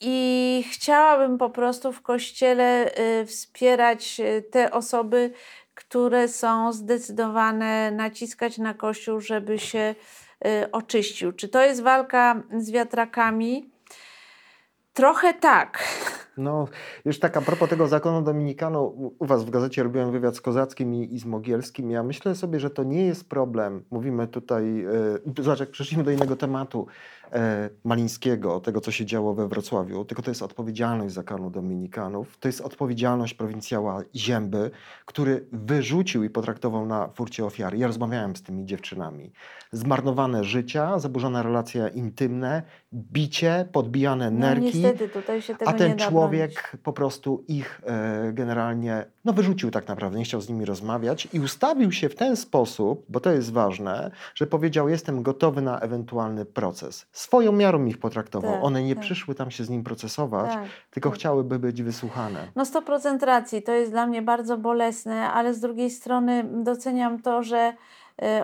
I 0.00 0.64
chciałabym 0.70 1.38
po 1.38 1.50
prostu 1.50 1.92
w 1.92 2.02
kościele 2.02 2.90
y, 3.20 3.26
wspierać 3.26 4.20
y, 4.20 4.42
te 4.42 4.70
osoby, 4.70 5.32
które 5.74 6.28
są 6.28 6.72
zdecydowane 6.72 7.90
naciskać 7.90 8.58
na 8.58 8.74
kościół, 8.74 9.20
żeby 9.20 9.58
się 9.58 9.94
oczyścił. 10.72 11.32
Czy 11.32 11.48
to 11.48 11.62
jest 11.62 11.82
walka 11.82 12.42
z 12.58 12.70
wiatrakami? 12.70 13.70
Trochę 14.92 15.34
tak. 15.34 15.84
No, 16.36 16.68
już 17.04 17.18
tak 17.18 17.36
a 17.36 17.40
propos 17.40 17.68
tego 17.68 17.88
zakonu 17.88 18.22
Dominikanu, 18.22 19.12
u 19.18 19.26
was 19.26 19.44
w 19.44 19.50
gazecie 19.50 19.82
robiłem 19.82 20.12
wywiad 20.12 20.36
z 20.36 20.40
Kozackim 20.40 20.94
i, 20.94 21.14
i 21.14 21.18
z 21.18 21.24
Mogielskim. 21.24 21.90
Ja 21.90 22.02
myślę 22.02 22.34
sobie, 22.34 22.60
że 22.60 22.70
to 22.70 22.84
nie 22.84 23.06
jest 23.06 23.28
problem. 23.28 23.84
Mówimy 23.90 24.28
tutaj, 24.28 24.84
e, 25.36 25.42
zobacz, 25.42 25.60
jak 25.60 25.70
przeszliśmy 25.70 26.04
do 26.04 26.10
innego 26.10 26.36
tematu 26.36 26.86
e, 27.32 27.70
Malińskiego, 27.84 28.60
tego, 28.60 28.80
co 28.80 28.90
się 28.90 29.06
działo 29.06 29.34
we 29.34 29.48
Wrocławiu, 29.48 30.04
tylko 30.04 30.22
to 30.22 30.30
jest 30.30 30.42
odpowiedzialność 30.42 31.14
zakonu 31.14 31.50
Dominikanów. 31.50 32.38
To 32.38 32.48
jest 32.48 32.60
odpowiedzialność 32.60 33.34
prowincjała 33.34 34.02
Zięby, 34.14 34.70
który 35.06 35.46
wyrzucił 35.52 36.24
i 36.24 36.30
potraktował 36.30 36.86
na 36.86 37.08
furcie 37.08 37.44
ofiary. 37.44 37.78
Ja 37.78 37.86
rozmawiałem 37.86 38.36
z 38.36 38.42
tymi 38.42 38.66
dziewczynami. 38.66 39.32
Zmarnowane 39.72 40.44
życia, 40.44 40.98
zaburzone 40.98 41.42
relacje 41.42 41.90
intymne, 41.94 42.62
bicie, 42.94 43.64
podbijane 43.72 44.30
No 44.30 44.38
nerki. 44.38 44.64
niestety 44.64 45.08
tutaj 45.08 45.42
się 45.42 45.54
tego 45.54 45.70
A 45.70 45.74
ten 45.74 45.90
nie 45.90 45.96
człowiek 45.96 46.76
po 46.82 46.92
prostu 46.92 47.44
ich 47.48 47.80
e, 47.86 48.32
generalnie 48.32 49.04
no, 49.24 49.32
wyrzucił 49.32 49.70
tak 49.70 49.88
naprawdę, 49.88 50.18
nie 50.18 50.24
chciał 50.24 50.40
z 50.40 50.48
nimi 50.48 50.64
rozmawiać 50.64 51.28
i 51.32 51.40
ustawił 51.40 51.92
się 51.92 52.08
w 52.08 52.14
ten 52.14 52.36
sposób, 52.36 53.04
bo 53.08 53.20
to 53.20 53.32
jest 53.32 53.52
ważne, 53.52 54.10
że 54.34 54.46
powiedział: 54.46 54.88
Jestem 54.88 55.22
gotowy 55.22 55.62
na 55.62 55.78
ewentualny 55.80 56.44
proces. 56.44 57.06
Swoją 57.12 57.52
miarą 57.52 57.84
ich 57.84 57.98
potraktował. 57.98 58.52
Tak, 58.52 58.64
One 58.64 58.82
nie 58.82 58.94
tak. 58.94 59.04
przyszły 59.04 59.34
tam 59.34 59.50
się 59.50 59.64
z 59.64 59.70
nim 59.70 59.84
procesować, 59.84 60.50
Tak, 60.54 60.64
tylko 60.90 61.10
tak. 61.10 61.18
chciałyby 61.18 61.58
być 61.58 61.82
wysłuchane. 61.82 62.48
No 62.56 62.64
100% 62.64 63.22
racji, 63.24 63.62
to 63.62 63.72
jest 63.72 63.90
dla 63.92 64.06
mnie 64.06 64.22
bardzo 64.22 64.58
bolesne, 64.58 65.30
ale 65.30 65.54
z 65.54 65.60
drugiej 65.60 65.90
strony 65.90 66.44
doceniam 66.64 67.22
to, 67.22 67.42
że 67.42 67.72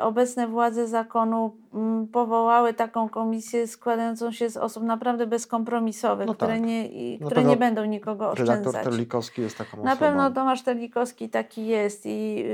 obecne 0.03 0.49
władze 0.49 0.89
zakonu 0.89 1.57
mm, 1.75 2.09
powołały 2.09 2.75
taką 2.75 3.09
komisję 3.09 3.67
składającą 3.67 4.33
się 4.33 4.51
z 4.51 4.57
osób 4.57 4.83
naprawdę 4.85 5.27
bezkompromisowych, 5.27 6.27
No 6.27 6.35
które, 6.35 6.53
tak. 6.53 6.63
nie, 6.63 7.19
Na 7.19 7.27
które 7.27 7.45
nie 7.45 7.57
będą 7.57 7.85
nikogo 7.85 8.25
Redaktor 8.35 8.57
oszczędzać. 8.57 8.85
Terlikowski 8.85 9.43
jest 9.43 9.59
taką 9.59 9.77
Na 9.77 9.93
osobą. 9.93 10.07
pewno 10.07 10.31
Tomasz 10.31 10.63
Terlikowski 10.63 11.29
taki 11.29 11.67
jest 11.67 12.03
i 12.07 12.45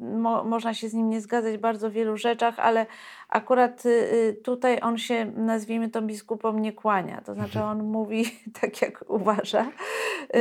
mo, 0.00 0.44
można 0.44 0.74
się 0.74 0.88
z 0.88 0.94
nim 0.94 1.10
nie 1.10 1.20
zgadzać 1.20 1.56
w 1.56 1.60
bardzo 1.60 1.90
wielu 1.90 2.16
rzeczach, 2.16 2.58
ale 2.58 2.86
akurat 3.28 3.86
y, 3.86 3.88
y, 3.88 4.40
tutaj 4.44 4.78
on 4.82 4.98
się, 4.98 5.32
nazwijmy 5.36 5.88
to 5.90 6.02
biskupom, 6.02 6.58
nie 6.62 6.72
kłania. 6.72 7.20
To 7.20 7.34
znaczy 7.34 7.62
on 7.62 7.82
mówi 7.98 8.24
tak, 8.60 8.82
jak 8.82 9.04
uważa. 9.08 9.66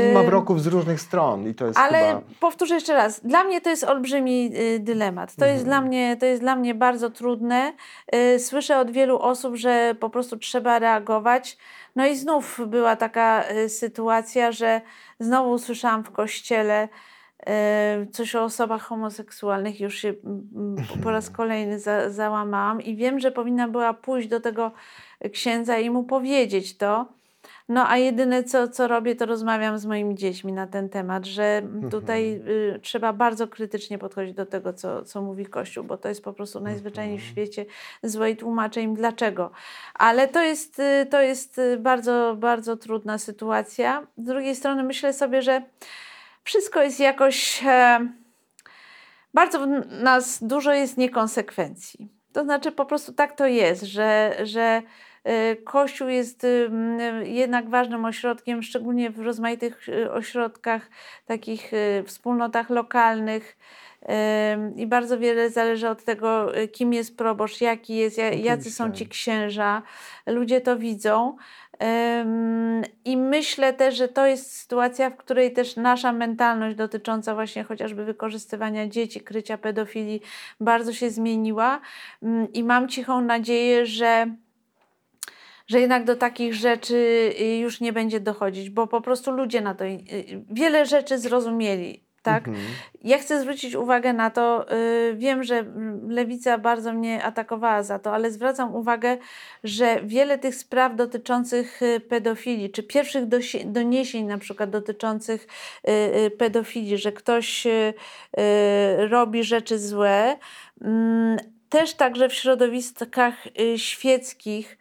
I 0.10 0.14
ma 0.14 0.20
Ym, 0.20 0.26
wroków 0.26 0.62
z 0.62 0.68
różnych 0.68 1.02
stron 1.02 1.48
i 1.48 1.56
to 1.56 1.66
jest 1.66 1.80
ale 1.80 2.00
chyba... 2.00 2.22
powtórzę 2.40 2.76
jeszcze 2.76 2.94
raz, 2.94 3.20
dla 3.26 3.44
mnie 3.44 3.62
to 3.62 3.70
jest 3.70 3.84
olbrzymi 3.84 4.52
y, 4.58 4.80
dylemat. 4.80 5.36
To, 5.36 5.46
jest 5.46 5.64
Mhm. 5.64 5.66
dla 5.66 5.82
mnie, 5.90 6.18
to 6.20 6.26
jest 6.26 6.42
dla 6.42 6.56
mnie 6.56 6.76
bardzo 6.76 7.10
trudne. 7.10 7.74
Y, 8.16 8.40
Słyszę 8.40 8.80
od 8.80 8.92
wielu 8.92 9.20
osób, 9.20 9.56
że 9.56 9.96
po 10.00 10.10
prostu 10.10 10.38
trzeba 10.38 10.80
reagować. 10.80 11.58
No 11.96 12.06
i 12.08 12.16
znów 12.16 12.62
była 12.68 12.96
taka 12.96 13.44
y, 13.52 13.70
sytuacja, 13.70 14.52
że 14.52 14.82
znowu 15.20 15.52
usłyszałam 15.52 16.04
w 16.04 16.12
kościele 16.12 16.84
y, 16.84 16.90
coś 18.12 18.36
o 18.36 18.44
osobach 18.44 18.82
homoseksualnych. 18.82 19.82
Już 19.82 19.96
się 19.96 20.14
mm, 20.26 20.76
po 21.04 21.12
raz 21.12 21.30
kolejny 21.30 21.80
za, 21.80 22.10
załamałam 22.10 22.82
i 22.82 22.96
wiem, 22.96 23.20
że 23.20 23.32
powinna 23.32 23.68
była 23.68 23.94
pójść 23.94 24.28
do 24.28 24.40
tego 24.40 24.72
księdza 25.34 25.78
i 25.78 25.90
mu 25.90 26.04
powiedzieć 26.04 26.78
to. 26.78 27.06
No 27.70 27.90
a 27.90 27.98
jedyne 27.98 28.44
co, 28.44 28.68
co 28.68 28.88
robię, 28.88 29.16
to 29.16 29.26
rozmawiam 29.26 29.78
z 29.78 29.86
moimi 29.86 30.16
dziećmi 30.16 30.54
na 30.54 30.68
ten 30.68 30.90
temat, 30.90 31.26
że 31.26 31.62
tutaj 31.92 32.42
y, 32.76 32.80
trzeba 32.82 33.14
bardzo 33.14 33.48
krytycznie 33.48 33.98
podchodzić 33.98 34.34
do 34.36 34.46
tego, 34.46 34.74
co, 34.74 35.06
co 35.06 35.22
mówi 35.22 35.46
Kościół, 35.46 35.84
bo 35.84 35.98
to 35.98 36.10
jest 36.10 36.24
po 36.24 36.34
prostu 36.34 36.60
najzwyczajniej 36.60 37.18
w 37.18 37.22
Mhm. 37.22 37.32
świecie 37.32 37.66
złe 38.04 38.32
i 38.32 38.38
tłumaczę 38.38 38.82
im 38.82 38.96
dlaczego. 38.96 39.52
Ale 39.94 40.28
to 40.28 40.42
jest, 40.44 40.80
y, 40.80 41.06
to 41.10 41.22
jest 41.22 41.62
bardzo, 41.80 42.36
bardzo 42.40 42.78
trudna 42.78 43.18
sytuacja. 43.18 44.08
Z 44.18 44.24
drugiej 44.24 44.56
strony 44.56 44.84
myślę 44.84 45.14
sobie, 45.14 45.42
że 45.42 45.62
wszystko 46.44 46.82
jest 46.82 47.00
jakoś... 47.00 47.64
E, 47.66 48.08
bardzo 49.34 49.60
w 49.60 49.68
nas 50.04 50.44
dużo 50.44 50.74
jest 50.74 50.98
niekonsekwencji. 50.98 52.10
To 52.34 52.44
znaczy 52.44 52.72
po 52.72 52.86
prostu 52.86 53.14
tak 53.14 53.36
to 53.36 53.48
jest, 53.48 53.84
że, 53.84 54.36
że 54.44 54.82
y, 55.52 55.56
Kościół 55.56 56.08
jest 56.08 56.46
jednak 57.24 57.70
ważnym 57.70 58.06
ośrodkiem, 58.06 58.64
szczególnie 58.64 59.10
w 59.10 59.20
rozmaitych 59.20 59.90
y, 59.90 60.12
ośrodkach, 60.12 60.90
takich 61.26 61.74
y, 61.74 62.04
wspólnotach 62.08 62.70
lokalnych. 62.70 63.58
I 64.76 64.88
bardzo 64.88 65.20
wiele 65.20 65.50
zależy 65.50 65.90
od 65.90 66.04
tego, 66.04 66.52
kim 66.72 66.94
jest 66.94 67.18
proboszcz, 67.18 67.62
jaki 67.62 67.96
jest, 67.96 68.18
ja- 68.18 68.34
jacy 68.34 68.72
są 68.72 68.92
ci 68.92 69.08
księża. 69.08 69.82
Ludzie 70.26 70.62
to 70.62 70.78
widzą. 70.78 71.36
I 73.06 73.18
myślę 73.18 73.74
też, 73.74 73.96
że 73.96 74.08
to 74.08 74.26
jest 74.26 74.58
sytuacja, 74.58 75.10
w 75.10 75.18
której 75.18 75.54
też 75.54 75.76
nasza 75.76 76.14
mentalność 76.14 76.78
dotycząca 76.78 77.36
właśnie 77.36 77.64
chociażby 77.64 78.06
wykorzystywania 78.06 78.88
dzieci, 78.88 79.22
krycia 79.22 79.58
pedofilii 79.58 80.22
bardzo 80.60 80.94
się 80.94 81.10
zmieniła. 81.10 81.82
I 82.54 82.64
mam 82.64 82.88
cichą 82.88 83.22
nadzieję, 83.22 83.86
że 83.86 84.28
że 85.68 85.80
jednak 85.80 86.04
do 86.04 86.16
takich 86.16 86.54
rzeczy 86.54 86.96
y, 87.42 87.58
już 87.58 87.82
nie 87.82 87.94
będzie 87.94 88.20
dochodzić, 88.20 88.70
bo 88.70 88.88
po 88.88 89.02
prostu 89.02 89.32
ludzie 89.32 89.62
na 89.62 89.76
to 89.76 89.86
y, 89.86 90.00
wiele 90.50 90.86
rzeczy 90.86 91.20
zrozumieli. 91.20 92.04
Tak? 92.24 92.48
Mhm. 92.48 92.66
Ja 93.04 93.18
chcę 93.18 93.42
zwrócić 93.42 93.76
uwagę 93.76 94.14
na 94.14 94.30
to, 94.30 94.74
y, 94.74 95.16
wiem, 95.16 95.44
że 95.44 95.66
lewica 96.08 96.58
bardzo 96.58 96.94
mnie 96.94 97.24
atakowała 97.24 97.84
za 97.84 98.00
to, 98.00 98.14
ale 98.14 98.32
zwracam 98.32 98.76
uwagę, 98.76 99.18
że 99.64 100.00
wiele 100.04 100.38
tych 100.38 100.56
spraw 100.56 100.96
dotyczących 100.96 101.82
y, 101.82 102.00
pedofilii, 102.00 102.72
czy 102.72 102.84
pierwszych 102.84 103.26
doniesień 103.66 104.26
na 104.26 104.38
przykład 104.38 104.70
dotyczących 104.70 105.48
y, 106.28 106.32
pedofilii, 106.32 106.98
że 106.98 107.12
ktoś 107.12 107.68
robi 108.98 109.44
rzeczy 109.44 109.80
złe, 109.80 110.38
mm, 110.82 111.38
też 111.70 111.94
także 111.94 112.30
w 112.30 112.34
środowiskach 112.34 113.36
świeckich 113.78 114.78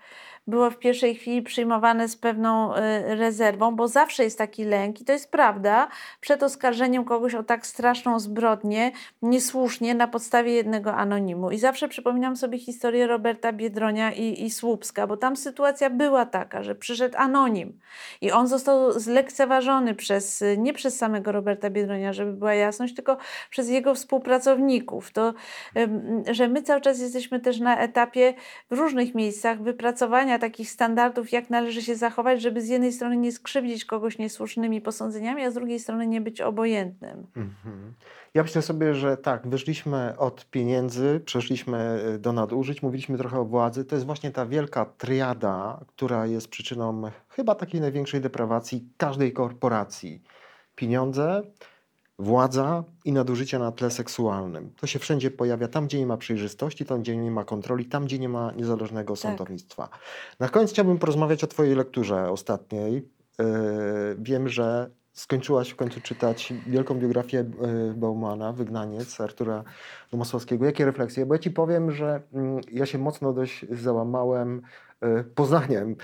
było 0.46 0.70
w 0.70 0.78
pierwszej 0.78 1.14
chwili 1.14 1.42
przyjmowane 1.42 2.08
z 2.08 2.16
pewną 2.16 2.76
y, 2.76 2.80
rezerwą, 3.16 3.76
bo 3.76 3.88
zawsze 3.88 4.24
jest 4.24 4.38
taki 4.38 4.64
lęk 4.64 5.00
i 5.00 5.04
to 5.04 5.12
jest 5.12 5.30
prawda, 5.30 5.88
przed 6.20 6.42
oskarżeniem 6.42 7.04
kogoś 7.04 7.34
o 7.34 7.42
tak 7.42 7.66
straszną 7.66 8.20
zbrodnię, 8.20 8.92
niesłusznie, 9.22 9.94
na 9.94 10.08
podstawie 10.08 10.52
jednego 10.52 10.94
anonimu. 10.94 11.50
I 11.50 11.58
zawsze 11.58 11.88
przypominam 11.88 12.36
sobie 12.36 12.58
historię 12.58 13.06
Roberta 13.06 13.52
Biedronia 13.52 14.12
i, 14.12 14.44
i 14.44 14.50
Słupska, 14.50 15.06
bo 15.06 15.16
tam 15.16 15.36
sytuacja 15.36 15.90
była 15.90 16.26
taka, 16.26 16.62
że 16.62 16.74
przyszedł 16.74 17.18
anonim 17.18 17.78
i 18.20 18.32
on 18.32 18.48
został 18.48 18.92
zlekceważony 18.92 19.94
przez, 19.94 20.44
nie 20.58 20.72
przez 20.72 20.96
samego 20.96 21.32
Roberta 21.32 21.70
Biedronia, 21.70 22.12
żeby 22.12 22.32
była 22.32 22.54
jasność, 22.54 22.94
tylko 22.94 23.16
przez 23.50 23.68
jego 23.68 23.94
współpracowników. 23.94 25.12
To, 25.12 25.34
że 26.30 26.48
my 26.48 26.62
cały 26.62 26.80
czas 26.80 27.00
jesteśmy 27.00 27.40
też 27.40 27.60
na 27.60 27.78
etapie 27.78 28.34
w 28.70 28.78
różnych 28.78 29.14
miejscach 29.14 29.62
wypracowania 29.62 30.31
takich 30.38 30.70
standardów, 30.70 31.32
jak 31.32 31.50
należy 31.50 31.82
się 31.82 31.96
zachować, 31.96 32.42
żeby 32.42 32.60
z 32.60 32.68
jednej 32.68 32.92
strony 32.92 33.16
nie 33.16 33.32
skrzywdzić 33.32 33.84
kogoś 33.84 34.18
niesłusznymi 34.18 34.80
posądzeniami, 34.80 35.44
a 35.44 35.50
z 35.50 35.54
drugiej 35.54 35.80
strony 35.80 36.06
nie 36.06 36.20
być 36.20 36.40
obojętnym. 36.40 37.26
Mhm. 37.36 37.94
Ja 38.34 38.42
myślę 38.42 38.62
sobie, 38.62 38.94
że 38.94 39.16
tak, 39.16 39.48
wyszliśmy 39.48 40.14
od 40.18 40.50
pieniędzy, 40.50 41.20
przeszliśmy 41.24 42.04
y, 42.14 42.18
do 42.18 42.32
nadużyć, 42.32 42.82
mówiliśmy 42.82 43.18
trochę 43.18 43.40
o 43.40 43.44
władzy. 43.44 43.84
To 43.84 43.94
jest 43.94 44.06
właśnie 44.06 44.30
ta 44.30 44.46
wielka 44.46 44.84
triada, 44.84 45.80
która 45.86 46.26
jest 46.26 46.48
przyczyną 46.48 47.02
chyba 47.28 47.54
takiej 47.54 47.80
największej 47.80 48.20
deprawacji 48.20 48.88
każdej 48.96 49.32
korporacji. 49.32 50.22
Pieniądze, 50.74 51.42
władza 52.22 52.84
i 53.04 53.12
nadużycia 53.12 53.58
na 53.58 53.72
tle 53.72 53.90
seksualnym. 53.90 54.70
To 54.80 54.86
się 54.86 54.98
wszędzie 54.98 55.30
pojawia, 55.30 55.68
tam 55.68 55.86
gdzie 55.86 55.98
nie 55.98 56.06
ma 56.06 56.16
przejrzystości, 56.16 56.84
tam 56.84 57.00
gdzie 57.00 57.16
nie 57.16 57.30
ma 57.30 57.44
kontroli, 57.44 57.84
tam 57.84 58.04
gdzie 58.04 58.18
nie 58.18 58.28
ma 58.28 58.52
niezależnego 58.52 59.16
sądownictwa. 59.16 59.88
Na 60.40 60.48
koniec 60.48 60.70
chciałbym 60.70 60.98
porozmawiać 60.98 61.44
o 61.44 61.46
Twojej 61.46 61.74
lekturze 61.74 62.30
ostatniej. 62.30 62.94
Yy, 63.38 63.46
wiem, 64.18 64.48
że 64.48 64.90
skończyłaś 65.12 65.70
w 65.70 65.76
końcu 65.76 66.00
czytać 66.00 66.52
wielką 66.66 66.94
biografię 66.94 67.36
yy, 67.36 67.94
Baumana, 67.94 68.52
Wygnaniec, 68.52 69.20
Artura 69.20 69.64
Domosławskiego. 70.10 70.64
Jakie 70.64 70.84
refleksje? 70.84 71.26
Bo 71.26 71.34
ja 71.34 71.38
Ci 71.38 71.50
powiem, 71.50 71.90
że 71.90 72.22
mm, 72.32 72.60
ja 72.72 72.86
się 72.86 72.98
mocno 72.98 73.32
dość 73.32 73.66
załamałem 73.70 74.62
yy, 75.02 75.24
poznaniem, 75.24 75.96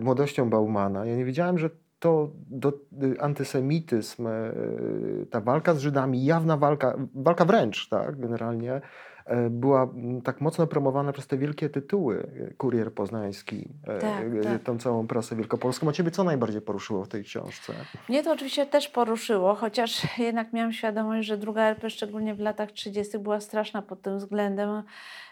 młodością 0.00 0.50
Baumana. 0.50 1.06
Ja 1.06 1.16
nie 1.16 1.24
wiedziałem, 1.24 1.58
że 1.58 1.70
to 2.04 2.30
do, 2.50 2.72
y, 3.02 3.20
antysemityzm, 3.20 4.26
y, 4.26 5.26
ta 5.30 5.40
walka 5.40 5.74
z 5.74 5.78
Żydami, 5.78 6.24
jawna 6.24 6.56
walka, 6.56 6.94
walka 7.14 7.44
wręcz, 7.44 7.88
tak, 7.88 8.20
generalnie, 8.20 8.80
e, 9.26 9.50
była 9.50 9.88
tak 10.24 10.40
mocno 10.40 10.66
promowana 10.66 11.12
przez 11.12 11.26
te 11.26 11.38
wielkie 11.38 11.68
tytuły, 11.68 12.26
Kurier 12.58 12.92
Poznański, 12.92 13.68
tak, 13.86 14.00
tak. 14.42 14.62
tą 14.62 14.78
całą 14.78 15.06
prasę 15.06 15.36
wielkopolską. 15.36 15.88
A 15.88 15.92
Ciebie 15.92 16.10
co 16.10 16.24
najbardziej 16.24 16.60
poruszyło 16.60 17.04
w 17.04 17.08
tej 17.08 17.24
książce? 17.24 17.72
Mnie 18.08 18.22
to 18.22 18.32
oczywiście 18.32 18.66
też 18.66 18.88
poruszyło, 18.88 19.54
chociaż 19.54 20.06
jednak 20.18 20.52
miałam 20.52 20.72
świadomość, 20.72 21.28
że 21.28 21.36
druga 21.36 21.62
RP, 21.62 21.90
szczególnie 21.90 22.34
w 22.34 22.40
latach 22.40 22.72
30., 22.72 23.18
była 23.18 23.40
straszna 23.40 23.82
pod 23.82 24.02
tym 24.02 24.18
względem. 24.18 24.82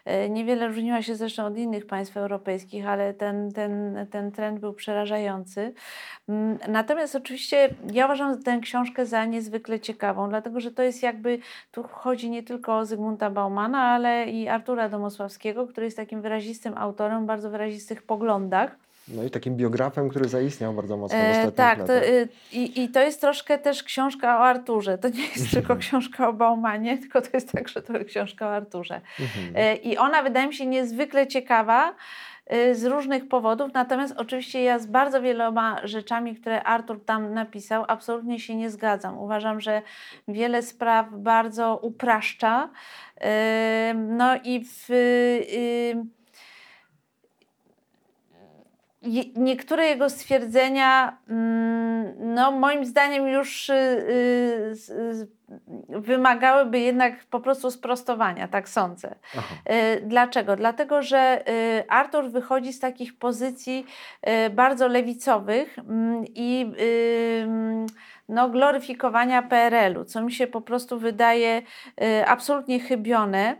E, 0.04 0.28
niewiele 0.30 0.68
różniła 0.68 1.02
się 1.02 1.16
zresztą 1.16 1.46
od 1.46 1.56
innych 1.56 1.86
państw 1.86 2.16
europejskich, 2.16 2.86
ale 2.86 3.14
ten, 3.14 3.52
ten, 3.52 4.06
ten 4.10 4.32
trend 4.32 4.60
był 4.60 4.72
przerażający. 4.72 5.74
Mm, 6.28 6.58
natomiast 6.68 7.16
oczywiście 7.16 7.74
ja 7.92 8.04
uważam 8.04 8.42
tę 8.42 8.58
książkę 8.62 9.06
za 9.06 9.24
niezwykle 9.24 9.80
ciekawą, 9.80 10.28
dlatego 10.28 10.60
że 10.60 10.70
to 10.70 10.82
jest 10.82 11.02
jakby, 11.02 11.38
tu 11.70 11.82
chodzi 11.82 12.30
nie 12.30 12.42
tylko 12.42 12.78
o 12.78 12.84
Zygmunta 12.84 13.30
Baumana, 13.30 13.82
ale 13.82 14.26
i 14.26 14.48
Artura 14.48 14.88
Domosławskiego, 14.88 15.66
który 15.66 15.86
jest 15.86 15.96
takim 15.96 16.22
wyrazistym 16.22 16.78
autorem, 16.78 17.26
bardzo 17.26 17.50
wyrazistych 17.50 18.02
poglądach. 18.02 18.76
No 19.12 19.24
i 19.24 19.30
takim 19.30 19.56
biografem, 19.56 20.08
który 20.08 20.28
zaistniał 20.28 20.72
bardzo 20.72 20.96
mocno 20.96 21.18
w 21.18 21.20
e, 21.20 21.30
ostatnich 21.30 21.54
Tak, 21.54 21.78
latach. 21.78 22.02
To, 22.02 22.08
y, 22.08 22.28
i, 22.52 22.82
i 22.82 22.88
to 22.88 23.00
jest 23.00 23.20
troszkę 23.20 23.58
też 23.58 23.82
książka 23.82 24.38
o 24.38 24.44
Arturze. 24.44 24.98
To 24.98 25.08
nie 25.08 25.26
jest 25.26 25.50
tylko 25.54 25.76
książka 25.76 26.28
o 26.28 26.32
Baumanie, 26.32 26.98
tylko 26.98 27.20
to 27.20 27.28
jest 27.32 27.52
także 27.52 27.82
to 27.82 27.92
książka 28.04 28.46
o 28.46 28.54
Arturze. 28.54 29.00
Mhm. 29.20 29.52
E, 29.56 29.76
I 29.76 29.98
ona 29.98 30.22
wydaje 30.22 30.46
mi 30.46 30.54
się 30.54 30.66
niezwykle 30.66 31.26
ciekawa 31.26 31.94
y, 32.52 32.74
z 32.74 32.84
różnych 32.84 33.28
powodów, 33.28 33.70
natomiast 33.74 34.14
oczywiście 34.16 34.62
ja 34.62 34.78
z 34.78 34.86
bardzo 34.86 35.22
wieloma 35.22 35.80
rzeczami, 35.84 36.36
które 36.36 36.62
Artur 36.62 37.04
tam 37.04 37.34
napisał, 37.34 37.84
absolutnie 37.88 38.40
się 38.40 38.56
nie 38.56 38.70
zgadzam. 38.70 39.18
Uważam, 39.18 39.60
że 39.60 39.82
wiele 40.28 40.62
spraw 40.62 41.06
bardzo 41.12 41.76
upraszcza. 41.82 42.70
Y, 43.16 43.94
no 43.94 44.36
i 44.44 44.64
w 44.64 44.88
niektóre 49.36 49.86
jego 49.86 50.10
stwierdzenia, 50.10 51.18
mm, 51.28 52.34
no 52.34 52.52
moim 52.52 52.84
zdaniem 52.84 53.28
już 53.28 53.68
y, 53.68 53.72
y, 53.72 55.28
wymagałyby 55.88 56.80
jednak 56.80 57.24
po 57.24 57.40
prostu 57.40 57.70
sprostowania, 57.70 58.48
tak 58.48 58.68
sądzę. 58.68 59.14
Aha. 59.38 59.54
Y, 59.70 60.02
dlaczego? 60.06 60.56
Dlatego, 60.56 61.02
że 61.02 61.44
Artur 61.88 62.30
wychodzi 62.30 62.72
z 62.72 62.80
takich 62.80 63.18
pozycji 63.18 63.86
bardzo 64.50 64.88
lewicowych 64.88 65.78
mm, 65.78 66.24
i 66.34 66.72
no, 68.32 68.48
gloryfikowania 68.48 69.42
PRL-u, 69.42 70.04
co 70.04 70.22
mi 70.22 70.32
się 70.32 70.46
po 70.46 70.60
prostu 70.60 70.98
wydaje 70.98 71.62
absolutnie 72.26 72.80
chybione 72.80 73.56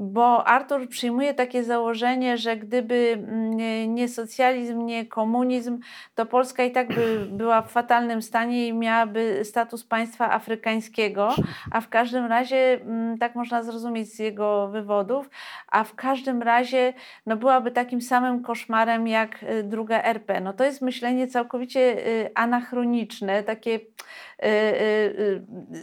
bo 0.00 0.48
Artur 0.48 0.88
przyjmuje 0.88 1.34
takie 1.34 1.64
założenie, 1.64 2.36
że 2.36 2.56
gdyby 2.56 3.24
mm, 3.28 3.94
nie 3.94 4.08
socjalizm, 4.08 4.86
nie 4.86 5.06
komunizm, 5.06 5.78
to 6.14 6.26
Polska 6.26 6.64
i 6.64 6.72
tak 6.72 6.88
by 6.88 7.26
była 7.40 7.62
w 7.62 7.70
fatalnym 7.70 8.22
stanie 8.22 8.68
i 8.68 8.72
miałaby 8.72 9.40
status 9.44 9.84
państwa 9.84 10.30
afrykańskiego, 10.30 11.34
a 11.70 11.80
w 11.80 11.88
każdym 11.88 12.26
razie, 12.26 12.80
mm, 12.80 13.18
tak 13.18 13.34
można 13.34 13.62
zrozumieć 13.62 14.12
z 14.12 14.18
jego 14.18 14.68
wywodów, 14.68 15.30
a 15.68 15.84
w 15.84 15.94
każdym 15.94 16.42
razie 16.42 16.94
no, 17.26 17.36
byłaby 17.36 17.70
takim 17.70 18.02
samym 18.02 18.42
koszmarem 18.42 19.08
jak 19.08 19.42
y, 19.42 19.62
druga 19.62 20.02
RP. 20.02 20.40
No 20.40 20.52
to 20.52 20.64
jest 20.64 20.82
myślenie 20.82 21.26
całkowicie 21.26 22.06
y, 22.08 22.30
anachroniczne, 22.34 23.42
takie 23.42 23.78
Y, 23.78 23.80
y, 23.80 24.04
y, 24.04 24.07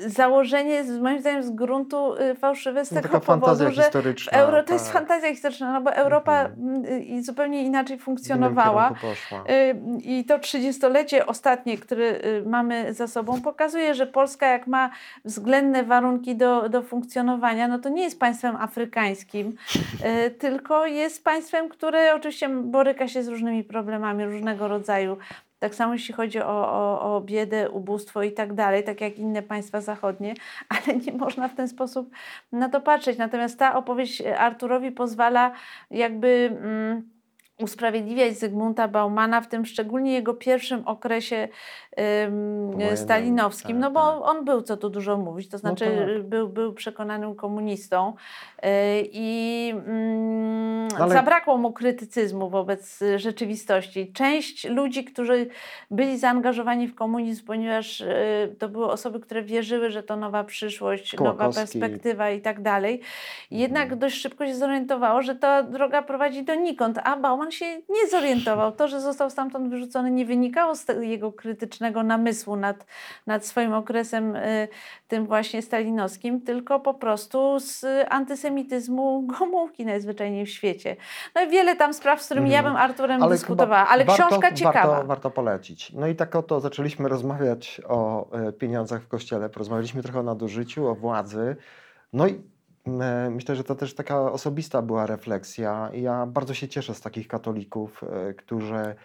założenie 0.07 0.83
moim 1.01 1.19
zdaniem 1.19 1.43
z 1.43 1.49
gruntu 1.49 2.15
fałszywe 2.39 2.85
z 2.85 2.91
no, 2.91 3.01
tego 3.01 3.19
powodu, 3.19 3.71
że 3.71 3.91
Euro, 4.31 4.63
to 4.63 4.73
jest 4.73 4.85
tak. 4.85 4.93
fantazja 4.93 5.29
historyczna, 5.29 5.73
no 5.73 5.81
bo 5.81 5.93
Europa 5.93 6.41
mhm. 6.41 7.23
zupełnie 7.23 7.63
inaczej 7.63 7.99
funkcjonowała 7.99 8.91
i 10.03 10.25
to 10.25 10.39
trzydziestolecie 10.39 11.25
ostatnie, 11.25 11.77
które 11.77 12.19
mamy 12.45 12.93
za 12.93 13.07
sobą 13.07 13.41
pokazuje, 13.41 13.95
że 13.95 14.07
Polska 14.07 14.47
jak 14.47 14.67
ma 14.67 14.89
względne 15.25 15.83
warunki 15.83 16.35
do, 16.35 16.69
do 16.69 16.81
funkcjonowania, 16.81 17.67
no 17.67 17.79
to 17.79 17.89
nie 17.89 18.03
jest 18.03 18.19
państwem 18.19 18.55
afrykańskim, 18.55 19.55
tylko 20.39 20.85
jest 20.85 21.23
państwem, 21.23 21.69
które 21.69 22.15
oczywiście 22.15 22.49
boryka 22.49 23.07
się 23.07 23.23
z 23.23 23.27
różnymi 23.27 23.63
problemami 23.63 24.25
różnego 24.25 24.67
rodzaju 24.67 25.17
tak 25.59 25.75
samo 25.75 25.93
jeśli 25.93 26.13
chodzi 26.13 26.41
o, 26.41 26.71
o, 26.71 27.15
o 27.15 27.21
biedę, 27.21 27.69
ubóstwo 27.69 28.23
i 28.23 28.31
tak 28.31 28.53
dalej, 28.53 28.83
tak 28.83 29.01
jak 29.01 29.17
inne 29.17 29.41
państwa 29.41 29.81
zachodnie, 29.81 30.33
ale 30.69 30.97
nie 30.97 31.11
można 31.11 31.47
w 31.47 31.55
ten 31.55 31.67
sposób 31.67 32.09
na 32.51 32.69
to 32.69 32.81
patrzeć. 32.81 33.17
Natomiast 33.17 33.59
ta 33.59 33.75
opowieść 33.75 34.21
Arturowi 34.21 34.91
pozwala 34.91 35.51
jakby. 35.91 36.57
Mm, 36.61 37.15
usprawiedliwiać 37.59 38.37
Zygmunta 38.37 38.87
Baumana 38.87 39.41
w 39.41 39.47
tym 39.47 39.65
szczególnie 39.65 40.13
jego 40.13 40.33
pierwszym 40.33 40.87
okresie 40.87 41.47
stalinowskim, 42.95 43.81
tak, 43.81 43.81
no 43.81 43.91
bo 43.91 44.11
tak. 44.11 44.29
on 44.29 44.45
był, 44.45 44.61
co 44.61 44.77
tu 44.77 44.89
dużo 44.89 45.17
mówić, 45.17 45.49
to 45.49 45.57
no 45.57 45.59
znaczy 45.59 45.85
no 45.85 46.13
tak. 46.13 46.23
był, 46.23 46.49
był 46.49 46.73
przekonanym 46.73 47.35
komunistą 47.35 48.13
yy, 48.63 48.69
i 49.11 49.73
um, 49.75 50.87
Ale... 50.99 51.13
zabrakło 51.13 51.57
mu 51.57 51.73
krytycyzmu 51.73 52.49
wobec 52.49 52.99
rzeczywistości. 53.15 54.13
Część 54.13 54.69
ludzi, 54.69 55.03
którzy 55.03 55.47
byli 55.91 56.17
zaangażowani 56.17 56.87
w 56.87 56.95
komunizm, 56.95 57.45
ponieważ 57.45 57.99
yy, 57.99 58.07
to 58.59 58.69
były 58.69 58.91
osoby, 58.91 59.19
które 59.19 59.43
wierzyły, 59.43 59.91
że 59.91 60.03
to 60.03 60.15
nowa 60.15 60.43
przyszłość, 60.43 61.15
Kołakowski. 61.15 61.43
nowa 61.43 61.59
perspektywa 61.59 62.29
i 62.29 62.41
tak 62.41 62.61
dalej, 62.61 63.01
jednak 63.51 63.83
mhm. 63.83 63.99
dość 63.99 64.21
szybko 64.21 64.45
się 64.45 64.55
zorientowało, 64.55 65.21
że 65.21 65.35
ta 65.35 65.63
droga 65.63 66.01
prowadzi 66.01 66.43
donikąd, 66.43 66.99
a 67.03 67.17
Bauman 67.17 67.51
się 67.51 67.65
nie 67.89 68.07
zorientował. 68.11 68.71
To, 68.71 68.87
że 68.87 69.01
został 69.01 69.29
stamtąd 69.29 69.69
wyrzucony, 69.69 70.11
nie 70.11 70.25
wynikało 70.25 70.75
z 70.75 70.85
jego 71.01 71.31
krytycznego 71.31 71.84
namysłu 71.91 72.55
nad, 72.55 72.85
nad 73.27 73.45
swoim 73.45 73.73
okresem 73.73 74.35
y, 74.35 74.67
tym 75.07 75.25
właśnie 75.25 75.61
stalinowskim, 75.61 76.41
tylko 76.41 76.79
po 76.79 76.93
prostu 76.93 77.59
z 77.59 77.85
antysemityzmu 78.09 79.21
Gomułki 79.39 79.85
najzwyczajniej 79.85 80.45
w 80.45 80.49
świecie. 80.49 80.95
No 81.35 81.41
i 81.41 81.49
wiele 81.49 81.75
tam 81.75 81.93
spraw, 81.93 82.21
z 82.21 82.25
którymi 82.25 82.49
ja 82.49 82.63
bym 82.63 82.75
Arturem 82.75 83.23
ale 83.23 83.31
dyskutowała, 83.31 83.87
ale 83.87 84.05
warto, 84.05 84.27
książka 84.27 84.51
ciekawa. 84.51 84.87
Warto, 84.87 85.07
warto 85.07 85.31
polecić. 85.31 85.91
No 85.91 86.07
i 86.07 86.15
tak 86.15 86.35
oto 86.35 86.59
zaczęliśmy 86.59 87.09
rozmawiać 87.09 87.81
o 87.87 88.31
e, 88.31 88.51
pieniądzach 88.51 89.01
w 89.01 89.07
Kościele, 89.07 89.49
porozmawialiśmy 89.49 90.03
trochę 90.03 90.19
o 90.19 90.23
nadużyciu, 90.23 90.87
o 90.87 90.95
władzy. 90.95 91.55
No 92.13 92.27
i 92.27 92.41
Myślę, 93.29 93.55
że 93.55 93.63
to 93.63 93.75
też 93.75 93.95
taka 93.95 94.31
osobista 94.31 94.81
była 94.81 95.05
refleksja. 95.05 95.89
Ja 95.93 96.25
bardzo 96.25 96.53
się 96.53 96.67
cieszę 96.67 96.93
z 96.93 97.01
takich 97.01 97.27
katolików, 97.27 98.03
e, 98.03 98.33
którzy 98.33 98.95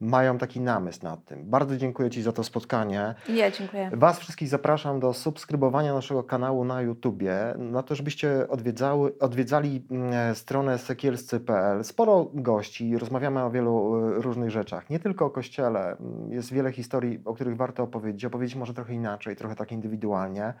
mają 0.00 0.38
taki 0.38 0.60
namysł 0.60 0.98
nad 1.02 1.24
tym. 1.24 1.50
Bardzo 1.50 1.76
dziękuję 1.76 2.10
Ci 2.10 2.22
za 2.22 2.32
to 2.32 2.44
spotkanie. 2.44 3.14
Ja 3.28 3.50
dziękuję. 3.50 3.90
Was 3.92 4.18
wszystkich 4.18 4.48
zapraszam 4.48 5.00
do 5.00 5.12
subskrybowania 5.12 5.94
naszego 5.94 6.24
kanału 6.24 6.64
na 6.64 6.82
YouTubie, 6.82 7.54
na 7.58 7.82
to, 7.82 7.94
żebyście 7.94 8.48
odwiedzały, 8.48 9.18
odwiedzali 9.18 9.86
stronę 10.34 10.78
sekielscy.pl. 10.78 11.84
Sporo 11.84 12.30
gości, 12.34 12.98
rozmawiamy 12.98 13.44
o 13.44 13.50
wielu 13.50 13.96
e, 13.96 14.22
różnych 14.22 14.50
rzeczach, 14.50 14.90
nie 14.90 14.98
tylko 14.98 15.24
o 15.26 15.30
Kościele. 15.30 15.96
Jest 16.28 16.52
wiele 16.52 16.72
historii, 16.72 17.20
o 17.24 17.34
których 17.34 17.56
warto 17.56 17.82
opowiedzieć, 17.82 18.24
opowiedzieć 18.24 18.56
może 18.56 18.74
trochę 18.74 18.94
inaczej, 18.94 19.36
trochę 19.36 19.56
tak 19.56 19.72
indywidualnie. 19.72 20.54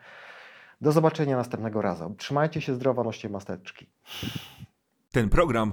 Do 0.80 0.92
zobaczenia 0.92 1.36
następnego 1.36 1.82
razu. 1.82 2.14
Trzymajcie 2.18 2.60
się 2.60 2.74
zdrowo, 2.74 3.04
noście 3.04 3.28
masteczki. 3.28 3.86
Ten 5.12 5.28
program 5.28 5.72